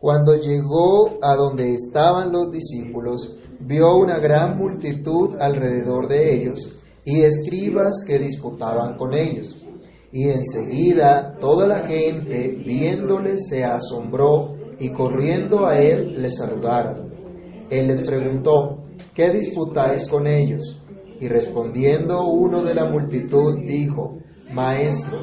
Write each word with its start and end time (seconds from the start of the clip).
Cuando 0.00 0.34
llegó 0.34 1.18
a 1.20 1.36
donde 1.36 1.74
estaban 1.74 2.32
los 2.32 2.50
discípulos, 2.50 3.36
vio 3.60 3.96
una 3.98 4.18
gran 4.18 4.56
multitud 4.56 5.36
alrededor 5.38 6.08
de 6.08 6.36
ellos 6.36 6.74
y 7.04 7.20
escribas 7.20 8.02
que 8.06 8.18
disputaban 8.18 8.96
con 8.96 9.12
ellos. 9.12 9.62
Y 10.10 10.28
enseguida 10.28 11.36
toda 11.38 11.66
la 11.66 11.86
gente, 11.86 12.62
viéndole, 12.64 13.36
se 13.36 13.62
asombró 13.62 14.54
y 14.78 14.90
corriendo 14.90 15.66
a 15.66 15.76
él 15.78 16.22
le 16.22 16.30
saludaron. 16.30 17.10
Él 17.68 17.88
les 17.88 18.00
preguntó, 18.00 18.84
¿qué 19.14 19.30
disputáis 19.30 20.08
con 20.08 20.26
ellos? 20.26 20.82
Y 21.20 21.28
respondiendo 21.28 22.26
uno 22.26 22.62
de 22.62 22.74
la 22.74 22.88
multitud 22.88 23.66
dijo, 23.66 24.16
Maestro, 24.50 25.18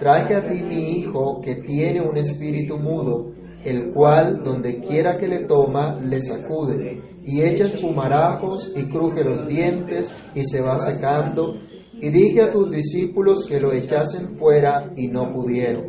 traje 0.00 0.34
a 0.36 0.48
ti 0.48 0.62
mi 0.62 1.00
hijo 1.00 1.42
que 1.42 1.56
tiene 1.56 2.00
un 2.00 2.16
espíritu 2.16 2.78
mudo 2.78 3.31
el 3.64 3.92
cual 3.92 4.42
donde 4.42 4.80
quiera 4.80 5.18
que 5.18 5.28
le 5.28 5.44
toma 5.44 6.00
le 6.00 6.20
sacude 6.20 7.00
y 7.24 7.42
echa 7.42 7.64
espumarajos 7.64 8.72
y 8.76 8.88
cruje 8.88 9.22
los 9.22 9.46
dientes 9.46 10.16
y 10.34 10.42
se 10.44 10.60
va 10.60 10.78
secando 10.78 11.54
y 12.02 12.10
dije 12.10 12.42
a 12.42 12.50
tus 12.50 12.70
discípulos 12.70 13.46
que 13.46 13.60
lo 13.60 13.72
echasen 13.72 14.36
fuera 14.36 14.92
y 14.96 15.06
no 15.06 15.32
pudieron. 15.32 15.84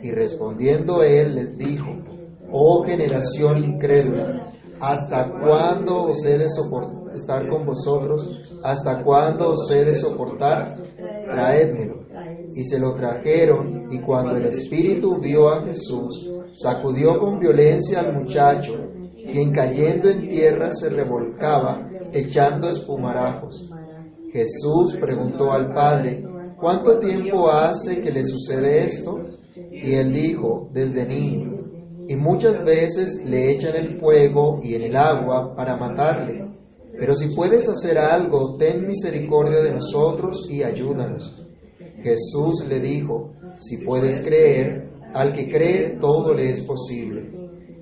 Y 0.00 0.10
respondiendo 0.12 1.02
él 1.02 1.34
les 1.34 1.56
dijo, 1.56 1.90
oh 2.52 2.84
generación 2.84 3.58
incrédula, 3.58 4.40
¿hasta 4.80 5.28
cuándo 5.40 6.04
os 6.04 6.24
he 6.24 6.38
de 6.38 6.46
estar 7.14 7.48
con 7.48 7.66
vosotros? 7.66 8.24
¿Hasta 8.62 9.02
cuándo 9.02 9.50
os 9.50 9.68
he 9.72 9.84
de 9.84 9.96
soportar? 9.96 10.76
Traédmelo. 11.24 12.02
Y 12.54 12.62
se 12.64 12.78
lo 12.78 12.94
trajeron 12.94 13.88
y 13.90 14.00
cuando 14.00 14.36
el 14.36 14.46
Espíritu 14.46 15.18
vio 15.18 15.48
a 15.48 15.64
Jesús, 15.64 16.30
sacudió 16.54 17.18
con 17.18 17.38
violencia 17.38 18.00
al 18.00 18.14
muchacho, 18.14 18.74
quien 19.32 19.52
cayendo 19.52 20.10
en 20.10 20.28
tierra 20.28 20.70
se 20.70 20.90
revolcaba, 20.90 21.88
echando 22.12 22.68
espumarajos. 22.68 23.70
Jesús 24.32 24.96
preguntó 25.00 25.52
al 25.52 25.72
padre, 25.72 26.24
¿cuánto 26.58 26.98
tiempo 26.98 27.50
hace 27.50 28.00
que 28.00 28.10
le 28.10 28.24
sucede 28.24 28.84
esto? 28.84 29.18
Y 29.70 29.94
él 29.94 30.12
dijo, 30.12 30.68
desde 30.72 31.06
niño. 31.06 31.52
Y 32.08 32.16
muchas 32.16 32.64
veces 32.64 33.22
le 33.24 33.52
echan 33.52 33.76
el 33.76 34.00
fuego 34.00 34.60
y 34.62 34.74
en 34.74 34.82
el 34.82 34.96
agua 34.96 35.54
para 35.54 35.76
matarle. 35.76 36.50
Pero 36.98 37.14
si 37.14 37.34
puedes 37.34 37.68
hacer 37.68 37.98
algo, 37.98 38.56
ten 38.56 38.86
misericordia 38.86 39.62
de 39.62 39.72
nosotros 39.72 40.46
y 40.50 40.62
ayúdanos. 40.62 41.34
Jesús 42.02 42.64
le 42.68 42.80
dijo, 42.80 43.32
si 43.58 43.78
puedes 43.78 44.24
creer, 44.24 44.91
al 45.14 45.32
que 45.32 45.50
cree 45.50 45.98
todo 46.00 46.34
le 46.34 46.50
es 46.50 46.60
posible. 46.62 47.30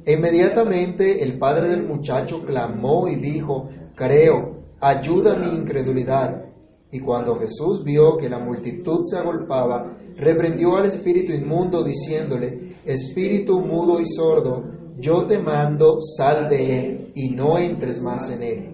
Inmediatamente 0.07 1.23
el 1.23 1.39
padre 1.39 1.69
del 1.69 1.87
muchacho 1.87 2.43
clamó 2.45 3.09
y 3.09 3.17
dijo, 3.17 3.69
creo, 3.95 4.65
ayuda 4.81 5.37
mi 5.37 5.55
incredulidad. 5.55 6.45
Y 6.91 7.01
cuando 7.01 7.37
Jesús 7.39 7.85
vio 7.85 8.17
que 8.17 8.29
la 8.29 8.39
multitud 8.39 9.01
se 9.05 9.19
agolpaba, 9.19 9.97
reprendió 10.17 10.77
al 10.77 10.87
espíritu 10.87 11.33
inmundo 11.33 11.85
diciéndole, 11.85 12.77
espíritu 12.85 13.61
mudo 13.61 14.01
y 14.01 14.07
sordo, 14.07 14.65
yo 14.99 15.27
te 15.27 15.39
mando, 15.39 15.99
sal 16.01 16.49
de 16.49 16.79
él 16.79 17.13
y 17.15 17.31
no 17.31 17.59
entres 17.59 18.03
más 18.03 18.31
en 18.31 18.43
él. 18.43 18.71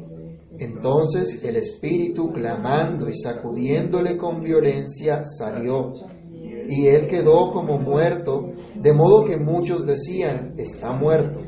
Entonces 0.58 1.44
el 1.44 1.56
espíritu, 1.56 2.32
clamando 2.32 3.08
y 3.08 3.14
sacudiéndole 3.14 4.16
con 4.16 4.42
violencia, 4.42 5.22
salió 5.22 5.92
y 6.68 6.86
él 6.86 7.06
quedó 7.06 7.52
como 7.52 7.78
muerto, 7.78 8.52
de 8.74 8.92
modo 8.92 9.24
que 9.24 9.36
muchos 9.36 9.86
decían, 9.86 10.54
está 10.56 10.92
muerto. 10.92 11.40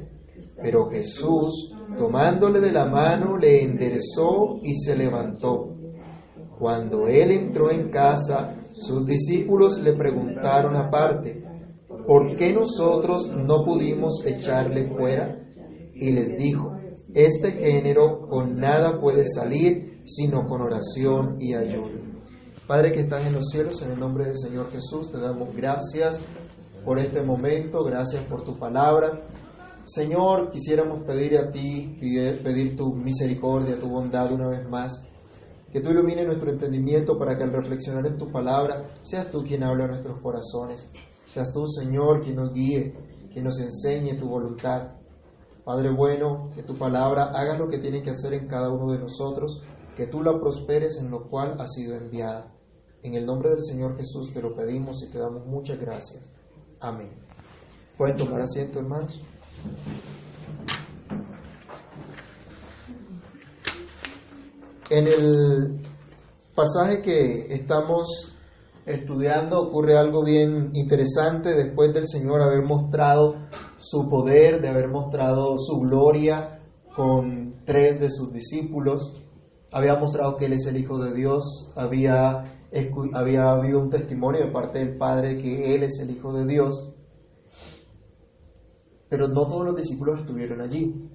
Pero 0.61 0.89
Jesús, 0.91 1.75
tomándole 1.97 2.61
de 2.61 2.73
la 2.73 2.87
mano, 2.87 3.37
le 3.37 3.63
enderezó 3.63 4.61
y 4.63 4.75
se 4.75 4.97
levantó. 4.97 5.75
Cuando 6.59 7.07
él 7.07 7.31
entró 7.31 7.71
en 7.71 7.91
casa, 7.91 8.57
sus 8.75 9.07
discípulos 9.07 9.81
le 9.81 9.93
preguntaron 9.93 10.77
aparte, 10.77 11.45
¿por 12.07 12.35
qué 12.37 12.53
nosotros 12.53 13.33
no 13.33 13.65
pudimos 13.65 14.25
echarle 14.27 14.89
fuera? 14.89 15.39
Y 15.95 16.13
les 16.13 16.37
dijo, 16.37 16.73
este 17.15 17.53
género 17.53 18.27
con 18.29 18.55
nada 18.55 19.01
puede 19.01 19.25
salir 19.25 20.03
sino 20.05 20.47
con 20.47 20.63
oración 20.63 21.37
y 21.39 21.55
ayuno. 21.55 22.08
Padre 22.69 22.93
que 22.93 23.01
estás 23.01 23.27
en 23.27 23.33
los 23.33 23.47
cielos, 23.51 23.81
en 23.81 23.93
el 23.93 23.99
nombre 23.99 24.27
del 24.27 24.37
Señor 24.37 24.71
Jesús, 24.71 25.11
te 25.11 25.19
damos 25.19 25.57
gracias 25.57 26.21
por 26.85 26.99
este 26.99 27.23
momento, 27.23 27.83
gracias 27.83 28.23
por 28.25 28.45
tu 28.45 28.59
palabra. 28.59 29.23
Señor, 29.87 30.51
quisiéramos 30.51 31.03
pedir 31.05 31.39
a 31.39 31.51
ti, 31.51 31.97
pedir 31.99 32.77
tu 32.77 32.93
misericordia, 32.93 33.79
tu 33.79 33.89
bondad 33.89 34.31
una 34.33 34.49
vez 34.49 34.69
más. 34.69 35.03
Que 35.73 35.81
tú 35.81 35.93
ilumines 35.93 36.27
nuestro 36.27 36.51
entendimiento 36.51 37.19
para 37.19 37.39
que 37.39 37.45
al 37.45 37.55
reflexionar 37.55 38.07
en 38.07 38.19
tu 38.19 38.31
palabra 38.31 38.87
seas 39.03 39.31
tú 39.31 39.43
quien 39.45 39.63
habla 39.63 39.85
a 39.85 39.89
nuestros 39.89 40.21
corazones. 40.21 40.91
Seas 41.31 41.51
tú, 41.55 41.67
Señor, 41.67 42.21
quien 42.21 42.37
nos 42.37 42.53
guíe, 42.53 42.95
quien 43.33 43.47
nos 43.47 43.59
enseñe 43.61 44.19
tu 44.19 44.29
voluntad. 44.29 44.93
Padre 45.65 45.91
bueno, 45.91 46.51
que 46.55 46.65
tu 46.65 46.75
palabra 46.75 47.31
haga 47.35 47.57
lo 47.57 47.67
que 47.67 47.79
tiene 47.79 48.03
que 48.03 48.11
hacer 48.11 48.35
en 48.35 48.47
cada 48.47 48.71
uno 48.71 48.93
de 48.93 48.99
nosotros, 48.99 49.63
que 49.97 50.07
tú 50.07 50.23
la 50.23 50.39
prosperes 50.39 50.99
en 51.01 51.11
lo 51.11 51.31
cual 51.31 51.59
ha 51.59 51.67
sido 51.67 51.97
enviada. 51.97 52.58
En 53.03 53.15
el 53.15 53.25
nombre 53.25 53.51
del 53.51 53.63
Señor 53.63 53.97
Jesús 53.97 54.33
te 54.33 54.43
lo 54.43 54.55
pedimos 54.55 55.03
y 55.03 55.11
te 55.11 55.19
damos 55.19 55.47
muchas 55.47 55.79
gracias. 55.79 56.31
Amén. 56.81 57.11
Pueden 57.97 58.17
tomar 58.17 58.43
asiento, 58.43 58.81
hermanos. 58.81 59.21
En 64.91 65.07
el 65.07 65.81
pasaje 66.55 67.03
que 67.03 67.55
estamos 67.55 68.37
estudiando 68.87 69.61
ocurre 69.61 69.99
algo 69.99 70.25
bien 70.25 70.71
interesante 70.73 71.55
después 71.55 71.93
del 71.93 72.09
Señor 72.09 72.41
haber 72.41 72.63
mostrado 72.63 73.35
su 73.79 74.09
poder, 74.09 74.61
de 74.61 74.69
haber 74.69 74.89
mostrado 74.89 75.57
su 75.59 75.81
gloria 75.81 76.61
con 76.97 77.63
tres 77.65 78.01
de 78.01 78.09
sus 78.11 78.33
discípulos. 78.33 79.23
Había 79.71 79.97
mostrado 79.97 80.37
que 80.37 80.47
Él 80.47 80.55
es 80.55 80.67
el 80.67 80.79
Hijo 80.79 80.99
de 80.99 81.13
Dios, 81.13 81.71
había 81.77 82.58
había 83.15 83.51
habido 83.51 83.81
un 83.81 83.91
testimonio 83.91 84.45
de 84.45 84.53
parte 84.53 84.79
del 84.79 84.97
Padre 84.97 85.39
que 85.39 85.75
Él 85.75 85.83
es 85.83 85.99
el 86.01 86.11
Hijo 86.11 86.33
de 86.33 86.47
Dios, 86.47 86.95
pero 89.09 89.29
no 89.29 89.47
todos 89.49 89.65
los 89.65 89.77
discípulos 89.77 90.21
estuvieron 90.21 90.61
allí. 90.61 91.09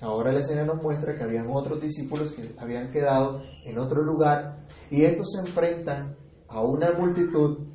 Ahora 0.00 0.32
la 0.32 0.40
escena 0.40 0.64
nos 0.64 0.82
muestra 0.82 1.16
que 1.16 1.24
habían 1.24 1.48
otros 1.50 1.80
discípulos 1.80 2.32
que 2.32 2.54
habían 2.58 2.90
quedado 2.90 3.42
en 3.64 3.78
otro 3.78 4.02
lugar 4.02 4.66
y 4.90 5.04
estos 5.04 5.32
se 5.32 5.40
enfrentan 5.40 6.16
a 6.48 6.60
una 6.60 6.92
multitud 6.92 7.66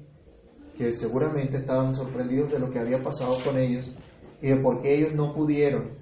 que 0.77 0.91
seguramente 0.91 1.57
estaban 1.57 1.95
sorprendidos 1.95 2.51
de 2.51 2.59
lo 2.59 2.69
que 2.69 2.79
había 2.79 3.01
pasado 3.01 3.35
con 3.43 3.57
ellos 3.57 3.93
y 4.41 4.47
de 4.47 4.57
por 4.57 4.81
qué 4.81 4.95
ellos 4.95 5.13
no 5.13 5.33
pudieron 5.33 5.97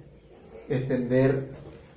extender 0.68 1.50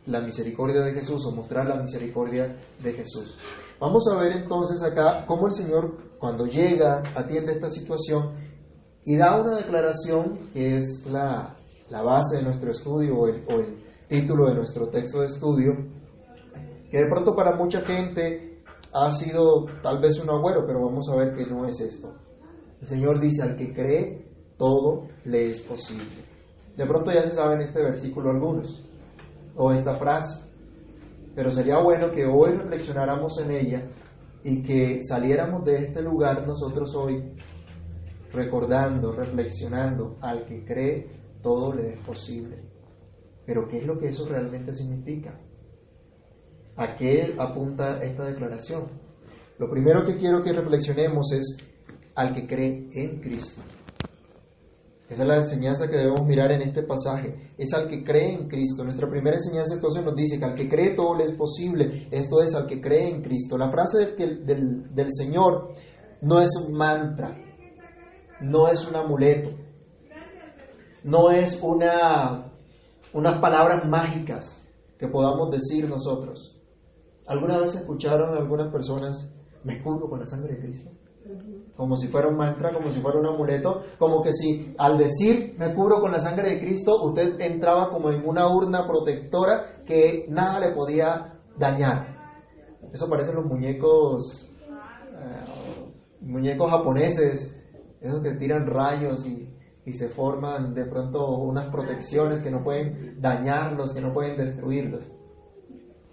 la 0.06 0.22
misericordia 0.22 0.82
de 0.82 0.94
Jesús 0.94 1.26
o 1.26 1.36
mostrar 1.36 1.68
la 1.68 1.76
misericordia 1.76 2.56
de 2.82 2.94
Jesús. 2.94 3.38
Vamos 3.81 4.03
a 4.14 4.19
ver 4.19 4.34
entonces 4.34 4.84
acá 4.84 5.25
cómo 5.25 5.47
el 5.47 5.53
Señor 5.53 5.97
cuando 6.19 6.46
llega 6.46 7.02
atiende 7.16 7.53
esta 7.53 7.68
situación 7.68 8.36
y 9.03 9.18
da 9.18 9.42
una 9.42 9.58
declaración 9.58 10.38
que 10.53 10.78
es 10.78 11.03
la, 11.08 11.58
base 11.90 12.38
de 12.38 12.44
nuestro 12.44 12.70
estudio 12.70 13.18
o 13.18 13.28
el, 13.28 13.44
o 13.50 13.59
el 13.59 13.84
título 14.08 14.50
de 14.50 14.53
nuestro 14.53 14.88
texto 14.90 15.22
de 15.22 15.25
estudio, 15.25 15.72
que 16.91 16.97
de 17.00 17.09
pronto 17.09 17.36
para 17.36 17.56
mucha 17.56 17.81
gente 17.81 18.62
ha 18.94 19.12
sido 19.12 19.66
tal 19.81 20.00
vez 20.00 20.20
un 20.20 20.30
agüero, 20.30 20.64
pero 20.68 20.86
vamos 20.86 21.09
a 21.09 21.16
ver 21.16 21.34
que 21.34 21.47
no 21.47 21.66
es 21.66 21.81
esto. 21.81 22.14
El 22.81 22.88
Señor 22.88 23.20
dice, 23.20 23.41
al 23.41 23.56
que 23.56 23.74
cree, 23.74 24.30
todo 24.58 25.08
le 25.25 25.50
es 25.50 25.59
posible. 25.59 26.24
De 26.78 26.86
pronto 26.86 27.12
ya 27.12 27.23
se 27.23 27.34
sabe 27.34 27.56
en 27.56 27.61
este 27.61 27.82
versículo 27.82 28.29
algunos, 28.29 28.79
o 29.56 29.72
esta 29.72 29.96
frase. 29.96 30.51
Pero 31.36 31.52
sería 31.52 31.78
bueno 31.80 32.12
que 32.12 32.26
hoy 32.26 32.52
reflexionáramos 32.54 33.40
en 33.42 33.52
ella 33.52 33.90
y 34.44 34.62
que 34.64 35.02
saliéramos 35.04 35.64
de 35.64 35.78
este 35.78 36.02
lugar 36.02 36.46
nosotros 36.46 36.96
hoy 36.96 37.34
recordando, 38.34 39.12
reflexionando, 39.12 40.18
al 40.22 40.46
que 40.46 40.66
cree 40.66 41.08
todo 41.42 41.74
le 41.74 41.94
es 41.94 42.00
posible. 42.00 42.58
Pero 43.46 43.68
¿qué 43.68 43.80
es 43.80 43.86
lo 43.86 43.98
que 43.98 44.08
eso 44.08 44.28
realmente 44.28 44.74
significa? 44.74 45.40
¿A 46.78 46.96
qué 46.96 47.36
apunta 47.38 48.02
esta 48.04 48.26
declaración? 48.26 48.88
Lo 49.58 49.70
primero 49.70 50.06
que 50.06 50.18
quiero 50.18 50.42
que 50.42 50.54
reflexionemos 50.54 51.32
es 51.34 51.58
al 52.16 52.34
que 52.34 52.48
cree 52.48 52.90
en 52.94 53.20
Cristo. 53.20 53.62
Esa 55.11 55.23
es 55.23 55.28
la 55.28 55.35
enseñanza 55.35 55.90
que 55.90 55.97
debemos 55.97 56.25
mirar 56.25 56.53
en 56.53 56.61
este 56.61 56.84
pasaje. 56.84 57.52
Es 57.58 57.73
al 57.73 57.90
que 57.90 58.02
cree 58.02 58.34
en 58.34 58.47
Cristo. 58.47 58.85
Nuestra 58.85 59.09
primera 59.09 59.35
enseñanza 59.35 59.75
entonces 59.75 60.05
nos 60.05 60.16
dice 60.16 60.40
que 60.40 60.46
al 60.46 60.55
que 60.55 60.69
cree 60.69 60.96
todo 60.96 61.16
le 61.16 61.25
es 61.25 61.34
posible. 61.34 62.08
Esto 62.09 62.41
es 62.41 62.55
al 62.55 62.66
que 62.66 62.79
cree 62.79 63.09
en 63.09 63.22
Cristo. 63.22 63.58
La 63.58 63.69
frase 63.69 64.16
del, 64.16 64.46
del, 64.46 64.96
del 64.96 65.08
Señor 65.11 65.73
no 66.22 66.40
es 66.40 66.52
un 66.55 66.78
mantra, 66.78 67.37
no 68.40 68.69
es 68.69 68.87
un 68.87 68.96
amuleto. 68.96 69.49
no 71.03 71.29
es 71.29 71.59
una, 71.61 72.53
unas 73.11 73.41
palabras 73.41 73.85
mágicas 73.90 74.63
que 74.97 75.09
podamos 75.09 75.52
decir 75.52 75.90
nosotros. 75.90 76.58
¿Alguna 77.28 77.58
vez 77.58 77.75
escucharon 77.75 78.37
algunas 78.37 78.72
personas, 78.72 79.29
me 79.66 79.81
cubro 79.81 80.09
con 80.09 80.22
la 80.22 80.25
sangre 80.25 80.55
de 80.55 80.61
Cristo? 80.61 80.91
Como 81.82 81.96
si 81.96 82.10
fuera 82.10 82.28
un 82.28 82.38
mantra, 82.38 82.72
como 82.72 82.92
si 82.92 83.02
fuera 83.02 83.18
un 83.18 83.26
amuleto, 83.26 83.82
como 83.98 84.22
que 84.22 84.34
si 84.34 84.72
al 84.78 85.00
decir 85.00 85.56
me 85.58 85.74
cubro 85.74 86.00
con 86.00 86.12
la 86.12 86.20
sangre 86.20 86.52
de 86.52 86.60
Cristo, 86.60 87.02
usted 87.04 87.42
entraba 87.42 87.90
como 87.90 88.12
en 88.12 88.24
una 88.24 88.48
urna 88.54 88.86
protectora 88.86 89.80
que 89.88 90.28
nada 90.30 90.60
le 90.60 90.76
podía 90.76 91.40
dañar. 91.58 92.06
Eso 92.94 93.10
parecen 93.10 93.34
los 93.34 93.46
muñecos, 93.46 94.54
eh, 94.62 95.90
muñecos 96.22 96.70
japoneses, 96.70 97.60
esos 98.00 98.22
que 98.22 98.36
tiran 98.36 98.68
rayos 98.68 99.26
y, 99.26 99.52
y 99.84 99.94
se 99.96 100.10
forman 100.10 100.76
de 100.76 100.86
pronto 100.86 101.32
unas 101.32 101.72
protecciones 101.72 102.44
que 102.44 102.52
no 102.52 102.64
pueden 102.64 103.20
dañarlos, 103.20 103.96
que 103.96 104.02
no 104.02 104.14
pueden 104.14 104.38
destruirlos. 104.38 105.12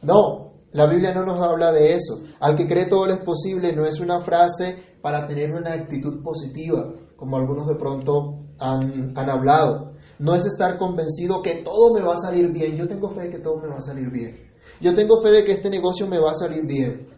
No, 0.00 0.54
la 0.72 0.88
Biblia 0.88 1.12
no 1.12 1.26
nos 1.26 1.46
habla 1.46 1.72
de 1.72 1.92
eso. 1.92 2.24
Al 2.40 2.56
que 2.56 2.66
cree 2.66 2.86
todo 2.86 3.06
lo 3.06 3.12
es 3.12 3.20
posible 3.20 3.76
no 3.76 3.84
es 3.84 4.00
una 4.00 4.22
frase 4.22 4.87
para 5.00 5.26
tener 5.26 5.52
una 5.52 5.74
actitud 5.74 6.22
positiva, 6.22 6.92
como 7.16 7.36
algunos 7.36 7.66
de 7.66 7.74
pronto 7.76 8.46
han, 8.58 9.16
han 9.16 9.30
hablado. 9.30 9.92
No 10.18 10.34
es 10.34 10.46
estar 10.46 10.78
convencido 10.78 11.42
que 11.42 11.62
todo 11.62 11.94
me 11.94 12.02
va 12.02 12.14
a 12.14 12.18
salir 12.18 12.50
bien. 12.52 12.76
Yo 12.76 12.88
tengo 12.88 13.10
fe 13.10 13.22
de 13.22 13.30
que 13.30 13.38
todo 13.38 13.58
me 13.60 13.68
va 13.68 13.76
a 13.76 13.82
salir 13.82 14.10
bien. 14.10 14.48
Yo 14.80 14.94
tengo 14.94 15.22
fe 15.22 15.30
de 15.30 15.44
que 15.44 15.52
este 15.52 15.70
negocio 15.70 16.06
me 16.06 16.18
va 16.18 16.32
a 16.32 16.34
salir 16.34 16.64
bien. 16.66 17.08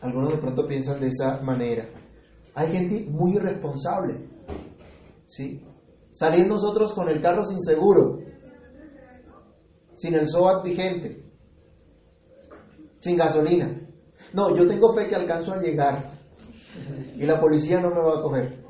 Algunos 0.00 0.30
de 0.30 0.38
pronto 0.38 0.66
piensan 0.66 1.00
de 1.00 1.08
esa 1.08 1.40
manera. 1.40 1.88
Hay 2.54 2.72
gente 2.72 3.06
muy 3.10 3.36
irresponsable. 3.36 4.28
¿Sí? 5.26 5.62
Salir 6.12 6.46
nosotros 6.46 6.92
con 6.92 7.08
el 7.08 7.20
carro 7.20 7.44
sin 7.44 7.60
seguro, 7.60 8.20
sin 9.94 10.14
el 10.14 10.26
SOAT 10.26 10.64
vigente, 10.64 11.24
sin 12.98 13.16
gasolina. 13.16 13.82
No, 14.32 14.56
yo 14.56 14.66
tengo 14.66 14.94
fe 14.94 15.08
que 15.08 15.14
alcanzo 15.14 15.52
a 15.52 15.60
llegar 15.60 16.15
y 17.16 17.24
la 17.24 17.40
policía 17.40 17.80
no 17.80 17.90
me 17.90 18.00
va 18.00 18.18
a 18.18 18.22
coger. 18.22 18.64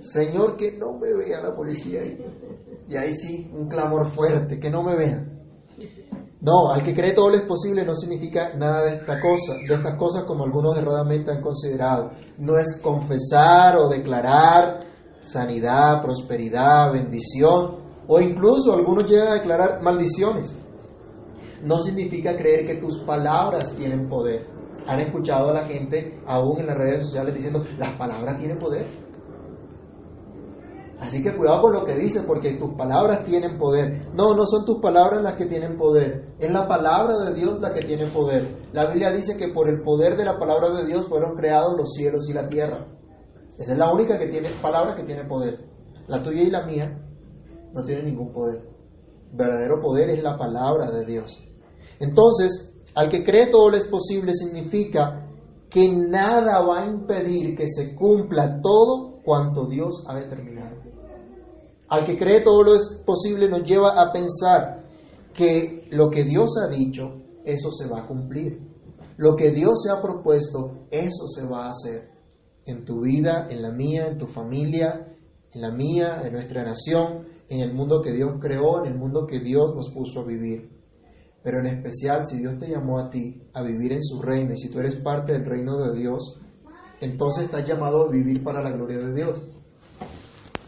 Señor, 0.00 0.56
que 0.56 0.76
no 0.78 0.98
me 0.98 1.14
vea 1.14 1.40
la 1.40 1.54
policía. 1.54 2.02
Y 2.88 2.96
ahí 2.96 3.14
sí, 3.14 3.50
un 3.52 3.68
clamor 3.68 4.06
fuerte, 4.08 4.58
que 4.60 4.70
no 4.70 4.82
me 4.82 4.96
vean. 4.96 5.34
No, 6.40 6.70
al 6.70 6.82
que 6.82 6.94
cree 6.94 7.14
todo 7.14 7.30
lo 7.30 7.36
es 7.36 7.42
posible 7.42 7.86
no 7.86 7.94
significa 7.94 8.54
nada 8.54 8.82
de 8.82 8.96
esta 8.96 9.18
cosa, 9.18 9.54
de 9.66 9.74
estas 9.74 9.96
cosas 9.96 10.24
como 10.24 10.44
algunos 10.44 10.76
erradamente 10.76 11.30
han 11.30 11.40
considerado. 11.40 12.10
No 12.36 12.58
es 12.58 12.80
confesar 12.82 13.78
o 13.78 13.88
declarar 13.88 14.80
sanidad, 15.22 16.02
prosperidad, 16.02 16.92
bendición, 16.92 17.78
o 18.06 18.20
incluso 18.20 18.74
algunos 18.74 19.10
llegan 19.10 19.28
a 19.28 19.34
declarar 19.34 19.82
maldiciones. 19.82 20.54
No 21.64 21.78
significa 21.78 22.36
creer 22.36 22.66
que 22.66 22.76
tus 22.76 23.00
palabras 23.04 23.74
tienen 23.76 24.08
poder. 24.08 24.46
Han 24.86 25.00
escuchado 25.00 25.50
a 25.50 25.54
la 25.54 25.66
gente, 25.66 26.20
aún 26.26 26.60
en 26.60 26.66
las 26.66 26.76
redes 26.76 27.02
sociales, 27.02 27.34
diciendo, 27.34 27.64
las 27.78 27.96
palabras 27.96 28.38
tienen 28.38 28.58
poder. 28.58 28.86
Así 31.00 31.22
que 31.22 31.36
cuidado 31.36 31.62
con 31.62 31.72
lo 31.72 31.84
que 31.84 31.96
dices, 31.96 32.22
porque 32.26 32.54
tus 32.54 32.74
palabras 32.74 33.24
tienen 33.24 33.58
poder. 33.58 34.08
No, 34.14 34.34
no 34.34 34.46
son 34.46 34.64
tus 34.64 34.80
palabras 34.80 35.22
las 35.22 35.34
que 35.34 35.46
tienen 35.46 35.76
poder, 35.76 36.34
es 36.38 36.50
la 36.50 36.68
palabra 36.68 37.18
de 37.18 37.34
Dios 37.34 37.60
la 37.60 37.72
que 37.72 37.82
tiene 37.82 38.10
poder. 38.10 38.68
La 38.72 38.86
Biblia 38.86 39.10
dice 39.10 39.36
que 39.36 39.48
por 39.48 39.68
el 39.68 39.82
poder 39.82 40.16
de 40.16 40.24
la 40.24 40.38
palabra 40.38 40.70
de 40.70 40.86
Dios 40.86 41.06
fueron 41.08 41.36
creados 41.36 41.74
los 41.76 41.92
cielos 41.92 42.28
y 42.28 42.32
la 42.32 42.48
tierra. 42.48 42.86
Esa 43.58 43.72
es 43.72 43.78
la 43.78 43.92
única 43.92 44.18
que 44.18 44.28
tiene 44.28 44.50
palabra 44.62 44.94
que 44.94 45.02
tiene 45.02 45.24
poder. 45.24 45.68
La 46.06 46.22
tuya 46.22 46.42
y 46.42 46.50
la 46.50 46.64
mía 46.64 47.00
no 47.72 47.84
tienen 47.84 48.06
ningún 48.06 48.32
poder. 48.32 48.62
verdadero 49.32 49.80
poder 49.80 50.10
es 50.10 50.22
la 50.22 50.36
palabra 50.36 50.90
de 50.90 51.04
Dios. 51.04 51.42
Entonces, 52.00 52.74
al 52.94 53.08
que 53.08 53.24
cree 53.24 53.48
todo 53.48 53.70
lo 53.70 53.76
es 53.76 53.86
posible 53.86 54.34
significa 54.34 55.28
que 55.68 55.88
nada 55.88 56.60
va 56.64 56.82
a 56.82 56.86
impedir 56.86 57.56
que 57.56 57.66
se 57.66 57.94
cumpla 57.94 58.60
todo 58.62 59.20
cuanto 59.24 59.66
Dios 59.66 60.04
ha 60.06 60.14
determinado. 60.16 60.76
Al 61.88 62.04
que 62.04 62.16
cree 62.16 62.40
todo 62.40 62.62
lo 62.62 62.74
es 62.74 63.02
posible 63.04 63.48
nos 63.48 63.64
lleva 63.64 64.00
a 64.00 64.12
pensar 64.12 64.84
que 65.32 65.88
lo 65.90 66.10
que 66.10 66.24
Dios 66.24 66.50
ha 66.62 66.68
dicho, 66.68 67.22
eso 67.44 67.70
se 67.70 67.88
va 67.88 68.02
a 68.02 68.06
cumplir. 68.06 68.60
Lo 69.16 69.36
que 69.36 69.50
Dios 69.50 69.82
se 69.82 69.90
ha 69.90 70.00
propuesto, 70.00 70.86
eso 70.90 71.28
se 71.28 71.46
va 71.46 71.66
a 71.66 71.70
hacer. 71.70 72.10
En 72.66 72.84
tu 72.84 73.02
vida, 73.02 73.48
en 73.50 73.62
la 73.62 73.70
mía, 73.70 74.06
en 74.06 74.18
tu 74.18 74.26
familia, 74.26 75.16
en 75.52 75.60
la 75.60 75.70
mía, 75.70 76.22
en 76.24 76.32
nuestra 76.32 76.64
nación, 76.64 77.26
en 77.48 77.60
el 77.60 77.74
mundo 77.74 78.00
que 78.00 78.12
Dios 78.12 78.32
creó, 78.40 78.84
en 78.84 78.92
el 78.92 78.98
mundo 78.98 79.26
que 79.26 79.40
Dios 79.40 79.74
nos 79.74 79.90
puso 79.90 80.20
a 80.20 80.24
vivir. 80.24 80.73
Pero 81.44 81.60
en 81.60 81.66
especial, 81.66 82.26
si 82.26 82.38
Dios 82.38 82.58
te 82.58 82.68
llamó 82.68 82.98
a 82.98 83.10
ti 83.10 83.40
a 83.52 83.62
vivir 83.62 83.92
en 83.92 84.02
su 84.02 84.20
reino 84.20 84.54
y 84.54 84.58
si 84.58 84.70
tú 84.70 84.80
eres 84.80 84.96
parte 84.96 85.34
del 85.34 85.44
reino 85.44 85.76
de 85.76 85.96
Dios, 85.96 86.40
entonces 87.00 87.44
estás 87.44 87.66
llamado 87.68 88.08
a 88.08 88.10
vivir 88.10 88.42
para 88.42 88.62
la 88.62 88.72
gloria 88.72 88.98
de 88.98 89.12
Dios 89.12 89.42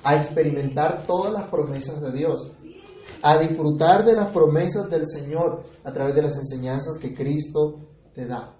a 0.06 0.16
experimentar 0.16 1.04
todas 1.04 1.32
las 1.32 1.50
promesas 1.50 2.00
de 2.00 2.12
Dios, 2.12 2.52
a 3.22 3.38
disfrutar 3.38 4.04
de 4.04 4.14
las 4.14 4.30
promesas 4.32 4.88
del 4.88 5.04
Señor 5.04 5.64
a 5.82 5.92
través 5.92 6.14
de 6.14 6.22
las 6.22 6.36
enseñanzas 6.36 6.96
que 6.98 7.12
Cristo 7.12 7.88
te 8.14 8.24
da. 8.24 8.56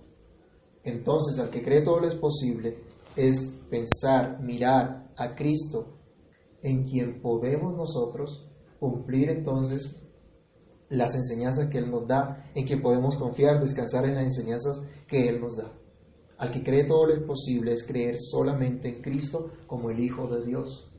Entonces, 0.83 1.39
al 1.39 1.51
que 1.51 1.63
cree 1.63 1.83
todo 1.83 2.01
lo 2.01 2.09
es 2.09 2.17
posible, 2.17 2.79
es 3.15 3.55
pensar, 3.71 4.41
mirar 4.41 5.13
a 5.17 5.37
Cristo, 5.37 5.99
en 6.63 6.83
quien 6.83 7.21
podemos 7.21 7.77
nosotros 7.77 8.49
cumplir 8.81 9.31
entonces 9.31 10.03
las 10.89 11.15
enseñanzas 11.15 11.69
que 11.69 11.79
Él 11.79 11.91
nos 11.91 12.07
da, 12.07 12.51
en 12.55 12.67
quien 12.67 12.83
podemos 12.83 13.17
confiar, 13.17 13.61
descansar 13.61 14.05
en 14.05 14.15
las 14.15 14.25
enseñanzas 14.25 14.81
que 15.09 15.29
Él 15.29 15.41
nos 15.41 15.57
da. 15.57 15.73
Al 16.39 16.51
que 16.51 16.63
cree 16.63 16.85
todo 16.85 17.07
lo 17.07 17.15
es 17.15 17.23
posible 17.23 17.73
es 17.73 17.87
creer 17.87 18.17
solamente 18.19 18.89
en 18.89 19.03
Cristo 19.03 19.51
como 19.67 19.91
el 19.91 20.01
Hijo 20.01 20.29
de 20.29 20.45
Dios. 20.45 20.91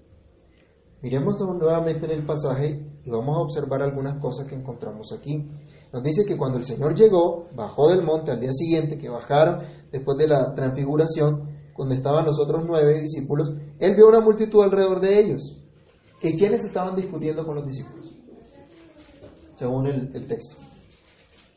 Miremos 1.02 1.40
nuevamente 1.40 2.06
en 2.06 2.12
el 2.12 2.26
pasaje 2.26 2.84
y 3.06 3.10
vamos 3.10 3.38
a 3.38 3.42
observar 3.42 3.84
algunas 3.84 4.20
cosas 4.20 4.48
que 4.48 4.56
encontramos 4.56 5.14
aquí. 5.14 5.48
Nos 5.94 6.04
dice 6.04 6.26
que 6.26 6.36
cuando 6.36 6.58
el 6.58 6.64
Señor 6.64 6.96
llegó, 6.96 7.48
bajó 7.56 7.90
del 7.90 8.04
monte 8.04 8.32
al 8.32 8.40
día 8.40 8.52
siguiente, 8.52 8.98
que 8.98 9.10
bajaron 9.10 9.62
después 9.92 10.18
de 10.18 10.28
la 10.28 10.54
transfiguración, 10.56 11.56
cuando 11.74 11.94
estaban 11.94 12.26
los 12.26 12.40
otros 12.40 12.64
nueve 12.66 13.00
discípulos, 13.00 13.54
Él 13.78 13.96
vio 13.96 14.08
una 14.08 14.20
multitud 14.20 14.64
alrededor 14.64 15.00
de 15.00 15.20
ellos. 15.20 15.62
¿Y 16.22 16.36
quiénes 16.36 16.66
estaban 16.66 16.96
discutiendo 16.96 17.46
con 17.46 17.56
los 17.56 17.66
discípulos? 17.68 17.97
Según 19.58 19.88
el, 19.88 20.16
el 20.16 20.28
texto. 20.28 20.56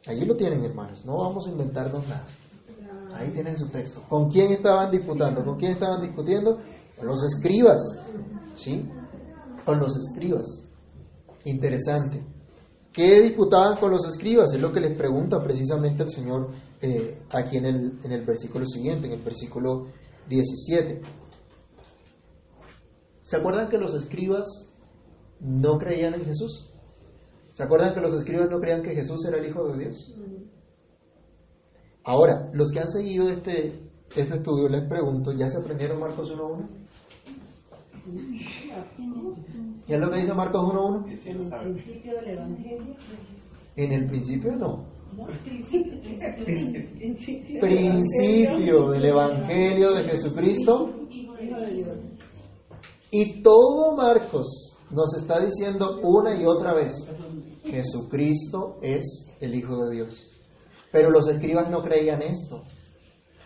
Allí 0.06 0.24
lo 0.24 0.36
tienen, 0.36 0.64
hermanos. 0.64 1.04
No 1.04 1.18
vamos 1.18 1.46
a 1.46 1.50
inventarnos 1.50 2.06
nada. 2.08 2.26
Ahí 3.14 3.30
tienen 3.30 3.56
su 3.56 3.68
texto. 3.68 4.02
¿Con 4.08 4.30
quién 4.30 4.52
estaban 4.52 4.90
disputando? 4.90 5.44
¿Con 5.44 5.58
quién 5.58 5.72
estaban 5.72 6.00
discutiendo? 6.00 6.58
Con 6.96 7.06
los 7.06 7.22
escribas. 7.24 7.80
¿Sí? 8.54 8.88
con 9.64 9.78
los 9.78 9.96
escribas. 9.96 10.46
Interesante. 11.44 12.24
¿Qué 12.92 13.20
disputaban 13.22 13.78
con 13.78 13.90
los 13.90 14.06
escribas? 14.08 14.52
Es 14.52 14.60
lo 14.60 14.72
que 14.72 14.80
les 14.80 14.96
pregunta 14.96 15.42
precisamente 15.42 16.02
el 16.02 16.10
Señor 16.10 16.50
eh, 16.80 17.22
aquí 17.32 17.56
en 17.56 17.66
el, 17.66 17.98
en 18.02 18.12
el 18.12 18.24
versículo 18.24 18.66
siguiente, 18.66 19.06
en 19.06 19.12
el 19.12 19.22
versículo 19.22 19.86
17. 20.28 21.00
¿Se 23.22 23.36
acuerdan 23.36 23.68
que 23.68 23.78
los 23.78 23.94
escribas 23.94 24.72
no 25.38 25.78
creían 25.78 26.14
en 26.14 26.24
Jesús? 26.24 26.69
¿Se 27.60 27.64
acuerdan 27.64 27.92
que 27.92 28.00
los 28.00 28.14
escribas 28.14 28.48
no 28.48 28.58
creían 28.58 28.80
que 28.80 28.94
Jesús 28.94 29.22
era 29.28 29.36
el 29.36 29.46
Hijo 29.46 29.68
de 29.68 29.84
Dios? 29.84 30.14
Ahora, 32.04 32.48
los 32.54 32.72
que 32.72 32.80
han 32.80 32.88
seguido 32.88 33.28
este, 33.28 33.78
este 34.16 34.36
estudio, 34.36 34.66
les 34.70 34.88
pregunto, 34.88 35.30
¿ya 35.32 35.46
se 35.50 35.58
aprendieron 35.58 36.00
Marcos 36.00 36.34
1.1? 36.34 36.66
¿Qué 39.86 39.94
es 39.94 40.00
lo 40.00 40.10
que 40.10 40.16
dice 40.16 40.32
Marcos 40.32 40.62
1.1? 40.62 41.04
En 41.04 41.10
el 41.36 41.50
principio 41.74 42.14
del 42.14 42.28
Evangelio. 42.30 42.96
En 43.76 43.92
el 43.92 44.06
principio 44.06 44.56
no. 44.56 44.86
Principio 45.44 46.00
Principio 47.60 48.88
del 48.88 49.04
Evangelio 49.04 49.92
de 49.96 50.04
Jesucristo. 50.04 50.94
Y 53.10 53.42
todo 53.42 53.96
Marcos 53.98 54.78
nos 54.90 55.16
está 55.16 55.40
diciendo 55.40 56.00
una 56.02 56.34
y 56.34 56.44
otra 56.44 56.74
vez, 56.74 56.92
Jesucristo 57.64 58.78
es 58.82 59.28
el 59.40 59.54
Hijo 59.54 59.84
de 59.84 59.96
Dios. 59.96 60.26
Pero 60.92 61.10
los 61.10 61.28
escribas 61.28 61.70
no 61.70 61.82
creían 61.82 62.22
esto. 62.22 62.62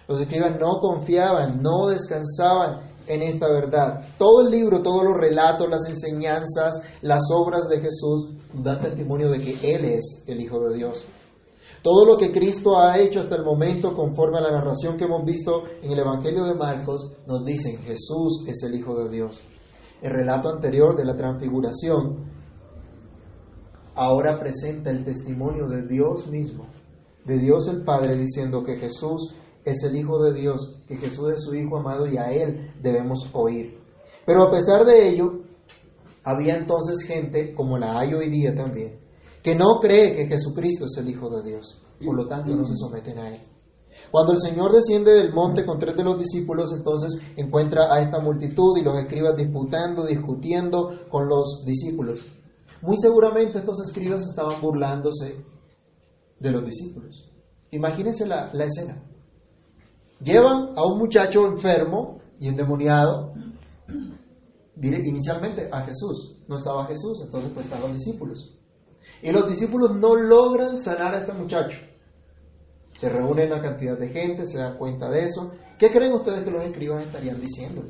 Los 0.09 0.21
escribas 0.21 0.59
no 0.59 0.81
confiaban, 0.81 1.63
no 1.63 1.89
descansaban 1.89 2.95
en 3.07 3.23
esta 3.23 3.49
verdad. 3.49 4.07
Todo 4.19 4.43
el 4.43 4.51
libro, 4.51 4.83
todos 4.83 5.05
los 5.05 5.17
relatos, 5.17 5.69
las 5.69 5.89
enseñanzas, 5.89 6.83
las 7.03 7.23
obras 7.33 7.69
de 7.69 7.81
Jesús 7.81 8.31
dan 8.53 8.81
testimonio 8.81 9.31
de 9.31 9.41
que 9.41 9.75
Él 9.75 9.85
es 9.85 10.25
el 10.27 10.41
Hijo 10.41 10.61
de 10.61 10.77
Dios. 10.77 11.05
Todo 11.83 12.07
lo 12.07 12.17
que 12.17 12.33
Cristo 12.33 12.79
ha 12.79 12.99
hecho 12.99 13.21
hasta 13.21 13.37
el 13.37 13.45
momento, 13.45 13.95
conforme 13.95 14.39
a 14.39 14.43
la 14.43 14.53
narración 14.53 14.97
que 14.97 15.05
hemos 15.05 15.25
visto 15.25 15.65
en 15.83 15.93
el 15.93 15.99
Evangelio 15.99 16.45
de 16.45 16.55
Marcos, 16.55 17.13
nos 17.27 17.45
dicen 17.45 17.79
Jesús 17.83 18.45
es 18.47 18.63
el 18.63 18.75
Hijo 18.75 18.97
de 19.05 19.11
Dios. 19.11 19.41
El 20.01 20.13
relato 20.13 20.49
anterior 20.49 20.97
de 20.97 21.05
la 21.05 21.17
transfiguración 21.17 22.34
ahora 23.95 24.39
presenta 24.39 24.91
el 24.91 25.05
testimonio 25.05 25.67
de 25.67 25.87
Dios 25.87 26.27
mismo, 26.29 26.67
de 27.25 27.39
Dios 27.39 27.69
el 27.69 27.85
Padre, 27.85 28.17
diciendo 28.17 28.63
que 28.63 28.77
Jesús 28.77 29.35
es 29.65 29.83
el 29.83 29.97
Hijo 29.97 30.23
de 30.23 30.35
Dios, 30.35 30.81
que 30.87 30.97
Jesús 30.97 31.31
es 31.35 31.43
su 31.43 31.55
Hijo 31.55 31.79
amado 31.79 32.07
y 32.07 32.17
a 32.17 32.31
Él 32.31 32.73
debemos 32.83 33.29
oír. 33.33 33.79
Pero 34.27 34.43
a 34.43 34.51
pesar 34.51 34.85
de 34.85 35.09
ello, 35.09 35.41
había 36.23 36.57
entonces 36.57 37.07
gente, 37.07 37.55
como 37.55 37.79
la 37.79 37.99
hay 37.99 38.15
hoy 38.15 38.31
día 38.31 38.55
también, 38.55 38.99
que 39.43 39.55
no 39.55 39.79
cree 39.81 40.17
que 40.17 40.27
Jesucristo 40.27 40.87
es 40.87 40.97
el 40.99 41.09
Hijo 41.09 41.31
de 41.31 41.51
Dios, 41.51 41.83
por 42.05 42.17
lo 42.17 42.27
tanto 42.27 42.55
no 42.55 42.65
se 42.65 42.77
someten 42.77 43.19
a 43.19 43.29
Él. 43.29 43.41
Cuando 44.11 44.33
el 44.33 44.41
Señor 44.41 44.73
desciende 44.73 45.13
del 45.13 45.33
monte 45.33 45.65
con 45.65 45.79
tres 45.79 45.97
de 45.97 46.05
los 46.05 46.19
discípulos, 46.19 46.73
entonces 46.73 47.21
encuentra 47.37 47.93
a 47.93 48.01
esta 48.01 48.21
multitud 48.21 48.77
y 48.77 48.83
los 48.83 48.99
escribas 48.99 49.37
disputando, 49.37 50.05
discutiendo 50.05 51.09
con 51.09 51.29
los 51.29 51.63
discípulos. 51.65 52.25
Muy 52.85 52.99
seguramente 52.99 53.61
estos 53.61 53.81
escribas 53.81 54.23
estaban 54.25 54.61
burlándose 54.61 55.43
de 56.39 56.51
los 56.51 56.67
discípulos. 56.67 57.33
Imagínense 57.71 58.27
la, 58.27 58.51
la 58.53 58.65
escena. 58.65 59.03
Llevan 60.21 60.75
a 60.77 60.85
un 60.85 60.99
muchacho 60.99 61.47
enfermo 61.47 62.21
y 62.39 62.49
endemoniado, 62.49 63.33
inicialmente 64.83 65.71
a 65.73 65.81
Jesús. 65.87 66.37
No 66.47 66.59
estaba 66.59 66.85
Jesús, 66.85 67.23
entonces 67.25 67.51
pues 67.55 67.65
estaban 67.65 67.91
los 67.91 68.05
discípulos. 68.05 68.55
Y 69.23 69.33
los 69.33 69.49
discípulos 69.49 69.97
no 69.97 70.15
logran 70.15 70.79
sanar 70.79 71.15
a 71.15 71.21
este 71.21 71.33
muchacho. 71.33 71.79
Se 72.97 73.09
reúne 73.09 73.47
una 73.47 73.63
cantidad 73.63 73.99
de 73.99 74.09
gente, 74.11 74.45
se 74.45 74.59
dan 74.59 74.77
cuenta 74.77 75.09
de 75.09 75.23
eso. 75.23 75.53
¿Qué 75.79 75.91
creen 75.91 76.13
ustedes 76.13 76.45
que 76.45 76.51
los 76.51 76.63
escribas 76.63 77.07
estarían 77.07 77.41
diciendo? 77.41 77.83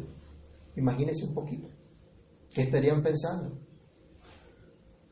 Imagínense 0.76 1.26
un 1.26 1.34
poquito. 1.34 1.68
¿Qué 2.52 2.62
estarían 2.62 3.02
pensando? 3.02 3.58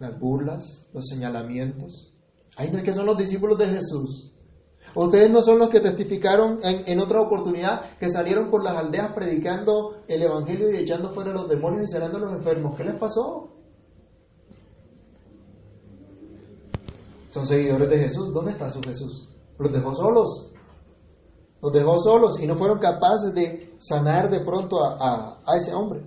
Las 0.02 0.18
burlas, 0.18 0.88
los 0.92 1.06
señalamientos. 1.06 2.12
Ay, 2.56 2.72
no 2.72 2.78
es 2.78 2.82
que 2.82 2.92
son 2.92 3.06
los 3.06 3.16
discípulos 3.16 3.56
de 3.56 3.66
Jesús. 3.66 4.32
Ustedes 4.96 5.30
no 5.30 5.40
son 5.42 5.60
los 5.60 5.68
que 5.68 5.78
testificaron 5.78 6.58
en, 6.64 6.98
otra 6.98 7.20
oportunidad 7.20 7.96
que 8.00 8.08
salieron 8.08 8.50
por 8.50 8.64
las 8.64 8.74
aldeas 8.74 9.12
predicando 9.12 10.02
el 10.08 10.22
Evangelio 10.22 10.72
y 10.72 10.78
echando 10.78 11.12
fuera 11.12 11.32
los 11.32 11.48
demonios 11.48 11.84
y 11.84 11.92
sanando 11.92 12.18
a 12.18 12.20
los 12.22 12.32
enfermos. 12.32 12.76
¿Qué 12.76 12.82
les 12.82 12.96
pasó? 12.96 13.48
Son 17.30 17.46
seguidores 17.46 17.88
de 17.88 17.98
Jesús. 17.98 18.34
¿Dónde 18.34 18.50
está 18.50 18.68
su 18.70 18.80
Jesús? 18.80 19.28
Los 19.56 19.72
dejó 19.72 19.94
solos. 19.94 20.50
Los 21.62 21.72
dejó 21.72 21.96
solos 22.00 22.40
y 22.40 22.48
no 22.48 22.56
fueron 22.56 22.80
capaces 22.80 23.32
de 23.32 23.76
sanar 23.78 24.28
de 24.28 24.40
pronto 24.40 24.78
a 24.82 25.56
ese 25.56 25.72
hombre. 25.72 26.02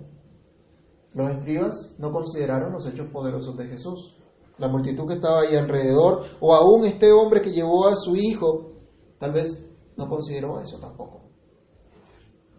Los 1.16 1.30
escribas 1.30 1.96
no 1.98 2.12
consideraron 2.12 2.74
los 2.74 2.86
hechos 2.86 3.08
poderosos 3.10 3.56
de 3.56 3.66
Jesús. 3.68 4.18
La 4.58 4.68
multitud 4.68 5.08
que 5.08 5.14
estaba 5.14 5.40
ahí 5.40 5.56
alrededor, 5.56 6.26
o 6.40 6.54
aún 6.54 6.84
este 6.84 7.10
hombre 7.10 7.40
que 7.40 7.52
llevó 7.52 7.88
a 7.88 7.96
su 7.96 8.14
hijo, 8.14 8.72
tal 9.18 9.32
vez 9.32 9.66
no 9.96 10.10
consideró 10.10 10.60
eso 10.60 10.78
tampoco. 10.78 11.22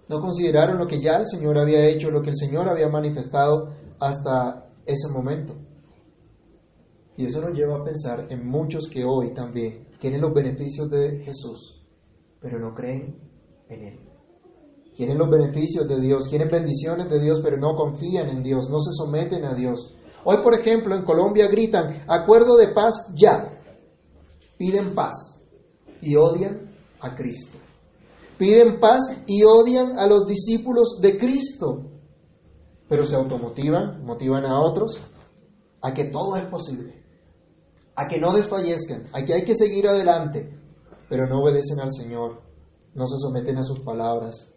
No 0.09 0.19
consideraron 0.19 0.79
lo 0.79 0.87
que 0.87 0.99
ya 0.99 1.17
el 1.17 1.27
Señor 1.27 1.59
había 1.59 1.87
hecho, 1.87 2.09
lo 2.09 2.23
que 2.23 2.31
el 2.31 2.35
Señor 2.35 2.67
había 2.67 2.89
manifestado 2.89 3.73
hasta 3.99 4.71
ese 4.87 5.07
momento. 5.13 5.53
Y 7.15 7.25
eso 7.25 7.41
nos 7.41 7.55
lleva 7.55 7.77
a 7.77 7.83
pensar 7.83 8.25
en 8.31 8.43
muchos 8.47 8.87
que 8.87 9.05
hoy 9.05 9.35
también 9.35 9.87
tienen 10.01 10.21
los 10.21 10.33
beneficios 10.33 10.89
de 10.89 11.19
Jesús, 11.19 11.85
pero 12.41 12.57
no 12.57 12.73
creen 12.73 13.19
en 13.69 13.83
Él. 13.83 14.06
Quieren 14.97 15.17
los 15.17 15.29
beneficios 15.29 15.87
de 15.87 15.99
Dios, 15.99 16.27
quieren 16.27 16.49
bendiciones 16.49 17.09
de 17.09 17.19
Dios, 17.19 17.39
pero 17.43 17.57
no 17.57 17.75
confían 17.75 18.29
en 18.29 18.43
Dios, 18.43 18.69
no 18.69 18.79
se 18.79 18.91
someten 18.91 19.45
a 19.45 19.53
Dios. 19.53 19.93
Hoy, 20.25 20.37
por 20.43 20.55
ejemplo, 20.55 20.95
en 20.95 21.05
Colombia 21.05 21.47
gritan, 21.47 22.03
acuerdo 22.07 22.57
de 22.57 22.69
paz 22.69 23.07
ya. 23.15 23.61
Piden 24.57 24.95
paz 24.95 25.41
y 26.01 26.15
odian 26.15 26.75
a 26.99 27.15
Cristo. 27.15 27.59
Piden 28.37 28.79
paz 28.79 29.03
y 29.27 29.43
odian 29.43 29.99
a 29.99 30.07
los 30.07 30.25
discípulos 30.25 30.99
de 30.99 31.17
Cristo. 31.17 31.83
Pero 32.89 33.05
se 33.05 33.15
automotivan, 33.15 34.03
motivan 34.03 34.45
a 34.45 34.59
otros 34.59 34.99
a 35.81 35.93
que 35.93 36.05
todo 36.05 36.35
es 36.35 36.45
posible 36.45 37.07
a 37.97 38.07
que 38.07 38.19
no 38.19 38.31
desfallezcan, 38.31 39.09
a 39.11 39.25
que 39.25 39.33
hay 39.33 39.43
que 39.43 39.55
seguir 39.55 39.87
adelante, 39.87 40.55
pero 41.09 41.25
no 41.25 41.41
obedecen 41.41 41.79
al 41.81 41.91
Señor, 41.91 42.43
no 42.93 43.07
se 43.07 43.17
someten 43.17 43.57
a 43.57 43.63
sus 43.63 43.79
palabras. 43.79 44.53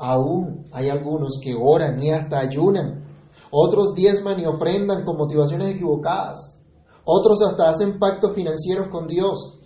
Aún 0.00 0.64
hay 0.72 0.88
algunos 0.88 1.38
que 1.42 1.54
oran 1.54 2.02
y 2.02 2.10
hasta 2.10 2.40
ayunan, 2.40 3.04
otros 3.50 3.94
diezman 3.94 4.40
y 4.40 4.46
ofrendan 4.46 5.04
con 5.04 5.16
motivaciones 5.16 5.74
equivocadas, 5.74 6.60
otros 7.04 7.42
hasta 7.42 7.68
hacen 7.68 7.98
pactos 7.98 8.34
financieros 8.34 8.88
con 8.88 9.06
Dios, 9.06 9.58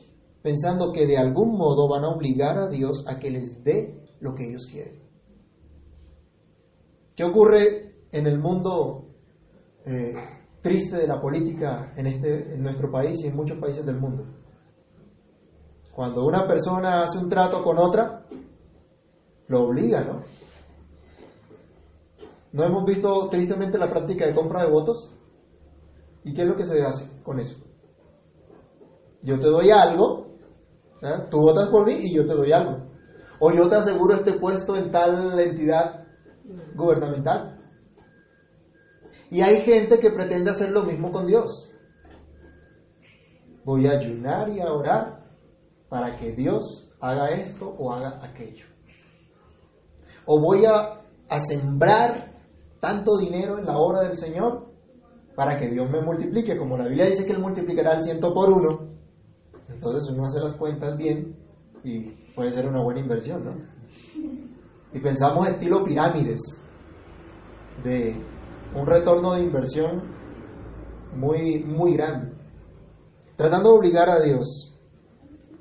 pensando 0.42 0.92
que 0.92 1.06
de 1.06 1.16
algún 1.16 1.56
modo 1.56 1.88
van 1.88 2.04
a 2.04 2.08
obligar 2.08 2.58
a 2.58 2.68
Dios 2.68 3.04
a 3.06 3.18
que 3.18 3.30
les 3.30 3.62
dé 3.62 4.02
lo 4.20 4.34
que 4.34 4.48
ellos 4.48 4.66
quieren. 4.70 5.02
¿Qué 7.14 7.24
ocurre 7.24 7.94
en 8.10 8.26
el 8.26 8.38
mundo 8.38 9.04
eh, 9.86 10.14
triste 10.64 10.96
de 10.96 11.06
la 11.06 11.20
política 11.20 11.92
en, 11.94 12.06
este, 12.06 12.54
en 12.54 12.62
nuestro 12.62 12.90
país 12.90 13.22
y 13.22 13.26
en 13.26 13.36
muchos 13.36 13.58
países 13.58 13.84
del 13.84 14.00
mundo. 14.00 14.24
Cuando 15.94 16.24
una 16.24 16.46
persona 16.46 17.02
hace 17.02 17.18
un 17.18 17.28
trato 17.28 17.62
con 17.62 17.76
otra, 17.78 18.24
lo 19.48 19.64
obliga, 19.64 20.00
¿no? 20.02 20.22
¿No 22.52 22.62
hemos 22.62 22.84
visto 22.84 23.28
tristemente 23.28 23.78
la 23.78 23.90
práctica 23.90 24.26
de 24.26 24.34
compra 24.34 24.64
de 24.64 24.70
votos? 24.70 25.12
¿Y 26.22 26.32
qué 26.32 26.42
es 26.42 26.48
lo 26.48 26.56
que 26.56 26.64
se 26.64 26.82
hace 26.82 27.20
con 27.22 27.40
eso? 27.40 27.56
Yo 29.22 29.40
te 29.40 29.46
doy 29.46 29.70
algo, 29.70 30.36
¿eh? 31.02 31.26
tú 31.30 31.40
votas 31.40 31.68
por 31.68 31.86
mí 31.86 31.94
y 31.94 32.14
yo 32.14 32.26
te 32.26 32.34
doy 32.34 32.52
algo. 32.52 32.84
O 33.40 33.52
yo 33.52 33.68
te 33.68 33.74
aseguro 33.74 34.14
este 34.14 34.34
puesto 34.34 34.76
en 34.76 34.90
tal 34.92 35.38
entidad 35.38 36.06
gubernamental. 36.74 37.60
Y 39.30 39.40
hay 39.40 39.60
gente 39.62 39.98
que 39.98 40.10
pretende 40.10 40.50
hacer 40.50 40.70
lo 40.70 40.84
mismo 40.84 41.10
con 41.10 41.26
Dios. 41.26 41.72
Voy 43.64 43.86
a 43.86 43.98
ayunar 43.98 44.50
y 44.50 44.60
a 44.60 44.72
orar 44.72 45.24
para 45.88 46.16
que 46.16 46.32
Dios 46.32 46.90
haga 47.00 47.30
esto 47.30 47.66
o 47.66 47.92
haga 47.92 48.24
aquello. 48.24 48.73
O 50.26 50.40
voy 50.40 50.64
a, 50.64 51.00
a 51.28 51.40
sembrar 51.40 52.32
tanto 52.80 53.16
dinero 53.18 53.58
en 53.58 53.66
la 53.66 53.78
obra 53.78 54.02
del 54.02 54.16
Señor 54.16 54.66
para 55.34 55.58
que 55.58 55.68
Dios 55.68 55.90
me 55.90 56.00
multiplique. 56.02 56.56
Como 56.56 56.76
la 56.76 56.84
Biblia 56.84 57.06
dice 57.06 57.24
que 57.24 57.32
Él 57.32 57.40
multiplicará 57.40 57.94
el 57.94 58.02
ciento 58.02 58.32
por 58.32 58.50
uno, 58.50 58.88
entonces 59.68 60.08
uno 60.10 60.26
hace 60.26 60.40
las 60.40 60.54
cuentas 60.54 60.96
bien 60.96 61.36
y 61.82 62.10
puede 62.34 62.52
ser 62.52 62.66
una 62.66 62.82
buena 62.82 63.00
inversión, 63.00 63.44
¿no? 63.44 63.54
Y 64.92 65.00
pensamos 65.00 65.48
estilo 65.48 65.82
pirámides, 65.82 66.40
de 67.82 68.16
un 68.74 68.86
retorno 68.86 69.34
de 69.34 69.42
inversión 69.42 70.02
muy, 71.16 71.64
muy 71.64 71.94
grande. 71.94 72.32
Tratando 73.36 73.70
de 73.70 73.78
obligar 73.78 74.08
a 74.08 74.20
Dios. 74.20 74.72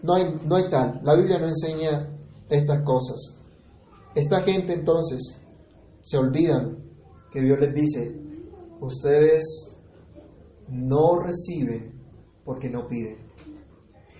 No 0.01 0.15
hay, 0.15 0.39
no 0.46 0.55
hay 0.55 0.70
tal. 0.70 1.00
La 1.03 1.15
Biblia 1.15 1.39
no 1.39 1.48
enseña 1.48 2.10
estas 2.50 2.84
cosas. 2.84 3.42
Esta 4.15 4.41
gente 4.41 4.74
entonces 4.74 5.41
se 6.01 6.17
olvidan 6.17 6.84
que 7.32 7.41
Dios 7.41 7.60
les 7.60 7.74
dice, 7.74 8.15
ustedes 8.79 9.43
no 10.67 11.20
reciben 11.20 12.00
porque 12.46 12.70
no 12.70 12.88
piden. 12.88 13.17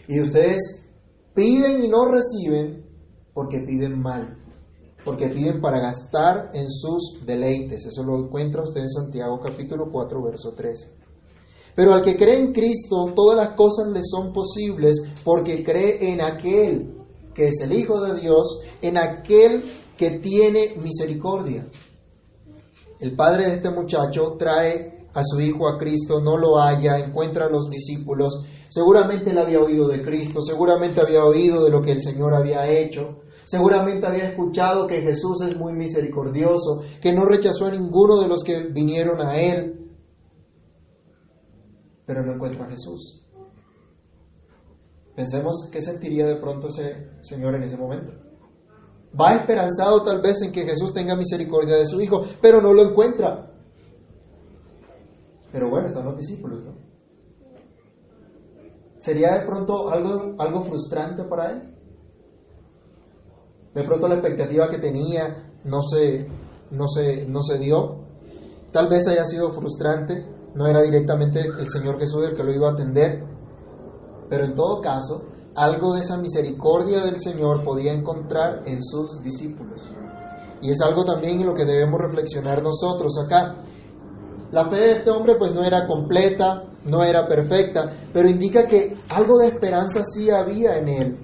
Y 0.08 0.20
ustedes 0.20 0.86
piden 1.34 1.84
y 1.84 1.88
no 1.88 2.06
reciben 2.10 2.86
porque 3.34 3.60
piden 3.60 4.00
mal 4.02 4.44
porque 5.04 5.28
piden 5.28 5.60
para 5.60 5.80
gastar 5.80 6.52
en 6.54 6.70
sus 6.70 7.26
deleites. 7.26 7.86
Eso 7.86 8.04
lo 8.04 8.18
encuentra 8.20 8.64
usted 8.64 8.82
en 8.82 8.90
Santiago 8.90 9.40
capítulo 9.42 9.90
4, 9.92 10.24
verso 10.24 10.54
13. 10.54 10.92
Pero 11.76 11.94
al 11.94 12.04
que 12.04 12.16
cree 12.16 12.40
en 12.40 12.54
Cristo, 12.54 13.12
todas 13.16 13.38
las 13.38 13.56
cosas 13.56 13.88
le 13.88 14.02
son 14.04 14.32
posibles 14.32 15.02
porque 15.24 15.64
cree 15.64 16.12
en 16.12 16.22
aquel 16.22 17.00
que 17.34 17.48
es 17.48 17.62
el 17.62 17.74
Hijo 17.74 18.00
de 18.00 18.20
Dios, 18.22 18.62
en 18.82 18.98
aquel 18.98 19.64
que 19.98 20.20
tiene 20.20 20.76
misericordia. 20.82 21.68
El 23.00 23.16
padre 23.16 23.48
de 23.48 23.56
este 23.56 23.70
muchacho 23.70 24.36
trae 24.38 25.08
a 25.14 25.22
su 25.24 25.40
hijo 25.42 25.68
a 25.68 25.78
Cristo, 25.78 26.22
no 26.22 26.38
lo 26.38 26.58
halla, 26.58 26.98
encuentra 26.98 27.46
a 27.46 27.50
los 27.50 27.70
discípulos, 27.70 28.44
seguramente 28.70 29.30
él 29.30 29.38
había 29.38 29.60
oído 29.60 29.88
de 29.88 30.02
Cristo, 30.02 30.42
seguramente 30.42 31.02
había 31.02 31.24
oído 31.24 31.64
de 31.64 31.70
lo 31.72 31.82
que 31.82 31.92
el 31.92 32.02
Señor 32.02 32.34
había 32.34 32.68
hecho, 32.68 33.24
Seguramente 33.46 34.08
había 34.08 34.30
escuchado 34.30 34.88
que 34.88 35.02
Jesús 35.02 35.42
es 35.42 35.58
muy 35.58 35.74
misericordioso, 35.74 36.84
que 37.02 37.14
no 37.14 37.26
rechazó 37.26 37.66
a 37.66 37.72
ninguno 37.72 38.22
de 38.22 38.28
los 38.28 38.44
que 38.44 38.64
vinieron 38.68 39.20
a 39.20 39.38
Él, 39.38 39.92
pero 42.06 42.24
no 42.24 42.34
encuentra 42.34 42.66
a 42.66 42.70
Jesús. 42.70 43.22
Pensemos 45.16 45.70
qué 45.72 45.82
sentiría 45.82 46.26
de 46.26 46.38
pronto 46.38 46.68
ese 46.68 47.10
Señor 47.22 47.56
en 47.56 47.64
ese 47.64 47.78
momento. 47.78 48.14
Va 49.20 49.36
esperanzado 49.36 50.04
tal 50.04 50.22
vez 50.22 50.42
en 50.42 50.52
que 50.52 50.64
Jesús 50.64 50.94
tenga 50.94 51.16
misericordia 51.16 51.78
de 51.78 51.86
su 51.86 52.02
Hijo, 52.02 52.24
pero 52.42 52.62
no 52.62 52.74
lo 52.74 52.82
encuentra. 52.82 53.52
Pero 55.52 55.70
bueno, 55.70 55.88
están 55.88 56.06
los 56.06 56.18
discípulos, 56.18 56.64
¿no? 56.64 56.74
¿Sería 59.00 59.38
de 59.38 59.46
pronto 59.46 59.92
algo, 59.92 60.34
algo 60.40 60.62
frustrante 60.62 61.24
para 61.24 61.52
él? 61.52 61.76
De 63.74 63.84
pronto 63.84 64.08
la 64.08 64.16
expectativa 64.16 64.70
que 64.70 64.78
tenía 64.78 65.52
no 65.66 65.82
se, 65.82 66.28
no, 66.72 66.88
se, 66.88 67.26
no 67.28 67.42
se 67.42 67.60
dio. 67.60 68.06
Tal 68.72 68.88
vez 68.88 69.08
haya 69.08 69.26
sido 69.26 69.52
frustrante, 69.52 70.26
no 70.56 70.68
era 70.68 70.82
directamente 70.82 71.42
el 71.42 71.70
Señor 71.70 72.00
Jesús 72.00 72.28
el 72.28 72.36
que 72.36 72.44
lo 72.44 72.54
iba 72.54 72.70
a 72.70 72.74
atender, 72.74 73.24
pero 74.30 74.46
en 74.46 74.56
todo 74.56 74.82
caso, 74.82 75.26
algo 75.56 75.94
de 75.94 76.02
esa 76.02 76.18
misericordia 76.18 77.04
del 77.04 77.20
Señor 77.20 77.64
podía 77.64 77.94
encontrar 77.94 78.64
en 78.66 78.84
sus 78.84 79.22
discípulos. 79.24 79.92
Y 80.62 80.72
es 80.72 80.82
algo 80.82 81.06
también 81.06 81.42
en 81.42 81.48
lo 81.48 81.54
que 81.54 81.66
debemos 81.66 82.00
reflexionar 82.00 82.64
nosotros 82.64 83.14
acá. 83.24 83.62
La 84.52 84.70
fe 84.70 84.78
de 84.78 84.92
este 84.94 85.12
hombre 85.12 85.36
pues 85.38 85.54
no 85.54 85.64
era 85.64 85.86
completa, 85.86 86.64
no 86.86 87.04
era 87.04 87.28
perfecta, 87.28 87.92
pero 88.12 88.30
indica 88.30 88.66
que 88.66 88.96
algo 89.10 89.38
de 89.40 89.48
esperanza 89.48 90.02
sí 90.04 90.30
había 90.30 90.78
en 90.78 90.88
él. 90.88 91.20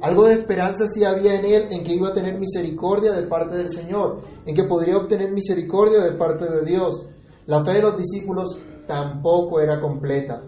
Algo 0.00 0.26
de 0.26 0.34
esperanza 0.34 0.86
sí 0.86 1.04
había 1.04 1.34
en 1.34 1.44
él 1.44 1.68
en 1.70 1.82
que 1.82 1.94
iba 1.94 2.10
a 2.10 2.14
tener 2.14 2.38
misericordia 2.38 3.12
de 3.12 3.26
parte 3.26 3.56
del 3.56 3.68
Señor, 3.68 4.22
en 4.46 4.54
que 4.54 4.64
podría 4.64 4.96
obtener 4.96 5.32
misericordia 5.32 6.00
de 6.04 6.12
parte 6.12 6.44
de 6.48 6.62
Dios. 6.62 7.04
La 7.46 7.64
fe 7.64 7.72
de 7.72 7.82
los 7.82 7.96
discípulos 7.96 8.60
tampoco 8.86 9.60
era 9.60 9.80
completa, 9.80 10.42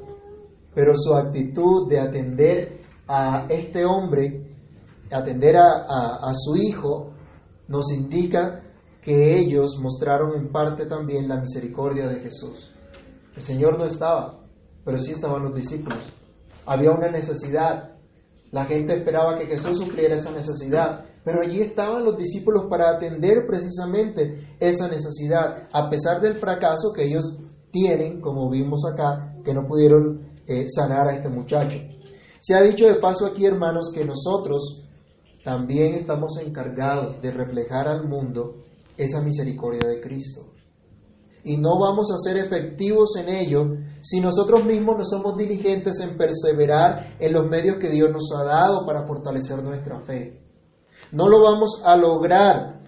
pero 0.73 0.93
su 0.95 1.15
actitud 1.15 1.89
de 1.89 1.99
atender 1.99 2.80
a 3.13 3.47
este 3.49 3.85
hombre, 3.85 4.55
atender 5.11 5.57
a, 5.57 6.21
a, 6.23 6.33
su 6.33 6.55
hijo, 6.55 7.11
nos 7.67 7.93
indica 7.93 8.63
que 9.03 9.37
ellos 9.37 9.81
mostraron 9.83 10.39
en 10.39 10.53
parte 10.53 10.87
también 10.87 11.27
la 11.27 11.41
misericordia 11.41 12.07
de 12.07 12.21
Jesús. 12.21 12.73
El 13.35 13.43
Señor 13.43 13.77
no 13.77 13.85
estaba, 13.85 14.39
pero 14.85 14.97
sí 14.99 15.11
estaban 15.11 15.43
los 15.43 15.55
discípulos. 15.57 16.05
Había 16.67 16.93
una 16.93 17.11
necesidad. 17.11 17.97
La 18.53 18.67
gente 18.67 18.99
esperaba 18.99 19.37
que 19.37 19.47
Jesús 19.47 19.79
supliera 19.79 20.15
esa 20.15 20.31
necesidad, 20.31 21.05
pero 21.25 21.43
allí 21.43 21.63
estaban 21.63 22.05
los 22.05 22.17
discípulos 22.17 22.67
para 22.71 22.91
atender 22.91 23.45
precisamente 23.45 24.55
esa 24.61 24.87
necesidad, 24.87 25.67
a 25.73 25.91
pesar 25.91 26.21
del 26.21 26.37
fracaso 26.37 26.93
que 26.95 27.07
ellos 27.07 27.41
tienen, 27.73 28.21
como 28.21 28.49
vimos 28.49 28.85
acá, 28.93 29.35
que 29.45 29.53
no 29.53 29.67
pudieron 29.67 30.31
eh, 30.47 30.67
sanar 30.69 31.09
a 31.09 31.15
este 31.17 31.29
muchacho. 31.29 31.79
Se 32.41 32.55
ha 32.55 32.63
dicho 32.63 32.87
de 32.87 32.97
paso 32.97 33.27
aquí, 33.27 33.45
hermanos, 33.45 33.91
que 33.95 34.05
nosotros 34.05 34.83
también 35.45 35.95
estamos 35.95 36.39
encargados 36.39 37.21
de 37.21 37.31
reflejar 37.31 37.87
al 37.87 38.09
mundo 38.09 38.65
esa 38.97 39.21
misericordia 39.21 39.89
de 39.89 40.01
Cristo. 40.01 40.47
Y 41.43 41.57
no 41.57 41.79
vamos 41.79 42.11
a 42.13 42.19
ser 42.19 42.37
efectivos 42.37 43.17
en 43.17 43.29
ello 43.29 43.65
si 44.01 44.21
nosotros 44.21 44.65
mismos 44.65 44.97
no 44.99 45.05
somos 45.05 45.37
diligentes 45.37 46.01
en 46.01 46.17
perseverar 46.17 47.17
en 47.19 47.33
los 47.33 47.47
medios 47.49 47.77
que 47.77 47.89
Dios 47.89 48.11
nos 48.11 48.31
ha 48.37 48.45
dado 48.45 48.85
para 48.85 49.07
fortalecer 49.07 49.63
nuestra 49.63 50.01
fe. 50.01 50.43
No 51.13 51.29
lo 51.29 51.43
vamos 51.43 51.83
a 51.85 51.97
lograr 51.97 52.81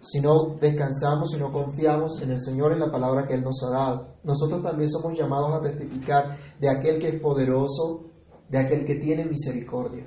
si 0.00 0.20
no 0.20 0.56
descansamos, 0.60 1.30
si 1.30 1.38
no 1.38 1.52
confiamos 1.52 2.20
en 2.20 2.32
el 2.32 2.40
Señor, 2.40 2.72
en 2.72 2.80
la 2.80 2.90
palabra 2.90 3.26
que 3.26 3.34
Él 3.34 3.42
nos 3.42 3.62
ha 3.62 3.70
dado. 3.70 4.16
Nosotros 4.22 4.62
también 4.62 4.90
somos 4.90 5.18
llamados 5.18 5.54
a 5.54 5.60
testificar 5.60 6.36
de 6.60 6.68
aquel 6.68 6.98
que 6.98 7.08
es 7.08 7.20
poderoso, 7.20 8.04
de 8.48 8.58
aquel 8.58 8.84
que 8.84 8.96
tiene 8.96 9.24
misericordia. 9.24 10.06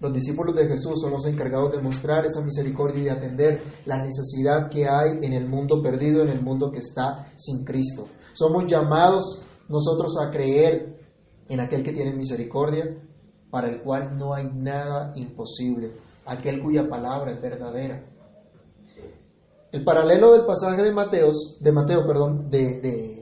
Los 0.00 0.14
discípulos 0.14 0.56
de 0.56 0.66
Jesús 0.66 1.00
son 1.00 1.12
los 1.12 1.26
encargados 1.26 1.72
de 1.72 1.82
mostrar 1.82 2.24
esa 2.24 2.40
misericordia 2.40 3.00
y 3.00 3.04
de 3.04 3.10
atender 3.10 3.62
la 3.84 4.02
necesidad 4.02 4.70
que 4.70 4.88
hay 4.88 5.18
en 5.20 5.34
el 5.34 5.46
mundo 5.46 5.82
perdido, 5.82 6.22
en 6.22 6.30
el 6.30 6.42
mundo 6.42 6.70
que 6.70 6.78
está 6.78 7.32
sin 7.36 7.64
Cristo. 7.64 8.06
Somos 8.32 8.64
llamados 8.66 9.44
nosotros 9.68 10.16
a 10.18 10.30
creer 10.30 10.98
en 11.48 11.60
aquel 11.60 11.82
que 11.82 11.92
tiene 11.92 12.14
misericordia, 12.14 12.96
para 13.50 13.68
el 13.68 13.82
cual 13.82 14.16
no 14.16 14.32
hay 14.32 14.48
nada 14.54 15.12
imposible, 15.16 15.92
aquel 16.24 16.62
cuya 16.62 16.88
palabra 16.88 17.32
es 17.32 17.42
verdadera. 17.42 18.06
El 19.72 19.84
paralelo 19.84 20.32
del 20.32 20.46
pasaje 20.46 20.82
de 20.82 20.92
Mateos, 20.92 21.58
de 21.60 21.72
Mateo, 21.72 22.06
perdón, 22.06 22.50
de, 22.50 23.19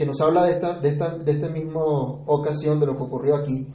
que 0.00 0.06
nos 0.06 0.18
habla 0.22 0.46
de 0.46 0.52
esta, 0.52 0.78
de 0.78 0.88
esta, 0.88 1.18
de 1.18 1.50
misma 1.50 1.84
ocasión 1.84 2.80
de 2.80 2.86
lo 2.86 2.96
que 2.96 3.02
ocurrió 3.02 3.36
aquí, 3.36 3.66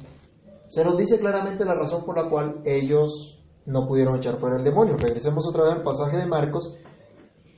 se 0.68 0.84
nos 0.84 0.98
dice 0.98 1.20
claramente 1.20 1.64
la 1.64 1.76
razón 1.76 2.04
por 2.04 2.18
la 2.18 2.28
cual 2.28 2.64
ellos 2.66 3.40
no 3.68 3.86
pudieron 3.86 4.16
echar 4.16 4.40
fuera 4.40 4.58
el 4.58 4.64
demonio. 4.64 4.96
Regresemos 4.98 5.48
otra 5.48 5.66
vez 5.66 5.74
al 5.74 5.84
pasaje 5.84 6.18
de 6.18 6.26
Marcos 6.26 6.76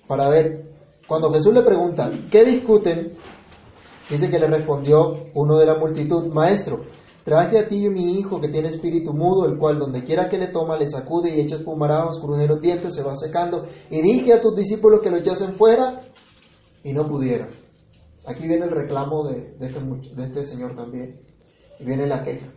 para 0.05 0.27
ver, 0.27 0.69
cuando 1.07 1.31
Jesús 1.31 1.53
le 1.53 1.61
pregunta, 1.61 2.11
¿qué 2.29 2.43
discuten? 2.43 3.13
Dice 4.09 4.29
que 4.29 4.37
le 4.37 4.47
respondió 4.47 5.13
uno 5.33 5.55
de 5.59 5.65
la 5.65 5.79
multitud, 5.79 6.25
Maestro, 6.25 6.81
Traje 7.23 7.59
a 7.59 7.67
ti 7.67 7.89
mi 7.89 8.19
hijo 8.19 8.39
que 8.39 8.47
tiene 8.47 8.69
espíritu 8.69 9.13
mudo, 9.13 9.45
el 9.45 9.57
cual 9.57 9.79
donde 9.79 10.03
quiera 10.03 10.29
que 10.29 10.37
le 10.37 10.47
toma 10.47 10.77
le 10.77 10.87
sacude 10.87 11.35
y 11.35 11.41
echa 11.41 11.55
espumarajos, 11.55 12.21
cruje 12.21 12.47
los 12.47 12.61
dientes, 12.61 12.95
se 12.95 13.03
va 13.03 13.15
secando. 13.15 13.63
Y 13.89 14.01
dije 14.01 14.31
a 14.31 14.41
tus 14.41 14.55
discípulos 14.55 15.01
que 15.01 15.09
lo 15.09 15.17
echasen 15.17 15.53
fuera 15.55 16.01
y 16.85 16.93
no 16.93 17.05
pudieron. 17.05 17.66
Aquí 18.27 18.45
viene 18.45 18.65
el 18.65 18.71
reclamo 18.71 19.25
de, 19.25 19.55
este, 19.57 20.43
señor 20.43 20.75
también. 20.75 21.21
Y 21.79 21.85
viene 21.85 22.05
la 22.05 22.23
queja. 22.25 22.51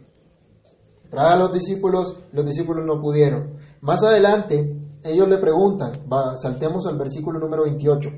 Trae 1.08 1.34
a 1.34 1.36
los 1.36 1.52
discípulos, 1.52 2.24
los 2.32 2.44
discípulos 2.44 2.84
no 2.84 3.00
pudieron. 3.00 3.56
Más 3.80 4.02
adelante, 4.02 4.76
ellos 5.04 5.28
le 5.28 5.38
preguntan, 5.38 5.92
saltemos 6.42 6.86
al 6.88 6.98
versículo 6.98 7.38
número 7.38 7.62
28. 7.62 8.08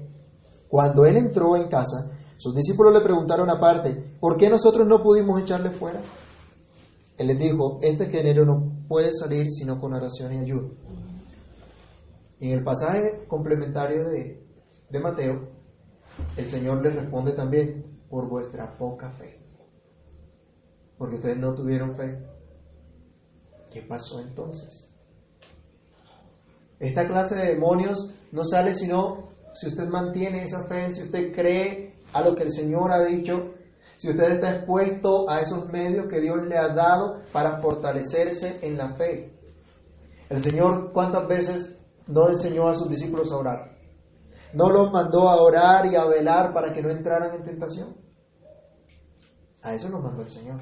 Cuando 0.67 1.05
él 1.05 1.19
entró 1.19 1.55
en 1.57 1.69
casa, 1.69 2.11
sus 2.39 2.55
discípulos 2.55 2.95
le 2.95 3.03
preguntaron 3.03 3.51
aparte, 3.51 4.17
¿por 4.19 4.39
qué 4.39 4.49
nosotros 4.49 4.89
no 4.89 5.03
pudimos 5.03 5.39
echarle 5.43 5.71
fuera? 5.71 6.01
Él 7.19 7.27
les 7.27 7.39
dijo, 7.39 7.79
este 7.83 8.07
género 8.07 8.47
no 8.47 8.87
puede 8.89 9.13
salir 9.13 9.51
sino 9.51 9.79
con 9.79 9.93
oración 9.93 10.33
y 10.33 10.39
ayuda. 10.39 10.69
Y 12.41 12.51
en 12.51 12.59
el 12.59 12.65
pasaje 12.65 13.27
complementario 13.29 14.09
de 14.09 15.01
Mateo, 15.01 15.62
el 16.37 16.49
Señor 16.49 16.83
les 16.83 16.95
responde 16.95 17.33
también, 17.33 18.01
por 18.09 18.29
vuestra 18.29 18.77
poca 18.77 19.11
fe. 19.13 19.41
Porque 20.99 21.17
ustedes 21.17 21.39
no 21.39 21.55
tuvieron 21.55 21.97
fe. 21.97 22.19
¿Qué 23.71 23.83
pasó 23.83 24.21
entonces? 24.21 24.93
Esta 26.79 27.07
clase 27.07 27.37
de 27.37 27.55
demonios 27.55 28.13
no 28.33 28.45
sale 28.45 28.75
sino 28.75 29.31
si 29.55 29.69
usted 29.69 29.89
mantiene 29.89 30.43
esa 30.43 30.67
fe, 30.67 30.91
si 30.91 31.03
usted 31.03 31.33
cree 31.33 31.95
a 32.13 32.23
lo 32.23 32.35
que 32.35 32.43
el 32.43 32.51
Señor 32.51 32.93
ha 32.93 33.05
dicho 33.05 33.53
si 34.03 34.11
usted 34.11 34.33
está 34.33 34.57
expuesto 34.57 35.31
a 35.31 35.41
esos 35.43 35.69
medios 35.69 36.09
que 36.09 36.21
Dios 36.21 36.45
le 36.49 36.59
ha 36.59 36.75
dado 36.75 37.23
para 37.33 37.61
fortalecerse 37.61 38.59
en 38.61 38.77
la 38.77 38.97
fe. 38.97 39.33
El 40.29 40.43
Señor, 40.43 40.91
¿cuántas 40.93 41.29
veces 41.29 41.79
no 42.09 42.29
enseñó 42.29 42.67
a 42.67 42.75
sus 42.75 42.89
discípulos 42.89 43.31
a 43.31 43.37
orar? 43.37 43.79
¿No 44.55 44.71
los 44.71 44.93
mandó 44.93 45.29
a 45.29 45.41
orar 45.41 45.87
y 45.87 45.97
a 45.97 46.05
velar 46.05 46.53
para 46.53 46.73
que 46.73 46.83
no 46.83 46.91
entraran 46.91 47.35
en 47.35 47.45
tentación? 47.45 47.97
A 49.63 49.75
eso 49.75 49.89
nos 49.89 50.03
mandó 50.03 50.23
el 50.23 50.31
Señor. 50.31 50.61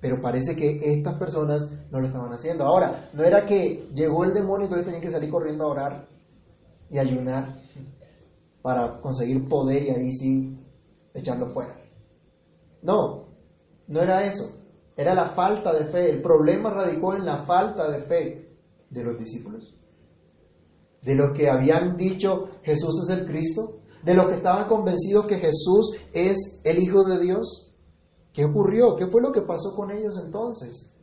Pero 0.00 0.20
parece 0.20 0.56
que 0.56 0.78
estas 0.82 1.16
personas 1.18 1.70
no 1.90 2.00
lo 2.00 2.06
estaban 2.08 2.32
haciendo. 2.32 2.64
Ahora, 2.64 3.08
no 3.12 3.24
era 3.24 3.46
que 3.46 3.88
llegó 3.94 4.24
el 4.24 4.34
demonio 4.34 4.62
y 4.62 4.64
entonces 4.64 4.86
tenían 4.86 5.02
que 5.02 5.10
salir 5.10 5.30
corriendo 5.30 5.64
a 5.64 5.68
orar 5.68 6.08
y 6.90 6.98
ayunar 6.98 7.60
para 8.60 9.00
conseguir 9.00 9.48
poder 9.48 9.82
y 9.82 9.90
ahí 9.90 10.12
sí 10.12 10.58
echarlo 11.14 11.48
fuera. 11.50 11.74
No, 12.82 13.28
no 13.86 14.00
era 14.00 14.24
eso. 14.24 14.50
Era 14.96 15.14
la 15.14 15.30
falta 15.30 15.72
de 15.72 15.86
fe. 15.86 16.10
El 16.10 16.20
problema 16.20 16.70
radicó 16.70 17.14
en 17.14 17.24
la 17.24 17.44
falta 17.44 17.90
de 17.90 18.02
fe 18.02 18.56
de 18.90 19.04
los 19.04 19.18
discípulos. 19.18 19.74
De 21.02 21.14
los 21.14 21.36
que 21.36 21.50
habían 21.50 21.96
dicho 21.96 22.48
Jesús 22.62 23.08
es 23.08 23.18
el 23.18 23.26
Cristo. 23.26 23.80
De 24.02 24.14
los 24.14 24.26
que 24.26 24.34
estaban 24.34 24.68
convencidos 24.68 25.26
que 25.26 25.36
Jesús 25.38 25.96
es 26.12 26.60
el 26.64 26.78
Hijo 26.82 27.04
de 27.04 27.20
Dios. 27.20 27.72
¿Qué 28.32 28.44
ocurrió? 28.44 28.96
¿Qué 28.96 29.06
fue 29.06 29.20
lo 29.20 29.30
que 29.30 29.42
pasó 29.42 29.74
con 29.76 29.90
ellos 29.90 30.20
entonces? 30.24 30.94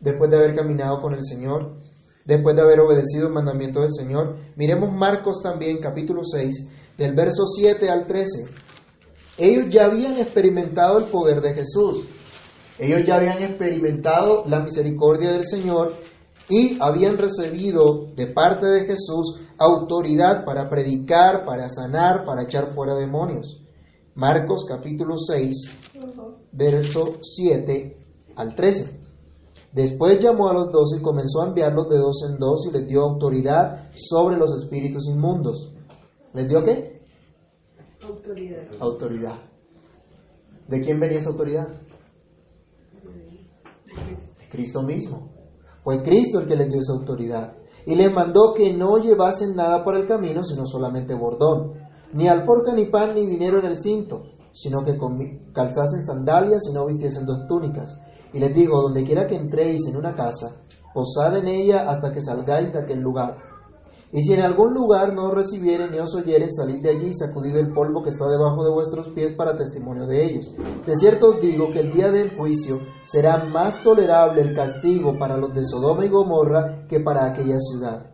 Después 0.00 0.30
de 0.30 0.36
haber 0.36 0.54
caminado 0.54 1.00
con 1.00 1.14
el 1.14 1.24
Señor, 1.24 1.76
después 2.24 2.54
de 2.54 2.62
haber 2.62 2.80
obedecido 2.80 3.28
el 3.28 3.32
mandamiento 3.32 3.80
del 3.80 3.92
Señor. 3.92 4.36
Miremos 4.56 4.92
Marcos 4.92 5.40
también, 5.42 5.78
capítulo 5.80 6.22
6, 6.22 6.68
del 6.98 7.14
verso 7.14 7.46
7 7.46 7.88
al 7.88 8.06
13. 8.06 8.44
Ellos 9.38 9.66
ya 9.70 9.86
habían 9.86 10.18
experimentado 10.18 10.98
el 10.98 11.04
poder 11.04 11.40
de 11.40 11.54
Jesús. 11.54 12.04
Ellos 12.78 13.02
ya 13.06 13.16
habían 13.16 13.42
experimentado 13.42 14.44
la 14.46 14.60
misericordia 14.60 15.32
del 15.32 15.44
Señor 15.44 15.94
y 16.48 16.78
habían 16.80 17.18
recibido 17.18 18.06
de 18.14 18.26
parte 18.26 18.66
de 18.66 18.86
Jesús 18.86 19.40
autoridad 19.58 20.44
para 20.44 20.68
predicar, 20.68 21.44
para 21.44 21.68
sanar, 21.68 22.24
para 22.24 22.42
echar 22.42 22.74
fuera 22.74 22.94
demonios. 22.94 23.62
Marcos 24.14 24.66
capítulo 24.68 25.16
6, 25.16 25.78
verso 26.52 27.14
7 27.20 27.96
al 28.36 28.54
13. 28.54 29.00
Después 29.72 30.20
llamó 30.20 30.48
a 30.48 30.54
los 30.54 30.70
doce 30.70 30.98
y 31.00 31.02
comenzó 31.02 31.42
a 31.42 31.48
enviarlos 31.48 31.88
de 31.88 31.96
dos 31.96 32.28
en 32.30 32.38
dos 32.38 32.66
y 32.66 32.72
les 32.72 32.86
dio 32.86 33.02
autoridad 33.02 33.90
sobre 33.96 34.36
los 34.36 34.54
espíritus 34.54 35.08
inmundos. 35.08 35.72
¿Les 36.34 36.48
dio 36.48 36.62
qué? 36.62 37.00
Autoridad. 38.02 38.62
Autoridad. 38.80 39.38
¿De 40.68 40.80
quién 40.82 41.00
venía 41.00 41.18
esa 41.18 41.30
autoridad? 41.30 41.68
Cristo 44.50 44.82
mismo. 44.82 45.31
Fue 45.82 46.02
Cristo 46.02 46.40
el 46.40 46.46
que 46.46 46.56
les 46.56 46.68
dio 46.68 46.80
esa 46.80 46.92
autoridad. 46.92 47.54
Y 47.86 47.96
les 47.96 48.12
mandó 48.12 48.52
que 48.54 48.72
no 48.72 48.98
llevasen 48.98 49.56
nada 49.56 49.82
por 49.82 49.96
el 49.96 50.06
camino, 50.06 50.42
sino 50.44 50.64
solamente 50.64 51.14
bordón. 51.14 51.72
Ni 52.12 52.28
alforca, 52.28 52.72
ni 52.72 52.86
pan, 52.86 53.14
ni 53.14 53.26
dinero 53.26 53.58
en 53.58 53.66
el 53.66 53.78
cinto, 53.78 54.20
sino 54.52 54.82
que 54.82 54.96
calzasen 55.52 56.04
sandalias 56.04 56.62
y 56.70 56.74
no 56.74 56.86
vistiesen 56.86 57.26
dos 57.26 57.46
túnicas. 57.48 57.98
Y 58.32 58.38
les 58.38 58.54
digo, 58.54 58.80
donde 58.80 59.02
quiera 59.02 59.26
que 59.26 59.34
entréis 59.34 59.86
en 59.88 59.96
una 59.96 60.14
casa, 60.14 60.62
posad 60.94 61.36
en 61.38 61.48
ella 61.48 61.88
hasta 61.88 62.12
que 62.12 62.22
salgáis 62.22 62.72
de 62.72 62.78
aquel 62.78 63.00
lugar. 63.00 63.51
Y 64.14 64.22
si 64.22 64.34
en 64.34 64.42
algún 64.42 64.74
lugar 64.74 65.14
no 65.14 65.28
os 65.28 65.34
recibieren 65.34 65.90
ni 65.90 65.98
os 65.98 66.14
oyeren, 66.14 66.52
salid 66.52 66.82
de 66.82 66.90
allí 66.90 67.06
y 67.06 67.14
sacudid 67.14 67.56
el 67.56 67.72
polvo 67.72 68.02
que 68.02 68.10
está 68.10 68.26
debajo 68.28 68.62
de 68.62 68.70
vuestros 68.70 69.08
pies 69.08 69.32
para 69.32 69.56
testimonio 69.56 70.06
de 70.06 70.22
ellos. 70.22 70.52
De 70.86 70.94
cierto 70.96 71.30
os 71.30 71.40
digo 71.40 71.70
que 71.72 71.80
el 71.80 71.92
día 71.92 72.10
del 72.10 72.36
juicio 72.36 72.80
será 73.06 73.44
más 73.44 73.82
tolerable 73.82 74.42
el 74.42 74.54
castigo 74.54 75.18
para 75.18 75.38
los 75.38 75.54
de 75.54 75.64
Sodoma 75.64 76.04
y 76.04 76.10
Gomorra 76.10 76.86
que 76.88 77.00
para 77.00 77.24
aquella 77.24 77.58
ciudad. 77.58 78.10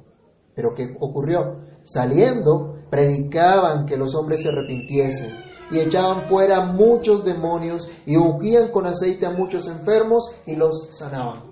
Pero 0.54 0.72
¿qué 0.76 0.96
ocurrió? 1.00 1.56
Saliendo, 1.82 2.76
predicaban 2.90 3.84
que 3.84 3.96
los 3.96 4.14
hombres 4.14 4.42
se 4.42 4.50
arrepintiesen 4.50 5.34
y 5.72 5.80
echaban 5.80 6.28
fuera 6.28 6.61
muchos 6.61 7.24
demonios 7.24 7.90
y 8.06 8.16
ungían 8.16 8.70
con 8.70 8.87
aceite 8.87 9.26
a 9.26 9.30
muchos 9.30 9.66
enfermos 9.66 10.30
y 10.46 10.54
los 10.54 10.90
sanaban. 10.92 11.42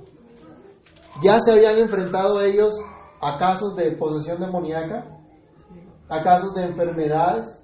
Ya 1.20 1.40
se 1.40 1.50
habían 1.50 1.78
enfrentado 1.78 2.40
ellos 2.40 2.78
a 3.26 3.38
casos 3.38 3.74
de 3.74 3.90
posesión 3.92 4.40
demoníaca, 4.40 5.04
a 6.08 6.22
casos 6.22 6.54
de 6.54 6.62
enfermedades, 6.62 7.60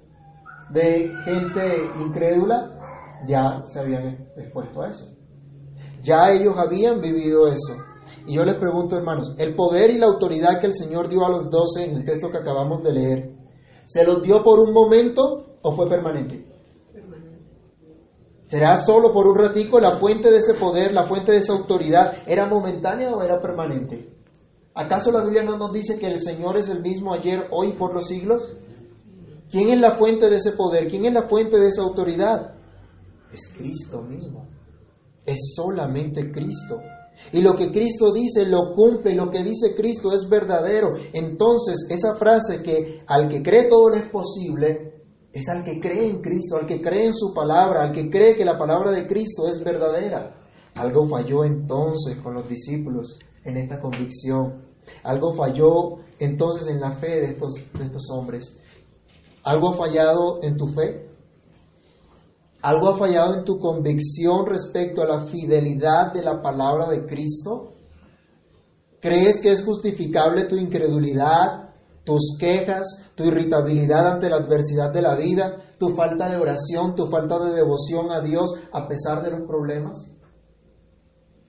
de 0.71 1.09
gente 1.23 1.89
incrédula, 2.01 3.21
ya 3.25 3.61
se 3.63 3.79
habían 3.79 4.27
expuesto 4.35 4.81
a 4.81 4.89
eso. 4.89 5.05
Ya 6.01 6.31
ellos 6.31 6.55
habían 6.57 6.99
vivido 6.99 7.47
eso. 7.47 7.77
Y 8.27 8.33
yo 8.35 8.43
les 8.43 8.55
pregunto, 8.55 8.97
hermanos, 8.97 9.35
el 9.37 9.55
poder 9.55 9.91
y 9.91 9.99
la 9.99 10.07
autoridad 10.07 10.59
que 10.59 10.67
el 10.67 10.73
Señor 10.73 11.07
dio 11.07 11.25
a 11.25 11.29
los 11.29 11.49
doce 11.49 11.85
en 11.89 11.95
el 11.95 12.03
texto 12.03 12.29
que 12.29 12.39
acabamos 12.39 12.83
de 12.83 12.91
leer, 12.91 13.35
¿se 13.85 14.03
los 14.05 14.21
dio 14.21 14.43
por 14.43 14.59
un 14.59 14.73
momento 14.73 15.59
o 15.61 15.73
fue 15.73 15.87
permanente? 15.87 16.45
¿Será 18.47 18.75
solo 18.81 19.13
por 19.13 19.27
un 19.27 19.37
ratico 19.37 19.79
la 19.79 19.97
fuente 19.97 20.29
de 20.29 20.39
ese 20.39 20.55
poder, 20.55 20.93
la 20.93 21.05
fuente 21.05 21.31
de 21.31 21.37
esa 21.37 21.53
autoridad? 21.53 22.17
¿Era 22.27 22.47
momentánea 22.47 23.15
o 23.15 23.23
era 23.23 23.41
permanente? 23.41 24.13
¿Acaso 24.75 25.11
la 25.11 25.23
Biblia 25.23 25.43
no 25.43 25.57
nos 25.57 25.71
dice 25.71 25.99
que 25.99 26.07
el 26.07 26.19
Señor 26.19 26.57
es 26.57 26.67
el 26.69 26.81
mismo 26.81 27.13
ayer, 27.13 27.47
hoy, 27.51 27.73
por 27.73 27.93
los 27.93 28.07
siglos? 28.07 28.53
¿Quién 29.51 29.69
es 29.69 29.79
la 29.79 29.91
fuente 29.91 30.29
de 30.29 30.37
ese 30.37 30.53
poder? 30.53 30.87
¿Quién 30.87 31.05
es 31.05 31.13
la 31.13 31.27
fuente 31.27 31.59
de 31.59 31.67
esa 31.67 31.83
autoridad? 31.83 32.55
Es 33.31 33.53
Cristo 33.55 34.01
mismo. 34.01 34.47
Es 35.25 35.53
solamente 35.55 36.31
Cristo. 36.31 36.81
Y 37.31 37.41
lo 37.41 37.55
que 37.55 37.71
Cristo 37.71 38.11
dice 38.11 38.45
lo 38.47 38.73
cumple 38.73 39.15
lo 39.15 39.29
que 39.29 39.43
dice 39.43 39.75
Cristo 39.75 40.11
es 40.11 40.27
verdadero. 40.27 40.95
Entonces, 41.13 41.87
esa 41.89 42.15
frase 42.15 42.61
que 42.63 43.03
al 43.07 43.29
que 43.29 43.41
cree 43.43 43.69
todo 43.69 43.91
le 43.91 43.97
es 43.97 44.09
posible, 44.09 45.03
es 45.31 45.47
al 45.49 45.63
que 45.63 45.79
cree 45.79 46.07
en 46.07 46.21
Cristo, 46.21 46.57
al 46.57 46.65
que 46.65 46.81
cree 46.81 47.05
en 47.05 47.13
su 47.13 47.33
palabra, 47.33 47.83
al 47.83 47.91
que 47.91 48.09
cree 48.09 48.35
que 48.35 48.45
la 48.45 48.57
palabra 48.57 48.91
de 48.91 49.07
Cristo 49.07 49.47
es 49.47 49.63
verdadera. 49.63 50.35
Algo 50.75 51.07
falló 51.07 51.43
entonces 51.43 52.17
con 52.17 52.33
los 52.33 52.47
discípulos 52.47 53.19
en 53.43 53.57
esta 53.57 53.79
convicción. 53.79 54.62
Algo 55.03 55.33
falló 55.33 55.97
entonces 56.19 56.67
en 56.67 56.79
la 56.79 56.93
fe 56.93 57.21
de 57.21 57.25
estos, 57.25 57.53
de 57.73 57.85
estos 57.85 58.09
hombres. 58.11 58.57
¿Algo 59.43 59.69
ha 59.69 59.73
fallado 59.73 60.39
en 60.41 60.55
tu 60.55 60.67
fe? 60.67 61.09
¿Algo 62.61 62.89
ha 62.89 62.97
fallado 62.97 63.35
en 63.35 63.43
tu 63.43 63.59
convicción 63.59 64.45
respecto 64.45 65.01
a 65.01 65.05
la 65.05 65.25
fidelidad 65.25 66.13
de 66.13 66.21
la 66.21 66.41
palabra 66.41 66.89
de 66.89 67.05
Cristo? 67.05 67.73
¿Crees 69.01 69.41
que 69.41 69.51
es 69.51 69.65
justificable 69.65 70.45
tu 70.45 70.55
incredulidad, 70.55 71.73
tus 72.05 72.37
quejas, 72.39 73.11
tu 73.15 73.25
irritabilidad 73.25 74.13
ante 74.13 74.29
la 74.29 74.37
adversidad 74.37 74.93
de 74.93 75.01
la 75.01 75.15
vida, 75.15 75.57
tu 75.77 75.89
falta 75.89 76.29
de 76.29 76.37
oración, 76.37 76.95
tu 76.95 77.07
falta 77.07 77.37
de 77.43 77.53
devoción 77.53 78.11
a 78.11 78.21
Dios 78.21 78.53
a 78.71 78.87
pesar 78.87 79.21
de 79.21 79.31
los 79.31 79.41
problemas? 79.41 80.09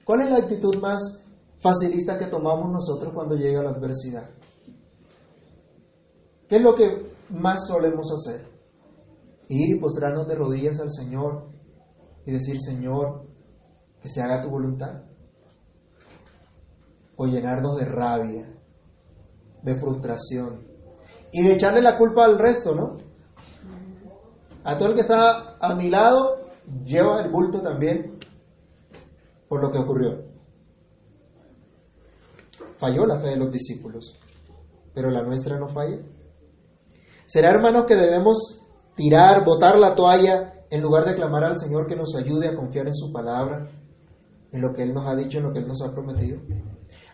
¿Cuál 0.05 0.23
es 0.23 0.31
la 0.31 0.39
actitud 0.39 0.77
más 0.79 1.24
facilista 1.65 2.19
que 2.19 2.27
tomamos 2.27 2.71
nosotros 2.71 3.15
cuando 3.15 3.37
llega 3.37 3.63
la 3.63 3.71
adversidad? 3.71 4.29
¿Qué 6.47 6.57
es 6.57 6.63
lo 6.63 6.75
que 6.75 7.11
más 7.31 7.67
solemos 7.67 8.07
hacer? 8.13 8.47
Ir 9.49 9.77
y 9.77 9.81
postrarnos 9.81 10.29
de 10.29 10.35
rodillas 10.35 10.79
al 10.81 10.91
Señor 10.93 11.49
y 12.27 12.33
decir, 12.33 12.61
Señor, 12.61 13.27
que 14.03 14.11
se 14.11 14.21
haga 14.21 14.43
tu 14.43 14.51
voluntad. 14.51 15.05
O 17.17 17.27
llenarnos 17.27 17.79
de 17.79 17.87
rabia, 17.87 18.47
de 19.63 19.75
frustración 19.77 20.67
y 21.33 21.43
de 21.43 21.55
echarle 21.55 21.81
la 21.81 21.97
culpa 21.97 22.27
al 22.27 22.39
resto, 22.39 22.75
¿no? 22.75 22.99
A 24.65 24.77
todo 24.77 24.91
el 24.91 24.95
que 24.95 25.01
está 25.01 25.57
a 25.59 25.75
mi 25.75 25.89
lado, 25.89 26.41
lleva 26.85 27.23
el 27.23 27.31
bulto 27.31 27.63
también 27.63 28.19
por 29.49 29.63
lo 29.63 29.71
que 29.71 29.79
ocurrió. 29.79 30.34
Falló 32.79 33.07
la 33.07 33.19
fe 33.19 33.29
de 33.29 33.37
los 33.37 33.51
discípulos, 33.51 34.15
pero 34.93 35.11
la 35.11 35.23
nuestra 35.23 35.59
no 35.59 35.69
falla. 35.69 35.99
¿Será, 37.27 37.51
hermanos, 37.51 37.85
que 37.87 37.97
debemos 37.97 38.63
tirar, 38.95 39.45
botar 39.45 39.79
la 39.79 39.95
toalla 39.95 40.65
en 40.71 40.83
lugar 40.83 41.05
de 41.05 41.15
clamar 41.15 41.45
al 41.45 41.59
Señor 41.59 41.87
que 41.87 41.97
nos 41.97 42.15
ayude 42.17 42.49
a 42.49 42.57
confiar 42.57 42.87
en 42.87 42.95
su 42.95 43.13
palabra, 43.13 43.69
en 44.53 44.61
lo 44.61 44.73
que 44.73 44.83
Él 44.83 44.93
nos 44.93 45.07
ha 45.07 45.17
dicho, 45.17 45.39
en 45.39 45.45
lo 45.45 45.53
que 45.53 45.61
Él 45.61 45.69
nos 45.69 45.83
ha 45.83 45.93
prometido? 45.93 46.41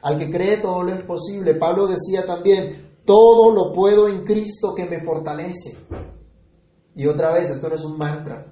Al 0.03 0.19
que 0.19 0.31
cree 0.31 0.59
todo 0.59 0.83
lo 0.83 0.93
es 0.93 1.05
posible. 1.05 1.55
Pablo 1.57 1.87
decía 1.87 2.25
también, 2.27 2.97
todo 3.05 3.53
lo 3.55 3.73
puedo 3.73 4.09
en 4.09 4.25
Cristo 4.25 4.75
que 4.75 4.87
me 4.87 5.05
fortalece. 5.05 5.77
Y 6.95 7.07
otra 7.07 7.33
vez, 7.33 7.51
esto 7.51 7.69
no 7.69 7.75
es 7.75 7.85
un 7.85 7.99
mantra. 7.99 8.47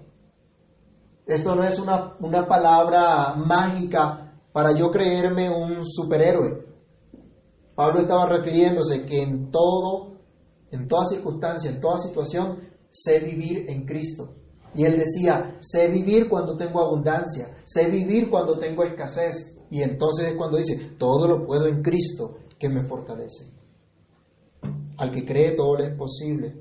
Esto 1.26 1.54
no 1.54 1.64
es 1.64 1.78
una, 1.78 2.16
una 2.20 2.46
palabra 2.46 3.34
mágica 3.34 4.34
para 4.52 4.72
yo 4.72 4.90
creerme 4.90 5.50
un 5.50 5.84
superhéroe. 5.84 6.67
Pablo 7.78 8.00
estaba 8.00 8.26
refiriéndose 8.26 9.06
que 9.06 9.22
en 9.22 9.52
todo, 9.52 10.18
en 10.72 10.88
toda 10.88 11.04
circunstancia, 11.04 11.70
en 11.70 11.78
toda 11.78 11.96
situación, 11.96 12.58
sé 12.90 13.20
vivir 13.20 13.70
en 13.70 13.86
Cristo. 13.86 14.34
Y 14.74 14.82
él 14.82 14.98
decía, 14.98 15.56
sé 15.60 15.86
vivir 15.86 16.28
cuando 16.28 16.56
tengo 16.56 16.80
abundancia, 16.80 17.54
sé 17.64 17.88
vivir 17.88 18.30
cuando 18.30 18.58
tengo 18.58 18.82
escasez. 18.82 19.60
Y 19.70 19.82
entonces 19.82 20.26
es 20.26 20.34
cuando 20.34 20.56
dice, 20.56 20.96
todo 20.98 21.28
lo 21.28 21.46
puedo 21.46 21.68
en 21.68 21.80
Cristo 21.80 22.38
que 22.58 22.68
me 22.68 22.82
fortalece. 22.82 23.54
Al 24.96 25.12
que 25.12 25.24
cree 25.24 25.54
todo 25.54 25.76
le 25.76 25.84
es 25.84 25.94
posible. 25.96 26.60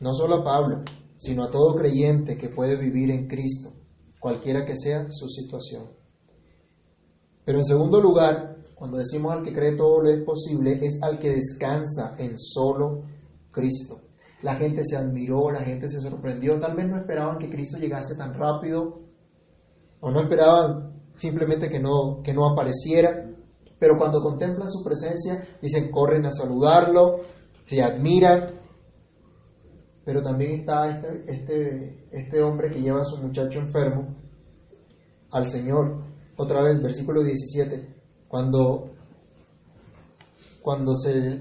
No 0.00 0.14
solo 0.14 0.36
a 0.36 0.44
Pablo, 0.44 0.82
sino 1.18 1.44
a 1.44 1.50
todo 1.50 1.74
creyente 1.74 2.38
que 2.38 2.48
puede 2.48 2.78
vivir 2.78 3.10
en 3.10 3.28
Cristo, 3.28 3.74
cualquiera 4.18 4.64
que 4.64 4.78
sea 4.78 5.08
su 5.10 5.28
situación. 5.28 5.90
Pero 7.44 7.58
en 7.58 7.66
segundo 7.66 8.00
lugar, 8.00 8.53
cuando 8.84 8.98
decimos 8.98 9.32
al 9.32 9.42
que 9.42 9.54
cree 9.54 9.76
todo 9.76 10.02
lo 10.02 10.10
es 10.10 10.22
posible, 10.24 10.78
es 10.82 11.02
al 11.02 11.18
que 11.18 11.30
descansa 11.30 12.14
en 12.18 12.36
solo 12.36 13.04
Cristo. 13.50 14.02
La 14.42 14.56
gente 14.56 14.84
se 14.84 14.94
admiró, 14.94 15.50
la 15.50 15.60
gente 15.60 15.88
se 15.88 16.02
sorprendió, 16.02 16.60
tal 16.60 16.76
vez 16.76 16.86
no 16.86 16.98
esperaban 16.98 17.38
que 17.38 17.48
Cristo 17.48 17.78
llegase 17.78 18.14
tan 18.14 18.34
rápido, 18.34 19.00
o 20.00 20.10
no 20.10 20.20
esperaban 20.20 21.00
simplemente 21.16 21.70
que 21.70 21.80
no, 21.80 22.20
que 22.22 22.34
no 22.34 22.46
apareciera, 22.46 23.26
pero 23.78 23.96
cuando 23.96 24.20
contemplan 24.20 24.70
su 24.70 24.84
presencia, 24.84 25.42
dicen, 25.62 25.90
corren 25.90 26.26
a 26.26 26.30
saludarlo, 26.30 27.20
se 27.64 27.82
admiran. 27.82 28.60
Pero 30.04 30.22
también 30.22 30.60
está 30.60 30.90
este, 30.90 31.24
este, 31.32 32.06
este 32.12 32.42
hombre 32.42 32.70
que 32.70 32.82
lleva 32.82 33.00
a 33.00 33.04
su 33.04 33.16
muchacho 33.16 33.60
enfermo 33.60 34.14
al 35.30 35.48
Señor. 35.48 36.04
Otra 36.36 36.62
vez, 36.62 36.82
versículo 36.82 37.22
17, 37.22 37.93
cuando, 38.34 38.90
cuando 40.60 40.96
se, 40.96 41.40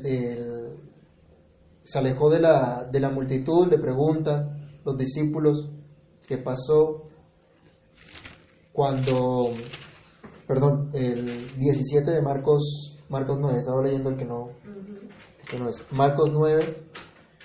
se 1.81 1.97
alejó 1.97 2.29
de 2.29 2.39
la, 2.39 2.87
de 2.91 2.99
la 2.99 3.09
multitud, 3.09 3.67
le 3.67 3.79
preguntan 3.79 4.63
los 4.85 4.95
discípulos 4.95 5.71
qué 6.27 6.37
pasó 6.37 7.05
cuando, 8.71 9.53
perdón, 10.47 10.91
el 10.93 11.25
17 11.57 12.11
de 12.11 12.21
Marcos, 12.21 12.99
Marcos 13.09 13.39
9, 13.41 13.57
estaba 13.57 13.81
leyendo 13.81 14.11
el 14.11 14.15
que 14.15 14.25
no, 14.25 14.49
el 14.63 15.47
que 15.49 15.57
no 15.57 15.69
es, 15.69 15.83
Marcos 15.89 16.29
9, 16.31 16.89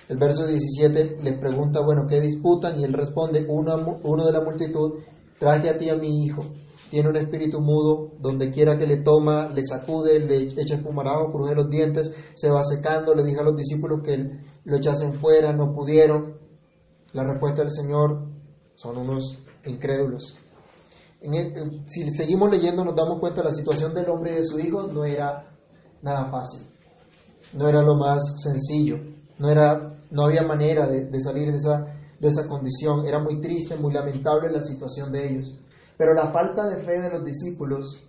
El 0.09 0.17
verso 0.19 0.45
17 0.45 1.23
le 1.23 1.33
pregunta, 1.39 1.81
bueno, 1.81 2.05
¿qué 2.07 2.21
disputan? 2.21 2.79
Y 2.79 2.83
él 2.83 2.93
responde, 2.93 3.47
uno, 3.49 3.99
uno 4.03 4.25
de 4.27 4.31
la 4.31 4.41
multitud, 4.41 4.99
traje 5.39 5.71
a 5.71 5.77
ti 5.79 5.89
a 5.89 5.95
mi 5.95 6.23
hijo, 6.23 6.43
tiene 6.89 7.09
un 7.09 7.15
espíritu 7.15 7.59
mudo, 7.61 8.13
donde 8.19 8.51
quiera 8.51 8.77
que 8.77 8.87
le 8.87 8.97
toma, 8.97 9.49
le 9.49 9.63
sacude, 9.63 10.19
le 10.19 10.43
echa 10.61 10.75
espumarado, 10.75 11.31
cruje 11.31 11.55
los 11.55 11.69
dientes, 11.69 12.11
se 12.35 12.49
va 12.49 12.63
secando, 12.63 13.13
le 13.13 13.23
dijo 13.23 13.41
a 13.41 13.45
los 13.45 13.55
discípulos 13.55 14.01
que 14.03 14.17
lo 14.65 14.77
echasen 14.77 15.13
fuera, 15.13 15.53
no 15.53 15.73
pudieron. 15.73 16.37
La 17.13 17.23
respuesta 17.23 17.61
del 17.61 17.71
Señor 17.71 18.27
son 18.75 18.97
unos 18.97 19.37
incrédulos. 19.65 20.35
si 21.85 22.09
seguimos 22.11 22.49
leyendo 22.49 22.83
nos 22.83 22.95
damos 22.95 23.19
cuenta 23.19 23.43
la 23.43 23.51
situación 23.51 23.93
del 23.93 24.09
hombre 24.09 24.31
y 24.31 24.35
de 24.35 24.45
su 24.45 24.59
hijo 24.59 24.87
no 24.87 25.03
era 25.03 25.45
nada 26.01 26.31
fácil, 26.31 26.65
no 27.53 27.67
era 27.67 27.81
lo 27.81 27.95
más 27.95 28.19
sencillo, 28.41 28.97
no, 29.37 29.49
era, 29.49 29.97
no 30.11 30.25
había 30.25 30.43
manera 30.43 30.87
de, 30.87 31.05
de 31.05 31.19
salir 31.19 31.51
de 31.51 31.57
esa, 31.57 31.85
de 32.19 32.27
esa 32.27 32.47
condición, 32.47 33.05
era 33.05 33.19
muy 33.19 33.41
triste, 33.41 33.75
muy 33.75 33.93
lamentable 33.93 34.51
la 34.51 34.61
situación 34.61 35.11
de 35.11 35.29
ellos. 35.29 35.59
Pero 35.99 36.13
la 36.13 36.31
falta 36.31 36.65
de 36.69 36.77
fe 36.77 37.01
de 37.01 37.09
los 37.09 37.25
discípulos 37.25 38.01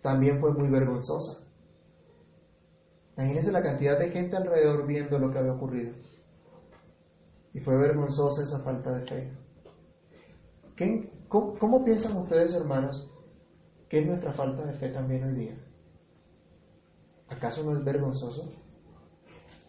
también 0.00 0.40
fue 0.40 0.54
muy 0.54 0.70
vergonzosa. 0.70 1.44
Imagínense 3.14 3.52
la 3.52 3.60
cantidad 3.60 3.98
de 3.98 4.08
gente 4.10 4.38
alrededor 4.38 4.86
viendo 4.86 5.18
lo 5.18 5.30
que 5.30 5.38
había 5.38 5.52
ocurrido. 5.52 5.92
Y 7.52 7.60
fue 7.60 7.76
vergonzosa 7.76 8.42
esa 8.42 8.60
falta 8.60 8.90
de 8.90 9.06
fe. 9.06 9.36
cómo, 11.28 11.84
piensan 11.84 12.16
ustedes, 12.16 12.54
hermanos, 12.54 13.06
que 13.90 13.98
es 13.98 14.06
nuestra 14.06 14.32
falta 14.32 14.64
de 14.64 14.72
fe 14.72 14.88
también 14.88 15.24
hoy 15.24 15.34
día? 15.34 15.58
¿Acaso 17.28 17.64
no 17.64 17.76
es 17.76 17.84
vergonzoso? 17.84 18.48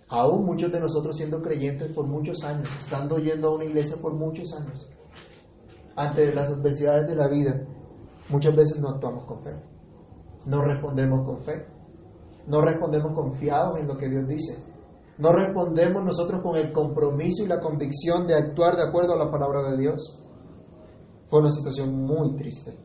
Aún 0.08 0.46
muchos 0.46 0.72
de 0.72 0.80
nosotros 0.80 1.18
siendo 1.18 1.42
creyentes 1.42 1.92
por 1.92 2.08
muchos 2.08 2.46
años, 2.46 2.70
estando 2.80 3.20
yendo 3.20 3.50
a 3.50 3.56
una 3.56 3.66
iglesia 3.66 3.98
por 3.98 4.14
muchos 4.14 4.54
años, 4.54 4.90
ante 5.98 6.32
las 6.34 6.50
adversidades 6.50 7.08
de 7.08 7.16
la 7.16 7.28
vida, 7.28 7.60
muchas 8.30 8.56
veces 8.56 8.80
no 8.80 8.90
actuamos 8.90 9.26
con 9.26 9.42
fe. 9.42 9.56
No 10.46 10.62
respondemos 10.62 11.26
con 11.26 11.42
fe. 11.42 11.66
No 12.46 12.62
respondemos 12.62 13.14
confiados 13.14 13.80
en 13.80 13.88
lo 13.88 13.98
que 13.98 14.08
Dios 14.08 14.28
dice. 14.28 14.64
No 15.18 15.34
respondemos 15.34 16.06
nosotros 16.06 16.42
con 16.44 16.56
el 16.56 16.72
compromiso 16.72 17.44
y 17.44 17.48
la 17.48 17.60
convicción 17.60 18.28
de 18.28 18.36
actuar 18.36 18.76
de 18.76 18.84
acuerdo 18.84 19.14
a 19.14 19.26
la 19.26 19.32
palabra 19.32 19.72
de 19.72 19.78
Dios. 19.78 20.24
Fue 21.28 21.40
una 21.40 21.50
situación 21.50 22.00
muy 22.00 22.36
triste. 22.36 22.78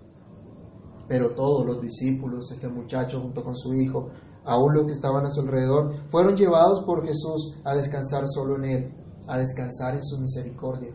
Pero 1.07 1.35
todos 1.35 1.67
los 1.67 1.83
discípulos, 1.83 2.51
este 2.51 2.69
muchacho 2.69 3.21
junto 3.21 3.45
con 3.45 3.55
su 3.55 3.75
hijo, 3.75 4.09
aún 4.45 4.73
los 4.73 4.87
que 4.87 4.93
estaban 4.93 5.27
a 5.27 5.31
su 5.31 5.43
alrededor, 5.43 6.09
fueron 6.11 6.35
llevados 6.35 6.83
por 6.85 7.05
Jesús 7.05 7.59
a 7.63 7.75
descansar 7.75 8.25
solo 8.27 8.57
en 8.57 8.65
Él, 8.65 8.95
a 9.29 9.37
descansar 9.37 9.97
en 9.97 10.03
su 10.03 10.19
misericordia. 10.19 10.93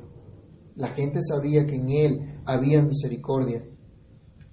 La 0.77 0.89
gente 0.89 1.19
sabía 1.21 1.65
que 1.65 1.75
en 1.75 1.89
Él 1.89 2.41
había 2.45 2.81
misericordia. 2.81 3.63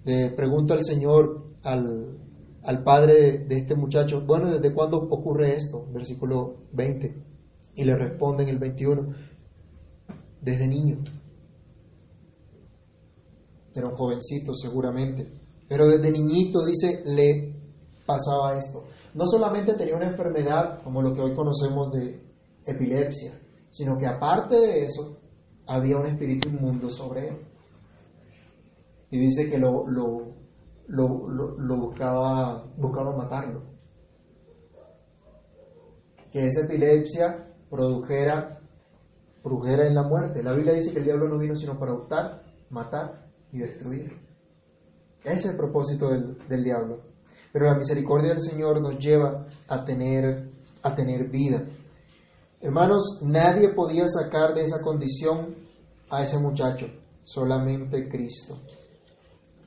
Le 0.04 0.30
pregunto 0.30 0.72
al 0.72 0.82
Señor, 0.82 1.52
al, 1.62 2.18
al 2.62 2.82
padre 2.82 3.44
de 3.46 3.58
este 3.58 3.74
muchacho, 3.74 4.22
bueno, 4.26 4.50
¿desde 4.50 4.74
cuándo 4.74 4.96
ocurre 4.96 5.54
esto? 5.54 5.86
Versículo 5.92 6.64
20. 6.72 7.14
Y 7.76 7.84
le 7.84 7.94
responde 7.94 8.44
en 8.44 8.48
el 8.48 8.58
21, 8.58 9.14
desde 10.40 10.66
niño. 10.66 10.98
Era 13.74 13.88
un 13.88 13.96
jovencito 13.96 14.54
seguramente. 14.54 15.30
Pero 15.68 15.88
desde 15.88 16.10
niñito, 16.10 16.64
dice, 16.64 17.02
le 17.04 17.54
pasaba 18.06 18.56
esto. 18.56 18.84
No 19.12 19.26
solamente 19.26 19.74
tenía 19.74 19.96
una 19.96 20.08
enfermedad 20.08 20.82
como 20.82 21.02
lo 21.02 21.12
que 21.12 21.20
hoy 21.20 21.34
conocemos 21.34 21.90
de 21.92 22.20
epilepsia, 22.66 23.38
sino 23.70 23.98
que 23.98 24.06
aparte 24.06 24.56
de 24.56 24.84
eso, 24.84 25.18
había 25.66 25.96
un 25.96 26.06
espíritu 26.06 26.48
inmundo 26.48 26.90
sobre 26.90 27.28
él. 27.28 27.36
Y 29.10 29.18
dice 29.18 29.48
que 29.48 29.58
lo, 29.58 29.86
lo, 29.86 30.34
lo, 30.88 31.76
buscaba, 31.76 32.64
buscaba 32.76 33.16
matarlo. 33.16 33.62
Que 36.30 36.46
esa 36.46 36.64
epilepsia 36.64 37.54
produjera, 37.70 38.60
produjera 39.42 39.86
en 39.86 39.94
la 39.94 40.02
muerte. 40.02 40.42
La 40.42 40.52
Biblia 40.52 40.74
dice 40.74 40.92
que 40.92 40.98
el 40.98 41.04
diablo 41.04 41.28
no 41.28 41.38
vino 41.38 41.54
sino 41.54 41.78
para 41.78 41.92
optar, 41.92 42.42
matar 42.70 43.28
y 43.52 43.58
destruir. 43.58 44.18
Ese 45.22 45.36
es 45.36 45.46
el 45.46 45.56
propósito 45.56 46.10
del, 46.10 46.36
del 46.48 46.64
diablo. 46.64 47.02
Pero 47.52 47.66
la 47.66 47.76
misericordia 47.76 48.30
del 48.30 48.42
Señor 48.42 48.82
nos 48.82 48.98
lleva 48.98 49.46
a 49.68 49.84
tener, 49.84 50.50
a 50.82 50.94
tener 50.94 51.30
vida. 51.30 51.64
Hermanos, 52.64 53.20
nadie 53.20 53.74
podía 53.74 54.08
sacar 54.08 54.54
de 54.54 54.62
esa 54.62 54.80
condición 54.80 55.54
a 56.08 56.22
ese 56.22 56.38
muchacho, 56.38 56.86
solamente 57.22 58.08
Cristo. 58.08 58.56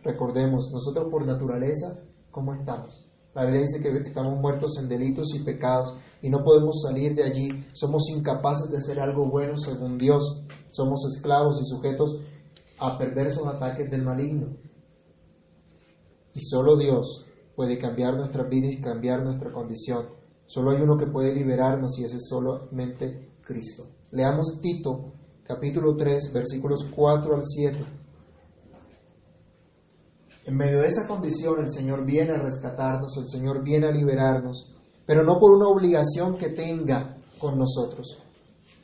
Recordemos, 0.03 0.71
nosotros 0.71 1.05
por 1.11 1.23
naturaleza, 1.23 1.99
¿cómo 2.31 2.55
estamos? 2.55 3.07
La 3.35 3.43
Biblia 3.43 3.61
dice 3.61 3.83
que 3.83 3.95
estamos 3.99 4.39
muertos 4.39 4.79
en 4.81 4.89
delitos 4.89 5.27
y 5.35 5.43
pecados 5.43 5.93
y 6.23 6.31
no 6.31 6.43
podemos 6.43 6.81
salir 6.81 7.13
de 7.13 7.23
allí. 7.23 7.67
Somos 7.73 8.09
incapaces 8.09 8.71
de 8.71 8.77
hacer 8.77 8.99
algo 8.99 9.29
bueno 9.29 9.59
según 9.59 9.99
Dios. 9.99 10.41
Somos 10.71 11.05
esclavos 11.13 11.61
y 11.61 11.65
sujetos 11.65 12.19
a 12.79 12.97
perversos 12.97 13.45
ataques 13.45 13.91
del 13.91 14.01
maligno. 14.01 14.57
Y 16.33 16.41
solo 16.41 16.75
Dios 16.75 17.27
puede 17.55 17.77
cambiar 17.77 18.17
nuestra 18.17 18.41
vida 18.45 18.69
y 18.71 18.81
cambiar 18.81 19.21
nuestra 19.21 19.51
condición. 19.51 20.17
Solo 20.47 20.71
hay 20.71 20.81
uno 20.81 20.97
que 20.97 21.07
puede 21.07 21.35
liberarnos 21.35 21.99
y 21.99 22.05
ese 22.05 22.15
es 22.15 22.27
solamente 22.29 23.33
Cristo. 23.41 23.83
Leamos 24.11 24.59
Tito 24.61 25.11
capítulo 25.43 25.95
3 25.95 26.31
versículos 26.33 26.85
4 26.95 27.35
al 27.35 27.41
7. 27.43 27.85
En 30.45 30.55
medio 30.55 30.79
de 30.79 30.87
esa 30.87 31.05
condición 31.05 31.59
el 31.59 31.69
Señor 31.69 32.05
viene 32.05 32.31
a 32.31 32.39
rescatarnos, 32.39 33.17
el 33.17 33.27
Señor 33.27 33.61
viene 33.61 33.87
a 33.87 33.91
liberarnos, 33.91 34.73
pero 35.05 35.23
no 35.23 35.37
por 35.37 35.51
una 35.51 35.67
obligación 35.67 36.37
que 36.37 36.49
tenga 36.49 37.17
con 37.37 37.57
nosotros, 37.57 38.17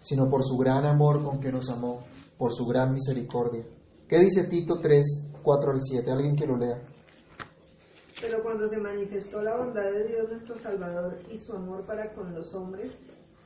sino 0.02 0.30
por 0.30 0.43
su 0.43 0.58
gran 0.58 0.86
amor 0.86 1.23
con 1.23 1.39
que 1.39 1.54
nos 1.54 1.69
amó, 1.69 2.02
por 2.38 2.54
su 2.54 2.65
gran 2.65 2.91
misericordia. 2.91 3.65
¿Qué 4.06 4.19
dice 4.19 4.43
Tito 4.43 4.82
3, 4.82 5.39
4 5.41 5.71
al 5.71 5.82
7? 5.82 6.12
Alguien 6.12 6.36
que 6.36 6.45
lo 6.45 6.58
lea. 6.58 6.82
Pero 8.23 8.41
cuando 8.41 8.69
se 8.69 8.77
manifestó 8.77 9.41
la 9.41 9.57
bondad 9.57 9.83
de 9.83 10.07
Dios 10.07 10.29
nuestro 10.29 10.57
Salvador 10.57 11.19
y 11.29 11.38
su 11.38 11.53
amor 11.53 11.86
para 11.86 12.13
con 12.13 12.33
los 12.33 12.53
hombres, 12.53 12.93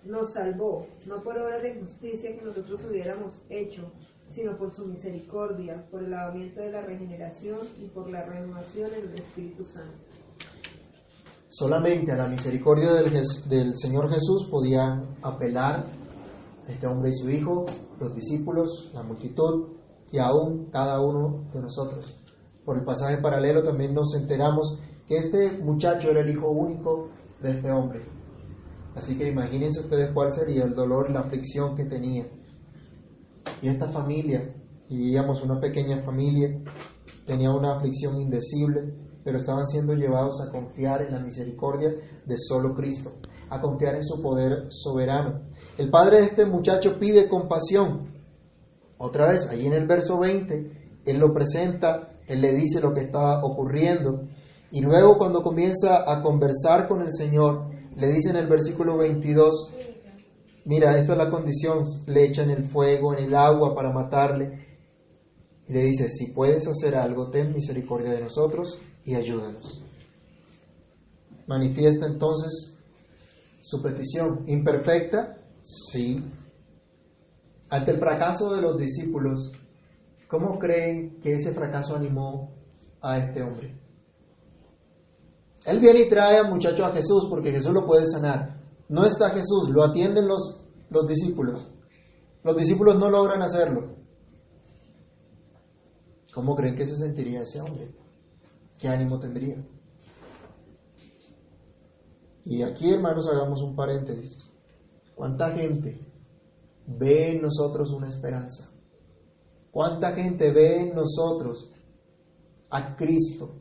nos 0.05 0.33
salvó, 0.33 0.85
no 1.07 1.23
por 1.23 1.35
obra 1.35 1.59
de 1.59 1.79
justicia 1.79 2.37
que 2.37 2.45
nosotros 2.45 2.81
hubiéramos 2.87 3.41
hecho, 3.49 3.91
sino 4.29 4.55
por 4.55 4.71
su 4.71 4.85
misericordia, 4.85 5.83
por 5.89 6.03
el 6.03 6.11
lavamiento 6.11 6.61
de 6.61 6.71
la 6.71 6.81
regeneración 6.81 7.57
y 7.81 7.87
por 7.87 8.07
la 8.11 8.23
renovación 8.23 8.93
en 8.93 9.09
el 9.09 9.17
Espíritu 9.17 9.65
Santo. 9.65 9.97
Solamente 11.49 12.11
a 12.11 12.17
la 12.17 12.27
misericordia 12.27 12.93
del, 12.93 13.11
del 13.49 13.75
Señor 13.75 14.13
Jesús 14.13 14.47
podían 14.51 15.17
apelar 15.23 15.87
este 16.67 16.85
hombre 16.85 17.09
y 17.09 17.13
su 17.13 17.31
hijo, 17.31 17.65
los 17.99 18.13
discípulos, 18.13 18.91
la 18.93 19.01
multitud 19.01 19.69
y 20.11 20.19
aún 20.19 20.69
cada 20.69 21.01
uno 21.01 21.49
de 21.51 21.61
nosotros 21.61 22.26
por 22.67 22.77
el 22.77 22.84
pasaje 22.84 23.15
paralelo 23.19 23.63
también 23.63 23.93
nos 23.93 24.13
enteramos 24.13 24.77
que 25.08 25.15
este 25.15 25.58
muchacho 25.60 26.10
era 26.10 26.19
el 26.19 26.30
hijo 26.30 26.49
único 26.49 27.08
de 27.41 27.51
este 27.51 27.71
hombre. 27.71 28.01
Así 28.93 29.17
que 29.17 29.30
imagínense 29.30 29.80
ustedes 29.80 30.12
cuál 30.13 30.34
sería 30.34 30.65
el 30.65 30.75
dolor 30.75 31.10
la 31.10 31.21
aflicción 31.21 31.77
que 31.77 31.86
tenía. 31.86 32.27
Y 33.62 33.69
esta 33.69 33.88
familia, 33.88 34.53
vivíamos 34.89 35.41
una 35.43 35.62
pequeña 35.62 35.99
familia, 35.99 36.62
tenía 37.25 37.51
una 37.51 37.77
aflicción 37.77 38.19
indecible, 38.19 38.93
pero 39.23 39.38
estaban 39.38 39.65
siendo 39.65 39.93
llevados 39.93 40.41
a 40.41 40.51
confiar 40.51 41.03
en 41.03 41.13
la 41.13 41.21
misericordia 41.21 41.95
de 42.25 42.36
solo 42.38 42.75
Cristo, 42.75 43.13
a 43.49 43.62
confiar 43.62 43.95
en 43.95 44.03
su 44.03 44.21
poder 44.21 44.67
soberano. 44.71 45.39
El 45.77 45.89
padre 45.89 46.17
de 46.17 46.23
este 46.23 46.45
muchacho 46.45 46.99
pide 46.99 47.30
compasión. 47.30 48.12
Otra 48.97 49.32
vez, 49.32 49.47
allí 49.49 49.67
en 49.67 49.73
el 49.73 49.88
verso 49.88 50.19
20, 50.19 51.01
él 51.06 51.17
lo 51.17 51.34
presenta 51.34 52.16
él 52.27 52.41
le 52.41 52.53
dice 52.53 52.81
lo 52.81 52.93
que 52.93 53.01
está 53.01 53.43
ocurriendo. 53.43 54.27
Y 54.71 54.81
luego 54.81 55.17
cuando 55.17 55.41
comienza 55.41 56.03
a 56.05 56.21
conversar 56.21 56.87
con 56.87 57.01
el 57.01 57.11
Señor, 57.11 57.69
le 57.95 58.07
dice 58.07 58.29
en 58.29 58.35
el 58.35 58.47
versículo 58.47 58.97
22, 58.97 59.73
mira, 60.65 60.97
esta 60.97 61.13
es 61.13 61.17
la 61.17 61.29
condición, 61.29 61.83
le 62.05 62.25
echan 62.25 62.49
el 62.49 62.65
fuego, 62.65 63.13
en 63.13 63.25
el 63.25 63.35
agua 63.35 63.73
para 63.73 63.91
matarle. 63.91 64.67
Y 65.67 65.73
le 65.73 65.83
dice, 65.83 66.09
si 66.09 66.31
puedes 66.31 66.67
hacer 66.67 66.95
algo, 66.95 67.29
ten 67.29 67.53
misericordia 67.53 68.11
de 68.11 68.21
nosotros 68.21 68.79
y 69.03 69.15
ayúdanos. 69.15 69.81
Manifiesta 71.47 72.05
entonces 72.05 72.77
su 73.61 73.81
petición. 73.81 74.43
¿Imperfecta? 74.47 75.37
Sí. 75.61 76.23
Ante 77.69 77.91
el 77.91 77.99
fracaso 77.99 78.53
de 78.53 78.61
los 78.61 78.77
discípulos, 78.77 79.51
¿Cómo 80.27 80.59
creen 80.59 81.19
que 81.21 81.33
ese 81.33 81.53
fracaso 81.53 81.95
animó 81.95 82.53
a 83.01 83.17
este 83.17 83.41
hombre? 83.41 83.79
Él 85.65 85.79
viene 85.79 86.01
y 86.01 86.09
trae 86.09 86.37
al 86.37 86.49
muchacho 86.49 86.85
a 86.85 86.91
Jesús 86.91 87.27
porque 87.29 87.51
Jesús 87.51 87.73
lo 87.73 87.85
puede 87.85 88.05
sanar. 88.07 88.61
No 88.89 89.05
está 89.05 89.29
Jesús, 89.29 89.69
lo 89.69 89.83
atienden 89.83 90.27
los, 90.27 90.63
los 90.89 91.07
discípulos. 91.07 91.69
Los 92.43 92.55
discípulos 92.55 92.97
no 92.97 93.09
logran 93.09 93.41
hacerlo. 93.41 93.95
¿Cómo 96.33 96.55
creen 96.55 96.75
que 96.75 96.87
se 96.87 96.95
sentiría 96.95 97.41
ese 97.41 97.59
hombre? 97.61 97.93
¿Qué 98.77 98.87
ánimo 98.87 99.19
tendría? 99.19 99.57
Y 102.45 102.61
aquí, 102.61 102.93
hermanos, 102.93 103.27
hagamos 103.27 103.61
un 103.61 103.75
paréntesis. 103.75 104.37
¿Cuánta 105.15 105.51
gente 105.51 105.99
ve 106.85 107.31
en 107.31 107.41
nosotros 107.41 107.91
una 107.91 108.07
esperanza? 108.07 108.71
¿Cuánta 109.71 110.13
gente 110.13 110.51
ve 110.51 110.82
en 110.82 110.95
nosotros 110.95 111.71
a 112.69 112.95
Cristo? 112.95 113.56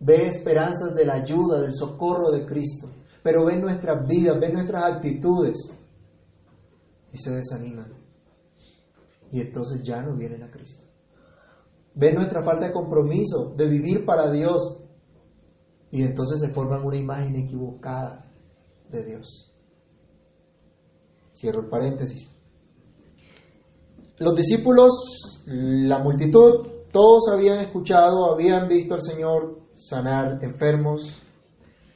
Ve 0.00 0.26
esperanzas 0.26 0.94
de 0.94 1.04
la 1.04 1.14
ayuda, 1.14 1.60
del 1.60 1.74
socorro 1.74 2.30
de 2.30 2.46
Cristo, 2.46 2.88
pero 3.22 3.44
ve 3.44 3.56
nuestras 3.56 4.06
vidas, 4.06 4.40
ve 4.40 4.50
nuestras 4.50 4.84
actitudes 4.84 5.70
y 7.12 7.18
se 7.18 7.32
desaniman. 7.32 7.92
Y 9.32 9.40
entonces 9.40 9.82
ya 9.82 10.02
no 10.02 10.16
vienen 10.16 10.42
a 10.42 10.50
Cristo. 10.50 10.84
Ven 11.94 12.14
nuestra 12.14 12.42
falta 12.42 12.66
de 12.66 12.72
compromiso, 12.72 13.54
de 13.56 13.66
vivir 13.66 14.04
para 14.04 14.30
Dios. 14.30 14.82
Y 15.90 16.02
entonces 16.02 16.40
se 16.40 16.52
forman 16.52 16.84
una 16.84 16.96
imagen 16.96 17.36
equivocada 17.36 18.30
de 18.88 19.04
Dios. 19.04 19.52
Cierro 21.34 21.60
el 21.60 21.68
paréntesis. 21.68 22.30
Los 24.20 24.36
discípulos, 24.36 25.42
la 25.46 25.98
multitud, 26.00 26.66
todos 26.92 27.22
habían 27.32 27.60
escuchado, 27.60 28.30
habían 28.30 28.68
visto 28.68 28.92
al 28.92 29.00
Señor 29.00 29.60
sanar 29.74 30.44
enfermos, 30.44 31.22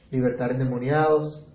libertar 0.09 0.53
endemoniados, 0.53 1.45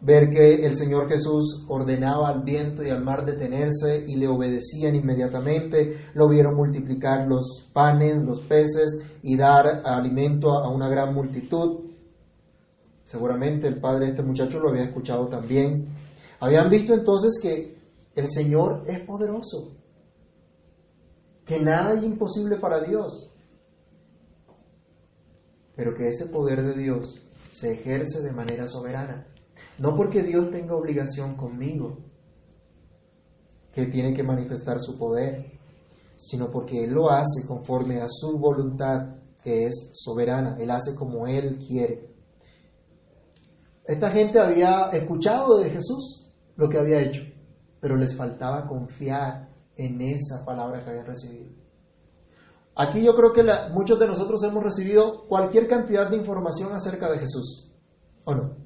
ver 0.00 0.30
que 0.30 0.66
el 0.66 0.76
Señor 0.76 1.08
Jesús 1.08 1.64
ordenaba 1.68 2.30
al 2.30 2.42
viento 2.42 2.82
y 2.82 2.90
al 2.90 3.04
mar 3.04 3.24
detenerse 3.24 4.02
y 4.08 4.16
le 4.16 4.26
obedecían 4.26 4.96
inmediatamente, 4.96 6.08
lo 6.14 6.28
vieron 6.28 6.56
multiplicar 6.56 7.28
los 7.28 7.70
panes, 7.72 8.20
los 8.24 8.40
peces 8.40 8.98
y 9.22 9.36
dar 9.36 9.82
alimento 9.84 10.50
a 10.50 10.68
una 10.68 10.88
gran 10.88 11.14
multitud. 11.14 11.92
Seguramente 13.04 13.68
el 13.68 13.78
padre 13.78 14.06
de 14.06 14.10
este 14.10 14.24
muchacho 14.24 14.58
lo 14.58 14.70
había 14.70 14.82
escuchado 14.82 15.28
también. 15.28 15.94
Habían 16.40 16.68
visto 16.70 16.92
entonces 16.92 17.38
que 17.40 17.75
el 18.16 18.28
Señor 18.28 18.84
es 18.88 19.00
poderoso, 19.06 19.76
que 21.44 21.60
nada 21.60 21.92
es 21.94 22.02
imposible 22.02 22.56
para 22.58 22.80
Dios, 22.80 23.32
pero 25.76 25.94
que 25.94 26.08
ese 26.08 26.26
poder 26.26 26.62
de 26.62 26.74
Dios 26.74 27.22
se 27.50 27.74
ejerce 27.74 28.22
de 28.22 28.32
manera 28.32 28.66
soberana. 28.66 29.26
No 29.78 29.94
porque 29.94 30.22
Dios 30.22 30.50
tenga 30.50 30.74
obligación 30.74 31.36
conmigo, 31.36 31.98
que 33.72 33.86
tiene 33.86 34.14
que 34.14 34.22
manifestar 34.22 34.80
su 34.80 34.96
poder, 34.98 35.52
sino 36.16 36.50
porque 36.50 36.84
Él 36.84 36.94
lo 36.94 37.10
hace 37.10 37.46
conforme 37.46 38.00
a 38.00 38.06
su 38.08 38.38
voluntad, 38.38 39.16
que 39.44 39.66
es 39.66 39.90
soberana. 39.92 40.56
Él 40.58 40.70
hace 40.70 40.94
como 40.96 41.26
Él 41.26 41.58
quiere. 41.58 42.10
Esta 43.84 44.10
gente 44.10 44.40
había 44.40 44.88
escuchado 44.92 45.58
de 45.58 45.70
Jesús 45.70 46.32
lo 46.56 46.70
que 46.70 46.78
había 46.78 47.02
hecho, 47.02 47.20
pero 47.80 47.96
les 47.96 48.16
faltaba 48.16 48.66
confiar 48.66 49.48
en 49.76 50.00
esa 50.00 50.44
palabra 50.44 50.82
que 50.82 50.90
habían 50.90 51.06
recibido. 51.06 51.52
Aquí 52.74 53.02
yo 53.02 53.14
creo 53.14 53.32
que 53.32 53.42
muchos 53.72 53.98
de 53.98 54.06
nosotros 54.06 54.42
hemos 54.44 54.62
recibido 54.62 55.26
cualquier 55.28 55.66
cantidad 55.66 56.10
de 56.10 56.16
información 56.16 56.74
acerca 56.74 57.10
de 57.10 57.18
Jesús, 57.18 57.72
¿o 58.24 58.34
no? 58.34 58.56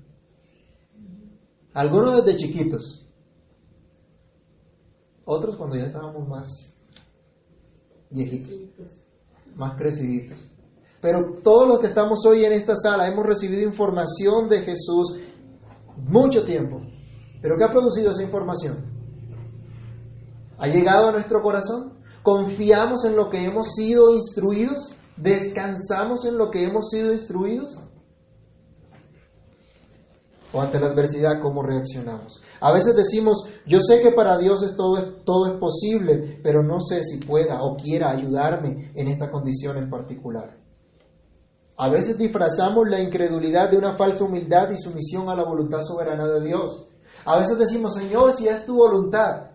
Algunos 1.73 2.25
desde 2.25 2.39
chiquitos, 2.39 3.09
otros 5.25 5.57
cuando 5.57 5.77
ya 5.77 5.85
estábamos 5.85 6.27
más 6.27 6.49
viejitos, 8.11 8.51
más 9.55 9.77
creciditos. 9.79 10.41
Pero 11.01 11.35
todos 11.43 11.69
los 11.69 11.79
que 11.79 11.87
estamos 11.87 12.27
hoy 12.27 12.45
en 12.45 12.53
esta 12.53 12.75
sala 12.75 13.07
hemos 13.07 13.25
recibido 13.25 13.63
información 13.63 14.49
de 14.49 14.63
Jesús 14.63 15.21
mucho 15.97 16.45
tiempo. 16.45 16.81
¿Pero 17.41 17.57
qué 17.57 17.65
ha 17.65 17.71
producido 17.71 18.11
esa 18.11 18.25
información? 18.25 18.90
¿Ha 20.61 20.67
llegado 20.67 21.09
a 21.09 21.13
nuestro 21.13 21.43
corazón? 21.43 21.95
¿Confiamos 22.23 23.07
en 23.07 23.17
lo 23.17 23.31
que 23.31 23.43
hemos 23.43 23.73
sido 23.73 24.15
instruidos? 24.15 24.95
¿Descansamos 25.17 26.27
en 26.27 26.37
lo 26.37 26.51
que 26.51 26.65
hemos 26.65 26.91
sido 26.91 27.13
instruidos? 27.13 27.83
¿O 30.53 30.61
ante 30.61 30.79
la 30.79 30.89
adversidad 30.89 31.41
cómo 31.41 31.63
reaccionamos? 31.63 32.43
A 32.61 32.73
veces 32.73 32.95
decimos, 32.95 33.49
yo 33.67 33.81
sé 33.81 34.03
que 34.03 34.13
para 34.13 34.37
Dios 34.37 34.63
es 34.63 34.77
todo, 34.77 35.23
todo 35.25 35.47
es 35.47 35.59
posible, 35.59 36.41
pero 36.43 36.63
no 36.63 36.79
sé 36.81 37.05
si 37.05 37.25
pueda 37.25 37.63
o 37.63 37.77
quiera 37.77 38.11
ayudarme 38.11 38.93
en 38.95 39.09
esta 39.09 39.31
condición 39.31 39.79
en 39.79 39.89
particular. 39.89 40.59
A 41.79 41.89
veces 41.89 42.19
disfrazamos 42.19 42.87
la 42.87 43.01
incredulidad 43.01 43.71
de 43.71 43.79
una 43.79 43.97
falsa 43.97 44.25
humildad 44.25 44.69
y 44.71 44.77
sumisión 44.77 45.31
a 45.31 45.37
la 45.37 45.45
voluntad 45.45 45.81
soberana 45.81 46.27
de 46.27 46.43
Dios. 46.43 46.87
A 47.25 47.39
veces 47.39 47.57
decimos, 47.59 47.95
Señor, 47.95 48.35
si 48.35 48.49
es 48.49 48.67
tu 48.67 48.75
voluntad, 48.75 49.51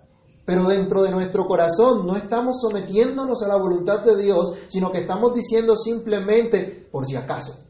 pero 0.46 0.68
dentro 0.68 1.02
de 1.02 1.12
nuestro 1.12 1.48
corazón 1.48 2.06
no 2.06 2.16
estamos 2.16 2.62
sometiéndonos 2.62 3.42
a 3.42 3.48
la 3.48 3.58
voluntad 3.58 4.04
de 4.06 4.16
Dios, 4.16 4.54
sino 4.68 4.92
que 4.92 5.00
estamos 5.00 5.34
diciendo 5.34 5.76
simplemente, 5.76 6.88
por 6.92 7.06
si 7.08 7.16
acaso. 7.16 7.66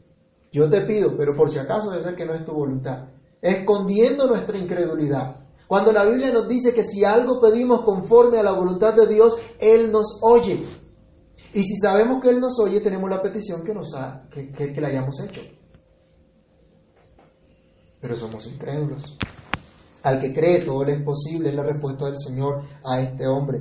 Yo 0.52 0.68
te 0.68 0.82
pido, 0.82 1.16
pero 1.16 1.34
por 1.34 1.50
si 1.50 1.58
acaso 1.58 1.90
debe 1.90 2.02
ser 2.02 2.14
que 2.14 2.26
no 2.26 2.34
es 2.34 2.44
tu 2.44 2.52
voluntad. 2.52 3.08
Escondiendo 3.40 4.26
nuestra 4.26 4.58
incredulidad. 4.58 5.46
Cuando 5.66 5.90
la 5.90 6.04
Biblia 6.04 6.32
nos 6.32 6.48
dice 6.48 6.72
que 6.72 6.84
si 6.84 7.04
algo 7.04 7.40
pedimos 7.40 7.82
conforme 7.82 8.38
a 8.38 8.42
la 8.42 8.52
voluntad 8.52 8.94
de 8.94 9.06
Dios, 9.06 9.36
Él 9.58 9.90
nos 9.90 10.20
oye. 10.22 10.64
Y 11.52 11.62
si 11.62 11.76
sabemos 11.76 12.22
que 12.22 12.30
Él 12.30 12.40
nos 12.40 12.58
oye, 12.60 12.80
tenemos 12.80 13.08
la 13.10 13.22
petición 13.22 13.64
que, 13.64 13.74
nos 13.74 13.94
ha, 13.96 14.28
que, 14.30 14.52
que, 14.52 14.80
la 14.80 14.88
hayamos 14.88 15.18
hecho. 15.20 15.40
Pero 18.00 18.14
somos 18.14 18.46
incrédulos. 18.46 19.16
Al 20.06 20.20
que 20.20 20.32
cree 20.32 20.64
todo 20.64 20.84
le 20.84 20.92
es 20.92 21.02
posible, 21.02 21.48
es 21.48 21.54
la 21.56 21.64
respuesta 21.64 22.04
del 22.04 22.16
Señor 22.16 22.62
a 22.84 23.00
este 23.00 23.26
hombre. 23.26 23.58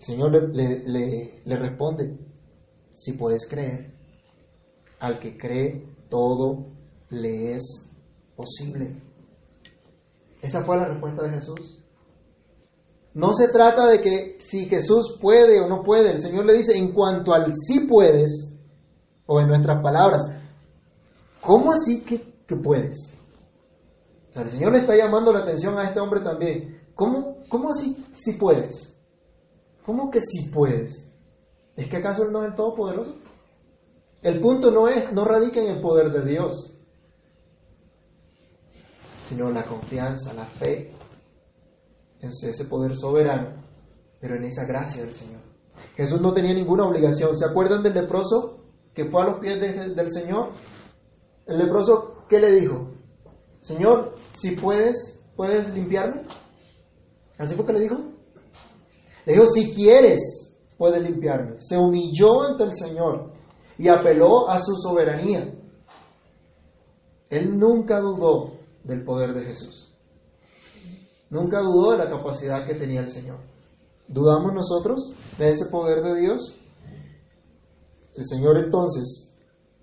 El 0.00 0.04
Señor 0.04 0.32
le, 0.52 0.80
le, 0.84 1.42
le 1.44 1.56
responde, 1.56 2.18
si 2.92 3.12
puedes 3.12 3.48
creer, 3.48 3.94
al 4.98 5.20
que 5.20 5.38
cree 5.38 5.94
todo 6.08 6.66
le 7.10 7.54
es 7.54 7.88
posible. 8.34 9.00
Esa 10.42 10.64
fue 10.64 10.76
la 10.76 10.88
respuesta 10.88 11.22
de 11.22 11.30
Jesús. 11.34 11.78
No 13.14 13.32
se 13.32 13.46
trata 13.46 13.86
de 13.86 14.00
que 14.00 14.38
si 14.40 14.66
Jesús 14.66 15.20
puede 15.20 15.60
o 15.60 15.68
no 15.68 15.84
puede. 15.84 16.10
El 16.10 16.20
Señor 16.20 16.46
le 16.46 16.54
dice, 16.54 16.76
en 16.76 16.92
cuanto 16.92 17.32
al 17.32 17.52
sí 17.54 17.86
puedes, 17.88 18.56
o 19.24 19.40
en 19.40 19.46
nuestras 19.46 19.80
palabras, 19.80 20.22
¿cómo 21.40 21.70
así 21.70 22.04
que, 22.04 22.56
puedes? 22.56 23.19
El 24.34 24.48
Señor 24.48 24.72
le 24.72 24.78
está 24.78 24.96
llamando 24.96 25.32
la 25.32 25.40
atención 25.40 25.76
a 25.78 25.84
este 25.84 26.00
hombre 26.00 26.20
también. 26.20 26.80
¿Cómo, 26.94 27.38
cómo 27.48 27.70
así 27.70 28.06
si 28.14 28.34
puedes? 28.34 28.96
¿Cómo 29.84 30.10
que 30.10 30.20
si 30.20 30.50
puedes? 30.50 31.10
¿Es 31.76 31.88
que 31.88 31.96
acaso 31.96 32.24
Él 32.24 32.32
no 32.32 32.42
es 32.42 32.50
el 32.50 32.54
Todopoderoso? 32.54 33.14
El 34.22 34.40
punto 34.40 34.70
no, 34.70 34.86
es, 34.88 35.12
no 35.12 35.24
radica 35.24 35.60
en 35.60 35.76
el 35.76 35.80
poder 35.80 36.12
de 36.12 36.30
Dios, 36.30 36.78
sino 39.28 39.50
la 39.50 39.64
confianza, 39.64 40.34
la 40.34 40.44
fe 40.44 40.92
en 42.20 42.28
ese 42.28 42.64
poder 42.66 42.94
soberano, 42.94 43.62
pero 44.20 44.36
en 44.36 44.44
esa 44.44 44.66
gracia 44.66 45.04
del 45.04 45.14
Señor. 45.14 45.40
Jesús 45.96 46.20
no 46.20 46.34
tenía 46.34 46.52
ninguna 46.52 46.86
obligación. 46.86 47.36
¿Se 47.36 47.46
acuerdan 47.46 47.82
del 47.82 47.94
leproso 47.94 48.58
que 48.92 49.06
fue 49.06 49.22
a 49.22 49.26
los 49.26 49.40
pies 49.40 49.58
del 49.60 50.12
Señor? 50.12 50.50
El 51.46 51.58
leproso, 51.58 52.24
¿qué 52.28 52.38
le 52.40 52.52
dijo? 52.52 52.90
Señor, 53.62 54.16
si 54.34 54.52
puedes, 54.52 55.20
¿puedes 55.36 55.72
limpiarme? 55.74 56.22
¿Así 57.38 57.54
fue 57.54 57.66
que 57.66 57.72
le 57.72 57.80
dijo? 57.80 57.96
Le 59.26 59.32
dijo, 59.32 59.46
si 59.46 59.72
quieres, 59.74 60.20
puedes 60.76 61.02
limpiarme. 61.02 61.56
Se 61.58 61.76
humilló 61.76 62.42
ante 62.42 62.64
el 62.64 62.72
Señor 62.72 63.32
y 63.78 63.88
apeló 63.88 64.48
a 64.48 64.58
su 64.58 64.74
soberanía. 64.76 65.54
Él 67.28 67.58
nunca 67.58 68.00
dudó 68.00 68.52
del 68.84 69.04
poder 69.04 69.34
de 69.34 69.46
Jesús. 69.46 69.94
Nunca 71.30 71.60
dudó 71.60 71.92
de 71.92 71.98
la 71.98 72.10
capacidad 72.10 72.66
que 72.66 72.74
tenía 72.74 73.00
el 73.00 73.08
Señor. 73.08 73.38
¿Dudamos 74.08 74.52
nosotros 74.52 75.14
de 75.38 75.50
ese 75.50 75.70
poder 75.70 76.02
de 76.02 76.20
Dios? 76.20 76.58
El 78.16 78.26
Señor 78.26 78.58
entonces 78.58 79.32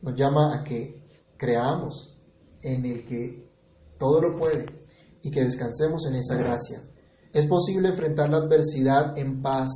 nos 0.02 0.14
llama 0.16 0.54
a 0.54 0.64
que 0.64 1.02
creamos 1.38 2.14
en 2.62 2.86
el 2.86 3.06
que 3.06 3.47
todo 3.98 4.22
lo 4.22 4.38
puede 4.38 4.66
y 5.22 5.32
que 5.32 5.44
descansemos 5.44 6.06
en 6.08 6.16
esa 6.16 6.36
gracia. 6.36 6.82
Es 7.34 7.46
posible 7.46 7.90
enfrentar 7.90 8.30
la 8.30 8.38
adversidad 8.38 9.18
en 9.18 9.42
paz. 9.42 9.70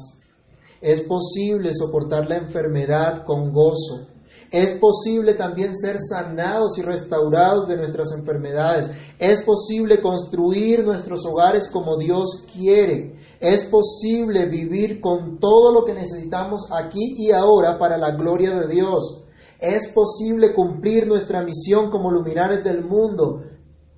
Es 0.80 1.02
posible 1.02 1.74
soportar 1.74 2.28
la 2.28 2.38
enfermedad 2.38 3.24
con 3.24 3.52
gozo. 3.52 4.08
Es 4.52 4.74
posible 4.80 5.36
también 5.36 5.78
ser 5.78 5.98
sanados 6.00 6.78
y 6.78 6.82
restaurados 6.82 7.68
de 7.68 7.78
nuestras 7.78 8.12
enfermedades. 8.12 8.90
Es 9.18 9.44
posible 9.44 10.02
construir 10.02 10.84
nuestros 10.84 11.26
hogares 11.26 11.70
como 11.70 11.98
Dios 11.98 12.46
quiere. 12.52 13.16
Es 13.40 13.66
posible 13.66 14.48
vivir 14.48 15.00
con 15.00 15.40
todo 15.40 15.74
lo 15.74 15.86
que 15.86 15.94
necesitamos 15.94 16.68
aquí 16.72 17.16
y 17.18 17.32
ahora 17.32 17.80
para 17.80 17.98
la 17.98 18.12
gloria 18.12 18.58
de 18.60 18.68
Dios. 18.68 19.24
Es 19.60 19.88
posible 19.90 20.54
cumplir 20.54 21.08
nuestra 21.08 21.44
misión 21.44 21.90
como 21.90 22.12
luminares 22.12 22.64
del 22.64 22.84
mundo 22.84 23.44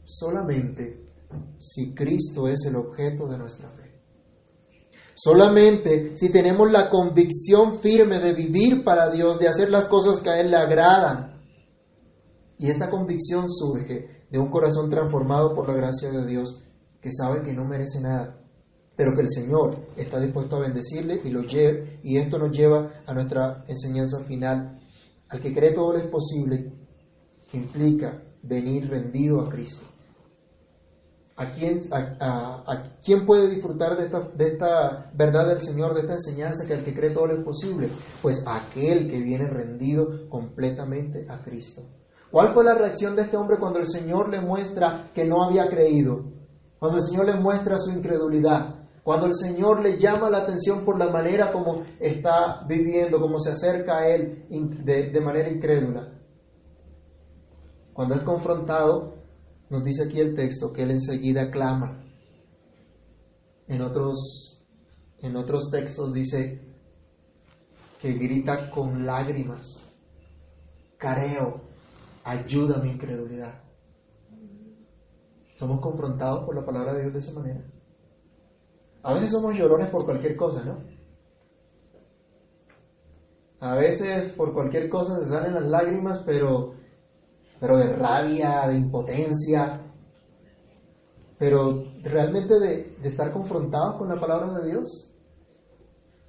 solamente 0.03 1.03
si 1.59 1.93
Cristo 1.93 2.47
es 2.47 2.65
el 2.65 2.75
objeto 2.75 3.27
de 3.27 3.37
nuestra 3.37 3.69
fe. 3.69 3.83
Solamente 5.15 6.17
si 6.17 6.29
tenemos 6.29 6.71
la 6.71 6.89
convicción 6.89 7.75
firme 7.75 8.19
de 8.19 8.33
vivir 8.33 8.83
para 8.83 9.09
Dios, 9.09 9.39
de 9.39 9.47
hacer 9.47 9.69
las 9.69 9.87
cosas 9.87 10.19
que 10.19 10.29
a 10.29 10.39
Él 10.39 10.51
le 10.51 10.57
agradan. 10.57 11.41
Y 12.57 12.69
esta 12.69 12.89
convicción 12.89 13.49
surge 13.49 14.25
de 14.29 14.39
un 14.39 14.49
corazón 14.49 14.89
transformado 14.89 15.53
por 15.53 15.67
la 15.67 15.75
gracia 15.75 16.09
de 16.09 16.25
Dios, 16.25 16.63
que 16.99 17.11
sabe 17.11 17.43
que 17.43 17.53
no 17.53 17.65
merece 17.65 18.01
nada, 18.01 18.39
pero 18.95 19.13
que 19.15 19.21
el 19.21 19.29
Señor 19.29 19.87
está 19.95 20.19
dispuesto 20.19 20.55
a 20.55 20.61
bendecirle 20.61 21.19
y 21.23 21.29
lo 21.29 21.41
lleve. 21.41 21.99
Y 22.03 22.17
esto 22.17 22.39
nos 22.39 22.55
lleva 22.55 23.03
a 23.05 23.13
nuestra 23.13 23.63
enseñanza 23.67 24.23
final. 24.25 24.79
Al 25.29 25.39
que 25.39 25.53
cree 25.53 25.73
todo 25.73 25.93
lo 25.93 25.99
es 25.99 26.07
posible, 26.07 26.73
implica 27.51 28.23
venir 28.41 28.89
rendido 28.89 29.41
a 29.41 29.49
Cristo. 29.49 29.92
¿A 31.35 31.51
quién, 31.51 31.79
a, 31.91 32.91
quién 33.03 33.25
puede 33.25 33.49
disfrutar 33.49 33.97
de 33.97 34.05
esta, 34.05 34.19
de 34.35 34.47
esta, 34.49 35.11
verdad 35.15 35.47
del 35.47 35.61
Señor, 35.61 35.95
de 35.95 36.01
esta 36.01 36.13
enseñanza 36.13 36.67
que 36.67 36.75
al 36.75 36.83
que 36.83 36.93
cree 36.93 37.09
todo 37.09 37.25
lo 37.25 37.39
es 37.39 37.43
posible? 37.43 37.89
Pues 38.21 38.43
aquel 38.45 39.09
que 39.09 39.19
viene 39.19 39.47
rendido 39.47 40.29
completamente 40.29 41.25
a 41.27 41.41
Cristo. 41.41 41.81
¿Cuál 42.29 42.53
fue 42.53 42.63
la 42.63 42.75
reacción 42.75 43.15
de 43.15 43.23
este 43.23 43.37
hombre 43.37 43.57
cuando 43.59 43.79
el 43.79 43.87
Señor 43.87 44.29
le 44.29 44.41
muestra 44.41 45.09
que 45.13 45.25
no 45.25 45.43
había 45.43 45.67
creído? 45.67 46.23
Cuando 46.77 46.97
el 46.97 47.03
Señor 47.03 47.25
le 47.25 47.35
muestra 47.35 47.79
su 47.79 47.91
incredulidad. 47.91 48.75
Cuando 49.03 49.25
el 49.25 49.33
Señor 49.33 49.81
le 49.81 49.97
llama 49.97 50.29
la 50.29 50.39
atención 50.39 50.85
por 50.85 50.99
la 50.99 51.09
manera 51.09 51.51
como 51.51 51.83
está 51.99 52.63
viviendo, 52.67 53.19
como 53.19 53.39
se 53.39 53.51
acerca 53.51 53.97
a 53.97 54.07
Él 54.07 54.45
de, 54.49 55.09
de 55.09 55.21
manera 55.21 55.49
incrédula. 55.49 56.13
Cuando 57.91 58.15
es 58.15 58.21
confrontado, 58.21 59.22
nos 59.73 59.83
dice 59.83 60.03
aquí 60.03 60.19
el 60.19 60.35
texto 60.35 60.71
que 60.71 60.83
él 60.83 60.91
enseguida 60.91 61.49
clama. 61.49 62.05
En 63.67 63.81
otros, 63.81 64.63
en 65.17 65.35
otros 65.35 65.71
textos 65.71 66.13
dice 66.13 66.61
que 67.99 68.13
grita 68.13 68.69
con 68.69 69.03
lágrimas. 69.03 69.91
Careo, 70.95 71.63
ayuda 72.23 72.77
a 72.77 72.83
mi 72.83 72.91
incredulidad. 72.91 73.63
Somos 75.57 75.81
confrontados 75.81 76.45
por 76.45 76.55
la 76.55 76.63
palabra 76.63 76.93
de 76.93 77.01
Dios 77.01 77.13
de 77.13 77.19
esa 77.19 77.33
manera. 77.33 77.65
A 79.01 79.15
veces 79.15 79.31
somos 79.31 79.55
llorones 79.55 79.89
por 79.89 80.05
cualquier 80.05 80.35
cosa, 80.35 80.63
¿no? 80.63 80.83
A 83.59 83.73
veces 83.73 84.33
por 84.33 84.53
cualquier 84.53 84.87
cosa 84.87 85.19
se 85.19 85.25
salen 85.25 85.55
las 85.55 85.65
lágrimas, 85.65 86.21
pero 86.23 86.82
pero 87.63 87.77
de 87.77 87.93
rabia, 87.95 88.67
de 88.67 88.75
impotencia, 88.75 89.81
pero 91.39 91.85
realmente 92.03 92.59
de, 92.59 92.97
estar 93.03 93.31
confrontados 93.31 93.95
con 93.95 94.09
la 94.09 94.19
palabra 94.19 94.61
de 94.61 94.71
Dios, 94.71 95.15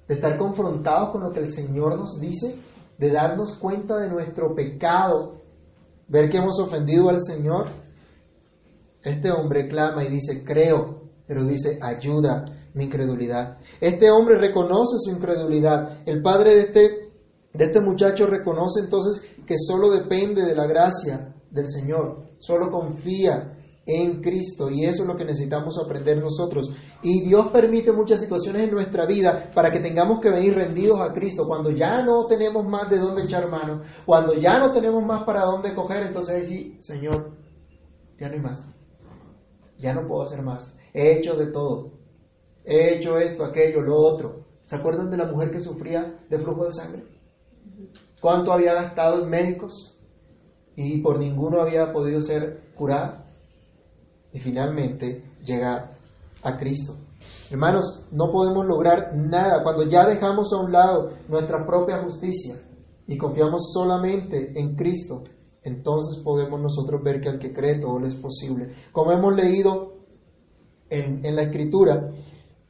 de 0.07 0.15
estar 0.15 0.39
confrontados 0.39 1.11
con 1.11 1.25
lo 1.25 1.33
que 1.33 1.41
el 1.41 1.49
Señor 1.51 1.99
nos 1.99 2.21
dice, 2.21 2.55
de 2.99 3.11
darnos 3.11 3.59
cuenta 3.59 3.99
de 3.99 4.11
nuestro 4.11 4.55
pecado, 4.55 5.41
ver 6.07 6.31
que 6.31 6.37
hemos 6.37 6.61
ofendido 6.61 7.09
al 7.09 7.21
Señor. 7.21 7.67
Este 9.03 9.33
hombre 9.33 9.67
clama 9.67 10.05
y 10.05 10.11
dice, 10.11 10.45
creo, 10.45 11.11
pero 11.27 11.43
dice, 11.43 11.81
ayuda 11.83 12.45
mi 12.75 12.85
incredulidad. 12.85 13.59
Este 13.81 14.09
hombre 14.09 14.39
reconoce 14.39 14.99
su 14.99 15.11
incredulidad. 15.11 15.99
El 16.07 16.23
padre 16.23 16.55
de 16.55 16.61
este 16.61 17.04
de 17.55 17.65
este 17.65 17.81
muchacho 17.81 18.27
reconoce 18.27 18.81
entonces 18.81 19.25
que 19.47 19.55
solo 19.57 19.91
depende 19.91 20.45
de 20.45 20.57
la 20.57 20.67
gracia 20.67 21.35
del 21.51 21.69
Señor, 21.69 22.31
solo 22.41 22.69
confía 22.69 23.57
en 23.87 24.21
Cristo 24.21 24.71
y 24.71 24.85
eso 24.85 25.03
es 25.03 25.09
lo 25.09 25.17
que 25.17 25.25
necesitamos 25.25 25.79
aprender 25.79 26.19
nosotros. 26.19 26.75
Y 27.03 27.23
Dios 27.25 27.49
permite 27.49 27.93
muchas 27.93 28.21
situaciones 28.21 28.63
en 28.63 28.73
nuestra 28.73 29.07
vida 29.07 29.51
para 29.55 29.71
que 29.71 29.79
tengamos 29.79 30.21
que 30.21 30.31
venir 30.31 30.55
rendidos 30.55 31.01
a 31.01 31.13
Cristo. 31.13 31.47
Cuando 31.47 31.71
ya 31.71 32.03
no 32.03 32.27
tenemos 32.27 32.65
más 32.65 32.91
de 32.91 32.99
dónde 32.99 33.23
echar 33.23 33.49
mano, 33.49 33.83
cuando 34.05 34.35
ya 34.35 34.59
no 34.59 34.73
tenemos 34.73 35.05
más 35.05 35.23
para 35.25 35.43
dónde 35.43 35.75
coger, 35.75 36.07
entonces 36.07 36.35
ahí 36.35 36.45
sí, 36.45 36.79
Señor, 36.81 37.37
ya 38.19 38.29
no 38.29 38.35
hay 38.35 38.41
más. 38.41 38.67
Ya 39.79 39.95
no 39.95 40.09
puedo 40.09 40.23
hacer 40.23 40.43
más. 40.43 40.75
He 40.93 41.19
hecho 41.19 41.35
de 41.35 41.47
todo. 41.53 41.93
He 42.65 42.97
hecho 42.97 43.19
esto, 43.19 43.45
aquello, 43.45 43.81
lo 43.81 43.97
otro. 43.97 44.45
¿Se 44.65 44.75
acuerdan 44.75 45.11
de 45.11 45.19
la 45.19 45.27
mujer 45.27 45.51
que 45.51 45.61
sufría 45.61 46.25
de 46.29 46.39
flujo 46.39 46.65
de 46.65 46.73
sangre? 46.73 47.14
Cuánto 48.25 48.55
había 48.55 48.73
gastado 48.73 49.23
en 49.23 49.29
médicos 49.29 49.99
y 50.77 51.03
por 51.03 51.19
ninguno 51.19 51.61
había 51.61 51.93
podido 51.93 52.23
ser 52.23 52.73
curado. 52.75 53.23
Y 54.33 54.41
finalmente 54.41 55.23
llega 55.45 55.99
a 56.43 56.57
Cristo. 56.57 56.95
Hermanos, 57.51 58.07
no 58.13 58.33
podemos 58.33 58.65
lograr 58.65 59.15
nada 59.15 59.63
cuando 59.63 59.83
ya 59.83 60.09
dejamos 60.09 60.51
a 60.55 60.65
un 60.65 60.73
lado 60.73 61.11
nuestra 61.29 61.67
propia 61.67 62.03
justicia 62.03 62.55
y 63.07 63.19
confiamos 63.19 63.71
solamente 63.75 64.59
en 64.59 64.75
Cristo. 64.75 65.23
Entonces 65.63 66.23
podemos 66.25 66.59
nosotros 66.59 67.03
ver 67.05 67.21
que 67.21 67.29
al 67.29 67.39
que 67.39 67.53
cree 67.53 67.79
todo 67.79 68.07
es 68.07 68.15
posible. 68.15 68.71
Como 68.91 69.13
hemos 69.13 69.37
leído 69.37 69.99
en, 70.89 71.23
en 71.27 71.37
la 71.37 71.43
Escritura, 71.43 72.11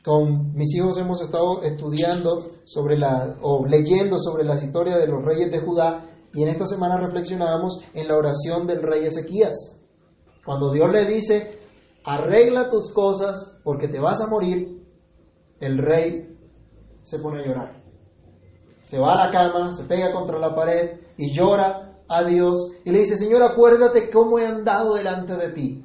con 0.04 0.52
mis 0.52 0.74
hijos 0.74 0.98
hemos 0.98 1.22
estado 1.22 1.62
estudiando 1.62 2.38
sobre 2.64 2.98
la, 2.98 3.38
o 3.40 3.66
leyendo 3.66 4.18
sobre 4.18 4.44
las 4.44 4.62
historias 4.62 4.98
de 4.98 5.08
los 5.08 5.24
reyes 5.24 5.50
de 5.50 5.60
Judá 5.60 6.10
y 6.34 6.42
en 6.42 6.48
esta 6.48 6.66
semana 6.66 6.98
reflexionábamos 6.98 7.82
en 7.94 8.08
la 8.08 8.16
oración 8.16 8.66
del 8.66 8.82
rey 8.82 9.06
Ezequías. 9.06 9.80
Cuando 10.44 10.72
Dios 10.72 10.90
le 10.92 11.06
dice, 11.06 11.58
arregla 12.04 12.68
tus 12.68 12.92
cosas 12.92 13.58
porque 13.64 13.88
te 13.88 13.98
vas 13.98 14.20
a 14.20 14.26
morir, 14.26 14.84
el 15.60 15.78
rey 15.78 16.36
se 17.02 17.18
pone 17.18 17.40
a 17.40 17.46
llorar. 17.46 17.82
Se 18.84 18.98
va 18.98 19.14
a 19.14 19.26
la 19.26 19.32
cama, 19.32 19.72
se 19.72 19.84
pega 19.84 20.12
contra 20.12 20.38
la 20.38 20.54
pared 20.54 21.00
y 21.16 21.34
llora 21.34 21.98
a 22.08 22.24
Dios 22.24 22.72
y 22.84 22.90
le 22.90 22.98
dice, 22.98 23.16
Señor, 23.16 23.42
acuérdate 23.42 24.10
cómo 24.10 24.38
he 24.38 24.46
andado 24.46 24.96
delante 24.96 25.34
de 25.34 25.48
ti. 25.52 25.84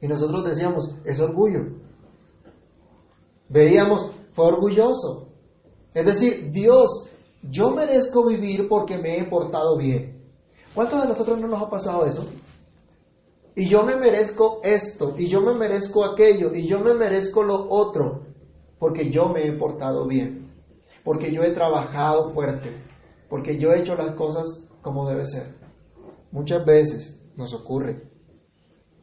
Y 0.00 0.08
nosotros 0.08 0.44
decíamos, 0.46 0.94
es 1.04 1.20
orgullo. 1.20 1.84
Veíamos, 3.48 4.12
fue 4.32 4.46
orgulloso. 4.46 5.28
Es 5.94 6.04
decir, 6.04 6.50
Dios, 6.50 7.08
yo 7.42 7.70
merezco 7.70 8.24
vivir 8.26 8.68
porque 8.68 8.98
me 8.98 9.18
he 9.18 9.24
portado 9.24 9.76
bien. 9.76 10.22
¿Cuántos 10.74 11.02
de 11.02 11.08
nosotros 11.08 11.38
no 11.40 11.48
nos 11.48 11.62
ha 11.62 11.70
pasado 11.70 12.04
eso? 12.04 12.26
Y 13.54 13.68
yo 13.68 13.82
me 13.82 13.96
merezco 13.96 14.60
esto, 14.62 15.14
y 15.16 15.28
yo 15.28 15.40
me 15.40 15.54
merezco 15.54 16.04
aquello, 16.04 16.54
y 16.54 16.66
yo 16.66 16.80
me 16.80 16.92
merezco 16.92 17.42
lo 17.42 17.66
otro, 17.70 18.26
porque 18.78 19.10
yo 19.10 19.30
me 19.30 19.46
he 19.46 19.52
portado 19.52 20.06
bien, 20.06 20.52
porque 21.02 21.32
yo 21.32 21.42
he 21.42 21.52
trabajado 21.52 22.34
fuerte, 22.34 22.70
porque 23.30 23.56
yo 23.56 23.72
he 23.72 23.80
hecho 23.80 23.94
las 23.94 24.14
cosas 24.14 24.62
como 24.82 25.08
debe 25.08 25.24
ser. 25.24 25.54
Muchas 26.32 26.66
veces 26.66 27.18
nos 27.36 27.54
ocurre 27.54 28.15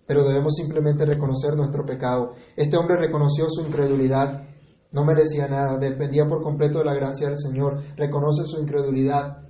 pero 0.05 0.23
debemos 0.23 0.53
simplemente 0.55 1.05
reconocer 1.05 1.55
nuestro 1.55 1.85
pecado. 1.85 2.33
Este 2.55 2.77
hombre 2.77 2.97
reconoció 2.97 3.49
su 3.49 3.61
incredulidad, 3.61 4.43
no 4.91 5.03
merecía 5.03 5.47
nada, 5.47 5.77
dependía 5.77 6.27
por 6.27 6.43
completo 6.43 6.79
de 6.79 6.85
la 6.85 6.93
gracia 6.93 7.27
del 7.27 7.37
Señor, 7.37 7.81
reconoce 7.95 8.43
su 8.45 8.61
incredulidad. 8.61 9.43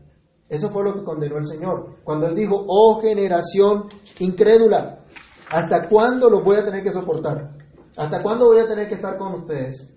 Eso 0.47 0.69
fue 0.69 0.83
lo 0.83 0.93
que 0.93 1.03
condenó 1.03 1.37
el 1.37 1.45
Señor. 1.45 1.97
Cuando 2.03 2.27
él 2.27 2.35
dijo, 2.35 2.63
oh 2.67 3.01
generación 3.01 3.85
incrédula, 4.19 5.03
¿hasta 5.49 5.89
cuándo 5.89 6.29
los 6.29 6.43
voy 6.43 6.57
a 6.57 6.65
tener 6.65 6.83
que 6.83 6.91
soportar? 6.91 7.57
¿Hasta 7.97 8.21
cuándo 8.21 8.47
voy 8.47 8.59
a 8.59 8.67
tener 8.67 8.87
que 8.87 8.95
estar 8.95 9.17
con 9.17 9.33
ustedes? 9.33 9.93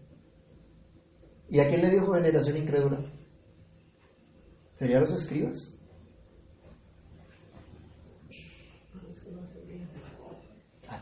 ¿Y 1.48 1.60
a 1.60 1.68
quién 1.68 1.82
le 1.82 1.90
dijo 1.90 2.12
generación 2.12 2.56
incrédula? 2.56 2.98
¿Serían 4.74 5.02
los 5.02 5.12
escribas? 5.12 5.75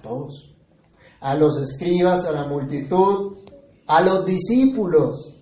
Todos. 0.04 0.54
A 1.20 1.34
los 1.34 1.58
escribas, 1.60 2.26
a 2.26 2.32
la 2.32 2.46
multitud, 2.46 3.38
a 3.86 4.02
los 4.02 4.24
discípulos 4.24 5.34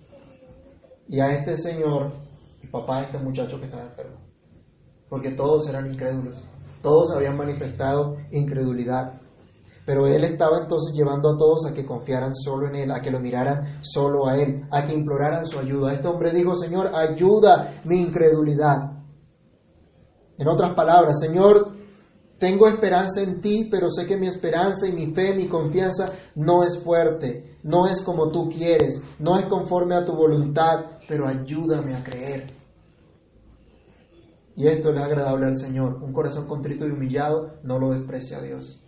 y 1.07 1.19
a 1.19 1.31
este 1.37 1.57
señor, 1.57 2.13
el 2.61 2.69
papá 2.69 2.99
de 2.99 3.05
este 3.05 3.17
muchacho 3.19 3.59
que 3.59 3.65
estaba 3.65 3.83
enfermo. 3.83 4.17
Porque 5.09 5.31
todos 5.31 5.67
eran 5.69 5.85
incrédulos, 5.87 6.37
todos 6.81 7.15
habían 7.15 7.37
manifestado 7.37 8.17
incredulidad. 8.31 9.19
Pero 9.85 10.07
él 10.07 10.23
estaba 10.23 10.59
entonces 10.61 10.95
llevando 10.95 11.31
a 11.31 11.37
todos 11.37 11.65
a 11.67 11.73
que 11.73 11.85
confiaran 11.85 12.33
solo 12.33 12.69
en 12.69 12.75
él, 12.75 12.91
a 12.91 13.01
que 13.01 13.11
lo 13.11 13.19
miraran 13.19 13.83
solo 13.83 14.27
a 14.27 14.37
él, 14.37 14.65
a 14.71 14.85
que 14.85 14.93
imploraran 14.93 15.45
su 15.45 15.59
ayuda. 15.59 15.93
Este 15.93 16.07
hombre 16.07 16.31
dijo, 16.31 16.55
Señor, 16.55 16.95
ayuda 16.95 17.81
mi 17.83 17.97
incredulidad. 17.97 18.93
En 20.37 20.47
otras 20.47 20.73
palabras, 20.73 21.19
Señor, 21.19 21.72
tengo 22.39 22.67
esperanza 22.67 23.21
en 23.21 23.41
ti, 23.41 23.67
pero 23.71 23.89
sé 23.89 24.05
que 24.05 24.17
mi 24.17 24.27
esperanza 24.27 24.87
y 24.87 24.91
mi 24.91 25.13
fe, 25.13 25.33
mi 25.33 25.47
confianza 25.47 26.13
no 26.35 26.63
es 26.63 26.77
fuerte, 26.83 27.57
no 27.63 27.87
es 27.87 28.01
como 28.01 28.29
tú 28.29 28.49
quieres, 28.49 29.01
no 29.19 29.37
es 29.37 29.45
conforme 29.45 29.95
a 29.95 30.03
tu 30.03 30.13
voluntad, 30.13 30.99
pero 31.07 31.27
ayúdame 31.27 31.95
a 31.95 32.03
creer. 32.03 32.47
Y 34.55 34.67
esto 34.67 34.91
es 34.91 34.99
agradable 34.99 35.47
al 35.47 35.57
Señor. 35.57 36.03
Un 36.03 36.13
corazón 36.13 36.47
contrito 36.47 36.85
y 36.85 36.91
humillado 36.91 37.55
no 37.63 37.79
lo 37.79 37.91
desprecia 37.91 38.37
a 38.37 38.41
Dios. 38.41 38.83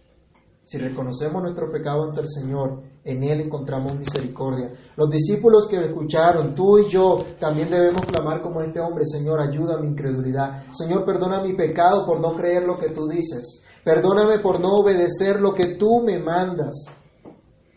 Si 0.65 0.77
reconocemos 0.77 1.41
nuestro 1.41 1.71
pecado 1.71 2.03
ante 2.03 2.21
el 2.21 2.27
Señor, 2.27 2.83
en 3.05 3.23
Él 3.23 3.41
encontramos 3.41 3.97
misericordia. 3.97 4.71
Los 4.97 5.09
discípulos 5.09 5.67
que 5.69 5.77
escucharon, 5.77 6.55
tú 6.55 6.79
y 6.79 6.89
yo, 6.89 7.15
también 7.39 7.69
debemos 7.69 8.01
clamar 8.01 8.41
como 8.41 8.61
este 8.61 8.79
hombre, 8.79 9.05
Señor, 9.05 9.39
ayuda 9.39 9.75
a 9.75 9.79
mi 9.79 9.89
incredulidad. 9.89 10.63
Señor, 10.73 11.05
perdona 11.05 11.41
mi 11.41 11.53
pecado 11.53 12.03
por 12.05 12.19
no 12.19 12.35
creer 12.35 12.63
lo 12.63 12.77
que 12.77 12.89
tú 12.89 13.07
dices. 13.07 13.61
Perdóname 13.83 14.39
por 14.39 14.59
no 14.59 14.79
obedecer 14.79 15.39
lo 15.39 15.53
que 15.53 15.75
tú 15.75 16.01
me 16.03 16.17
mandas. 16.17 16.85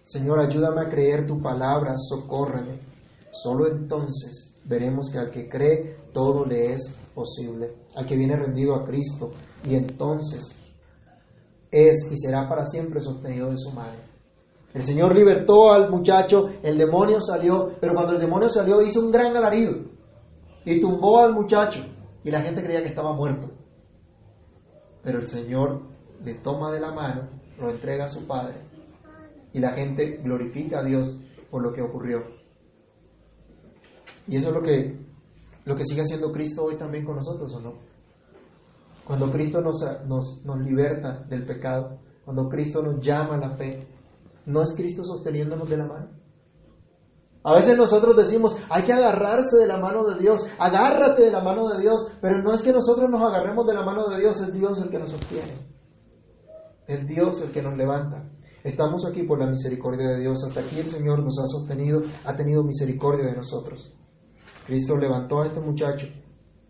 Señor, 0.03 0.41
ayúdame 0.41 0.81
a 0.81 0.89
creer 0.89 1.27
tu 1.27 1.43
palabra, 1.43 1.95
socórreme. 1.99 2.81
Solo 3.31 3.69
entonces 3.69 4.55
veremos 4.65 5.11
que 5.13 5.19
al 5.19 5.31
que 5.31 5.47
cree 5.47 5.99
todo 6.15 6.47
le 6.47 6.73
es 6.73 6.95
posible, 7.15 7.75
al 7.95 8.07
que 8.07 8.17
viene 8.17 8.35
rendido 8.35 8.75
a 8.75 8.85
Cristo, 8.85 9.33
y 9.69 9.75
entonces 9.75 10.55
es 11.71 12.11
y 12.11 12.17
será 12.17 12.49
para 12.49 12.65
siempre 12.65 13.03
sostenido 13.03 13.51
de 13.51 13.59
su 13.59 13.71
madre. 13.73 14.18
El 14.75 14.85
Señor 14.85 15.15
libertó 15.15 15.73
al 15.73 15.91
muchacho, 15.91 16.51
el 16.63 16.77
demonio 16.77 17.21
salió, 17.21 17.75
pero 17.81 17.95
cuando 17.95 18.13
el 18.13 18.21
demonio 18.21 18.51
salió 18.51 18.83
hizo 18.83 19.01
un 19.01 19.11
gran 19.11 19.35
alarido 19.37 19.75
y 20.65 20.81
tumbó 20.81 21.21
al 21.21 21.33
muchacho 21.33 21.81
y 22.23 22.31
la 22.31 22.43
gente 22.43 22.63
creía 22.63 22.83
que 22.83 22.91
estaba 22.91 23.15
muerto. 23.15 23.51
Pero 25.03 25.19
el 25.19 25.27
Señor 25.27 25.83
le 26.23 26.35
toma 26.35 26.71
de 26.71 26.81
la 26.81 26.93
mano, 26.93 27.29
lo 27.59 27.71
entrega 27.71 28.05
a 28.05 28.09
su 28.09 28.27
padre 28.27 28.57
y 29.53 29.59
la 29.59 29.71
gente 29.71 30.21
glorifica 30.23 30.81
a 30.81 30.85
Dios 30.85 31.19
por 31.51 31.63
lo 31.63 31.73
que 31.73 31.83
ocurrió. 31.83 32.25
Y 34.27 34.37
eso 34.37 34.49
es 34.49 34.55
lo 34.55 34.63
que, 34.63 34.99
lo 35.65 35.75
que 35.75 35.85
sigue 35.87 36.03
haciendo 36.03 36.31
Cristo 36.31 36.65
hoy 36.65 36.77
también 36.77 37.05
con 37.05 37.17
nosotros, 37.17 37.55
¿o 37.55 37.61
no? 37.61 37.75
Cuando 39.07 39.33
Cristo 39.33 39.63
nos, 39.63 39.83
nos, 40.07 40.45
nos 40.45 40.59
liberta 40.59 41.25
del 41.27 41.47
pecado, 41.47 41.99
cuando 42.27 42.47
Cristo 42.51 42.83
nos 42.83 43.01
llama 43.01 43.37
a 43.37 43.39
la 43.39 43.51
fe, 43.57 43.87
¿no 44.49 44.63
es 44.63 44.75
Cristo 44.75 45.05
sosteniéndonos 45.05 45.69
de 45.69 45.77
la 45.77 45.87
mano? 45.87 46.09
A 47.45 47.55
veces 47.55 47.77
nosotros 47.77 48.17
decimos, 48.17 48.57
hay 48.69 48.83
que 48.83 48.93
agarrarse 48.93 49.59
de 49.59 49.67
la 49.67 49.77
mano 49.77 50.05
de 50.05 50.19
Dios, 50.19 50.47
agárrate 50.59 51.23
de 51.23 51.31
la 51.31 51.41
mano 51.41 51.69
de 51.69 51.81
Dios, 51.81 52.11
pero 52.21 52.43
no 52.43 52.53
es 52.53 52.63
que 52.63 52.73
nosotros 52.73 53.09
nos 53.11 53.23
agarremos 53.23 53.67
de 53.67 53.75
la 53.75 53.85
mano 53.85 54.09
de 54.09 54.19
Dios, 54.21 54.41
es 54.41 54.53
Dios 54.53 54.81
el 54.83 54.91
que 54.91 54.99
nos 54.99 55.11
sostiene, 55.11 55.55
es 56.87 57.07
Dios 57.07 57.43
el 57.43 57.53
que 57.53 57.63
nos 57.63 57.77
levanta. 57.77 58.29
Estamos 58.65 59.07
aquí 59.07 59.23
por 59.23 59.39
la 59.39 59.47
misericordia 59.47 60.09
de 60.09 60.21
Dios, 60.21 60.43
hasta 60.47 60.61
aquí 60.61 60.81
el 60.81 60.91
Señor 60.91 61.21
nos 61.23 61.39
ha 61.39 61.47
sostenido, 61.47 62.03
ha 62.25 62.35
tenido 62.35 62.65
misericordia 62.65 63.27
de 63.27 63.37
nosotros. 63.37 63.95
Cristo 64.67 64.97
levantó 64.97 65.43
a 65.43 65.47
este 65.47 65.61
muchacho 65.61 66.07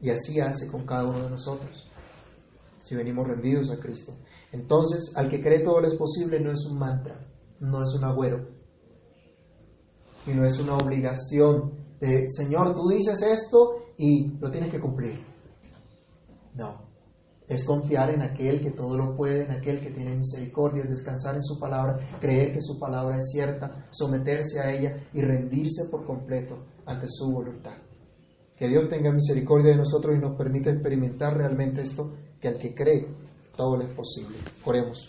y 0.01 0.11
así 0.11 0.39
hace 0.39 0.71
con 0.71 0.85
cada 0.85 1.09
uno 1.09 1.23
de 1.23 1.31
nosotros 1.31 1.89
si 2.81 2.95
venimos 2.95 3.27
rendidos 3.27 3.71
a 3.71 3.79
Cristo. 3.79 4.17
Entonces, 4.53 5.13
al 5.15 5.29
que 5.29 5.43
cree 5.43 5.61
todo 5.61 5.81
lo 5.81 5.89
es 5.89 5.95
posible 5.95 6.41
no 6.41 6.51
es 6.51 6.65
un 6.65 6.79
mantra, 6.79 7.21
no 7.61 7.83
es 7.83 7.95
un 7.95 8.05
agüero, 8.05 8.59
y 10.27 10.33
no 10.33 10.45
es 10.45 10.59
una 10.59 10.77
obligación 10.77 11.73
de, 12.01 12.27
Señor, 12.29 12.75
tú 12.75 12.89
dices 12.89 13.21
esto 13.23 13.93
y 13.97 14.37
lo 14.39 14.51
tienes 14.51 14.71
que 14.71 14.81
cumplir. 14.81 15.21
No, 16.55 16.83
es 17.47 17.65
confiar 17.65 18.11
en 18.11 18.23
aquel 18.23 18.61
que 18.61 18.71
todo 18.71 18.97
lo 18.97 19.15
puede, 19.15 19.45
en 19.45 19.53
aquel 19.53 19.81
que 19.81 19.91
tiene 19.91 20.15
misericordia, 20.15 20.85
descansar 20.85 21.37
en 21.37 21.43
su 21.43 21.59
palabra, 21.59 21.99
creer 22.21 22.53
que 22.53 22.61
su 22.61 22.79
palabra 22.79 23.17
es 23.19 23.31
cierta, 23.33 23.87
someterse 23.91 24.61
a 24.61 24.71
ella 24.71 25.09
y 25.15 25.23
rendirse 25.23 25.89
por 25.91 26.05
completo 26.05 26.59
ante 26.85 27.07
su 27.09 27.33
voluntad. 27.33 27.77
Que 28.57 28.69
Dios 28.69 28.89
tenga 28.89 29.13
misericordia 29.13 29.71
de 29.71 29.79
nosotros 29.79 30.17
y 30.17 30.19
nos 30.19 30.37
permita 30.37 30.71
experimentar 30.71 31.37
realmente 31.37 31.83
esto 31.83 32.13
que 32.41 32.49
al 32.49 32.59
que 32.59 32.75
cree 32.75 33.07
todo 33.57 33.77
le 33.77 33.85
es 33.85 33.95
posible. 33.95 34.37
Oremos. 34.65 35.09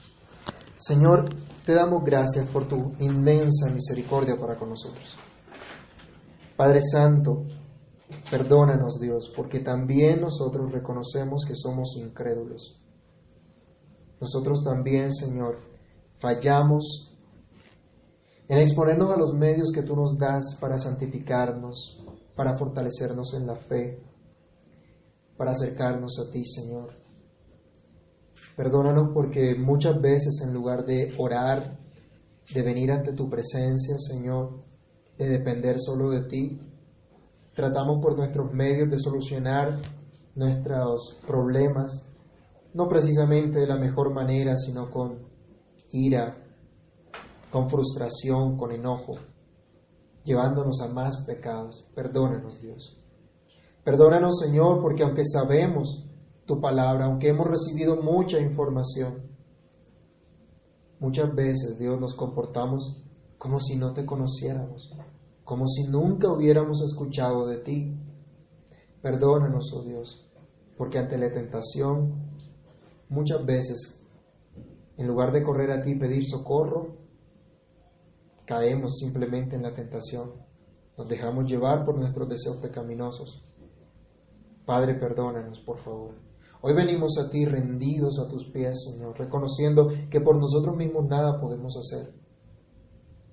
Señor, 0.80 1.36
te 1.66 1.74
damos 1.74 2.06
gracias 2.06 2.48
por 2.48 2.66
tu 2.66 2.94
inmensa 3.00 3.70
misericordia 3.70 4.38
para 4.40 4.56
con 4.56 4.70
nosotros. 4.70 5.14
Padre 6.56 6.80
Santo, 6.82 7.44
perdónanos 8.32 8.98
Dios, 8.98 9.30
porque 9.36 9.60
también 9.60 10.22
nosotros 10.22 10.72
reconocemos 10.72 11.44
que 11.46 11.54
somos 11.54 11.98
incrédulos. 11.98 12.82
Nosotros 14.22 14.64
también, 14.64 15.12
Señor, 15.12 15.60
fallamos 16.18 17.14
en 18.48 18.60
exponernos 18.60 19.12
a 19.12 19.18
los 19.18 19.34
medios 19.34 19.72
que 19.74 19.84
tú 19.84 19.98
nos 19.98 20.18
das 20.18 20.56
para 20.62 20.78
santificarnos, 20.78 22.02
para 22.38 22.56
fortalecernos 22.56 23.34
en 23.34 23.48
la 23.48 23.56
fe, 23.56 24.02
para 25.36 25.52
acercarnos 25.52 26.26
a 26.26 26.32
ti, 26.32 26.46
Señor. 26.46 27.09
Perdónanos 28.60 29.12
porque 29.14 29.56
muchas 29.56 30.02
veces 30.02 30.42
en 30.44 30.54
lugar 30.54 30.84
de 30.84 31.14
orar, 31.18 31.80
de 32.54 32.62
venir 32.62 32.92
ante 32.92 33.14
tu 33.14 33.30
presencia, 33.30 33.96
Señor, 33.98 34.62
de 35.18 35.30
depender 35.30 35.78
solo 35.80 36.10
de 36.10 36.26
ti, 36.28 36.60
tratamos 37.54 38.02
por 38.02 38.18
nuestros 38.18 38.52
medios 38.52 38.90
de 38.90 39.00
solucionar 39.00 39.80
nuestros 40.36 41.22
problemas, 41.26 42.06
no 42.74 42.90
precisamente 42.90 43.60
de 43.60 43.68
la 43.68 43.78
mejor 43.78 44.14
manera, 44.14 44.58
sino 44.58 44.92
con 44.92 45.20
ira, 45.94 46.36
con 47.50 47.70
frustración, 47.70 48.58
con 48.58 48.74
enojo, 48.74 49.14
llevándonos 50.26 50.82
a 50.82 50.90
más 50.90 51.24
pecados. 51.26 51.86
Perdónanos, 51.96 52.60
Dios. 52.60 52.98
Perdónanos, 53.86 54.38
Señor, 54.38 54.82
porque 54.82 55.04
aunque 55.04 55.24
sabemos 55.24 56.09
tu 56.50 56.60
palabra, 56.60 57.06
aunque 57.06 57.28
hemos 57.28 57.46
recibido 57.46 58.02
mucha 58.02 58.40
información. 58.40 59.22
Muchas 61.00 61.36
veces, 61.36 61.78
Dios, 61.78 62.02
nos 62.02 62.16
comportamos 62.16 63.06
como 63.38 63.60
si 63.60 63.78
no 63.78 63.94
te 63.94 64.04
conociéramos, 64.04 64.92
como 65.44 65.68
si 65.68 65.88
nunca 65.92 66.32
hubiéramos 66.32 66.82
escuchado 66.82 67.46
de 67.46 67.58
ti. 67.58 67.96
Perdónanos, 69.00 69.72
oh 69.76 69.84
Dios, 69.84 70.28
porque 70.76 70.98
ante 70.98 71.20
la 71.20 71.32
tentación, 71.32 72.34
muchas 73.10 73.46
veces, 73.46 74.04
en 74.98 75.06
lugar 75.06 75.32
de 75.32 75.44
correr 75.44 75.70
a 75.70 75.84
ti 75.84 75.92
y 75.92 76.00
pedir 76.00 76.26
socorro, 76.26 76.98
caemos 78.48 78.98
simplemente 78.98 79.56
en 79.56 79.62
la 79.62 79.76
tentación. 79.76 80.32
Nos 80.98 81.08
dejamos 81.08 81.46
llevar 81.46 81.86
por 81.86 81.96
nuestros 81.96 82.28
deseos 82.28 82.58
pecaminosos. 82.58 83.46
Padre, 84.66 84.96
perdónanos, 84.96 85.60
por 85.60 85.78
favor. 85.78 86.29
Hoy 86.62 86.74
venimos 86.74 87.18
a 87.18 87.30
ti 87.30 87.46
rendidos 87.46 88.20
a 88.20 88.28
tus 88.28 88.52
pies, 88.52 88.84
Señor, 88.92 89.18
reconociendo 89.18 89.88
que 90.10 90.20
por 90.20 90.36
nosotros 90.36 90.76
mismos 90.76 91.06
nada 91.08 91.40
podemos 91.40 91.74
hacer, 91.78 92.14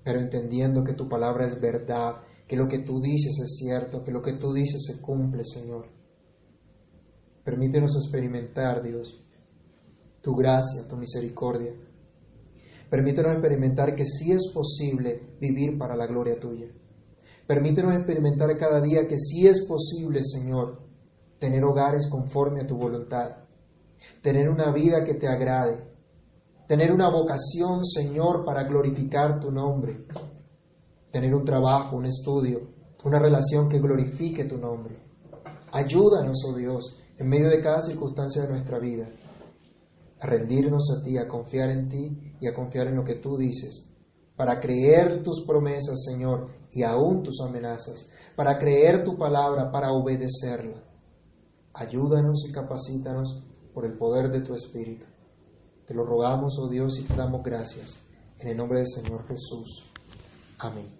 pero 0.01 0.21
entendiendo 0.21 0.85
que 0.85 0.93
tu 0.93 1.09
palabra 1.09 1.45
es 1.45 1.59
verdad, 1.59 2.21
que 2.47 2.55
lo 2.55 2.69
que 2.69 2.79
tú 2.79 3.01
dices 3.01 3.37
es 3.43 3.57
cierto, 3.57 4.01
que 4.01 4.11
lo 4.11 4.21
que 4.21 4.33
tú 4.33 4.53
dices 4.53 4.81
se 4.81 5.01
cumple, 5.01 5.43
Señor. 5.43 5.89
Permítenos 7.43 7.97
experimentar, 7.97 8.81
Dios, 8.81 9.21
tu 10.21 10.33
gracia, 10.33 10.87
tu 10.87 10.95
misericordia. 10.95 11.73
Permítenos 12.89 13.33
experimentar 13.33 13.93
que 13.93 14.05
sí 14.05 14.31
es 14.31 14.49
posible 14.53 15.35
vivir 15.41 15.77
para 15.77 15.97
la 15.97 16.07
gloria 16.07 16.39
tuya. 16.39 16.67
Permítenos 17.45 17.93
experimentar 17.93 18.55
cada 18.57 18.79
día 18.79 19.05
que 19.05 19.17
sí 19.17 19.47
es 19.47 19.65
posible, 19.65 20.21
Señor, 20.23 20.86
tener 21.39 21.63
hogares 21.63 22.07
conforme 22.09 22.61
a 22.61 22.67
tu 22.67 22.77
voluntad, 22.77 23.37
tener 24.21 24.49
una 24.49 24.71
vida 24.71 25.03
que 25.03 25.15
te 25.15 25.27
agrade, 25.27 25.87
tener 26.67 26.91
una 26.91 27.09
vocación, 27.09 27.85
Señor, 27.85 28.43
para 28.45 28.63
glorificar 28.63 29.39
tu 29.39 29.51
nombre, 29.51 30.05
tener 31.11 31.33
un 31.33 31.45
trabajo, 31.45 31.97
un 31.97 32.05
estudio, 32.05 32.69
una 33.03 33.19
relación 33.19 33.69
que 33.69 33.79
glorifique 33.79 34.45
tu 34.45 34.57
nombre. 34.57 34.97
Ayúdanos, 35.71 36.43
oh 36.47 36.55
Dios, 36.55 36.99
en 37.17 37.27
medio 37.27 37.49
de 37.49 37.61
cada 37.61 37.81
circunstancia 37.81 38.43
de 38.43 38.49
nuestra 38.49 38.79
vida, 38.79 39.09
a 40.19 40.27
rendirnos 40.27 40.91
a 40.97 41.03
ti, 41.03 41.17
a 41.17 41.27
confiar 41.27 41.69
en 41.69 41.89
ti 41.89 42.35
y 42.39 42.47
a 42.47 42.53
confiar 42.53 42.87
en 42.87 42.95
lo 42.95 43.03
que 43.03 43.15
tú 43.15 43.37
dices, 43.37 43.93
para 44.35 44.59
creer 44.59 45.23
tus 45.23 45.45
promesas, 45.45 46.03
Señor, 46.03 46.49
y 46.71 46.83
aún 46.83 47.23
tus 47.23 47.41
amenazas, 47.41 48.09
para 48.35 48.57
creer 48.57 49.03
tu 49.03 49.17
palabra, 49.17 49.71
para 49.71 49.91
obedecerla. 49.91 50.86
Ayúdanos 51.77 52.49
y 52.49 52.51
capacítanos 52.51 53.43
por 53.71 53.85
el 53.85 53.95
poder 53.97 54.29
de 54.29 54.41
tu 54.41 54.55
Espíritu. 54.55 55.05
Te 55.85 55.93
lo 55.93 56.03
rogamos, 56.03 56.57
oh 56.59 56.67
Dios, 56.67 56.97
y 56.99 57.03
te 57.03 57.15
damos 57.15 57.43
gracias. 57.43 57.99
En 58.39 58.49
el 58.49 58.57
nombre 58.57 58.79
del 58.79 58.87
Señor 58.87 59.27
Jesús. 59.27 59.85
Amén. 60.57 60.96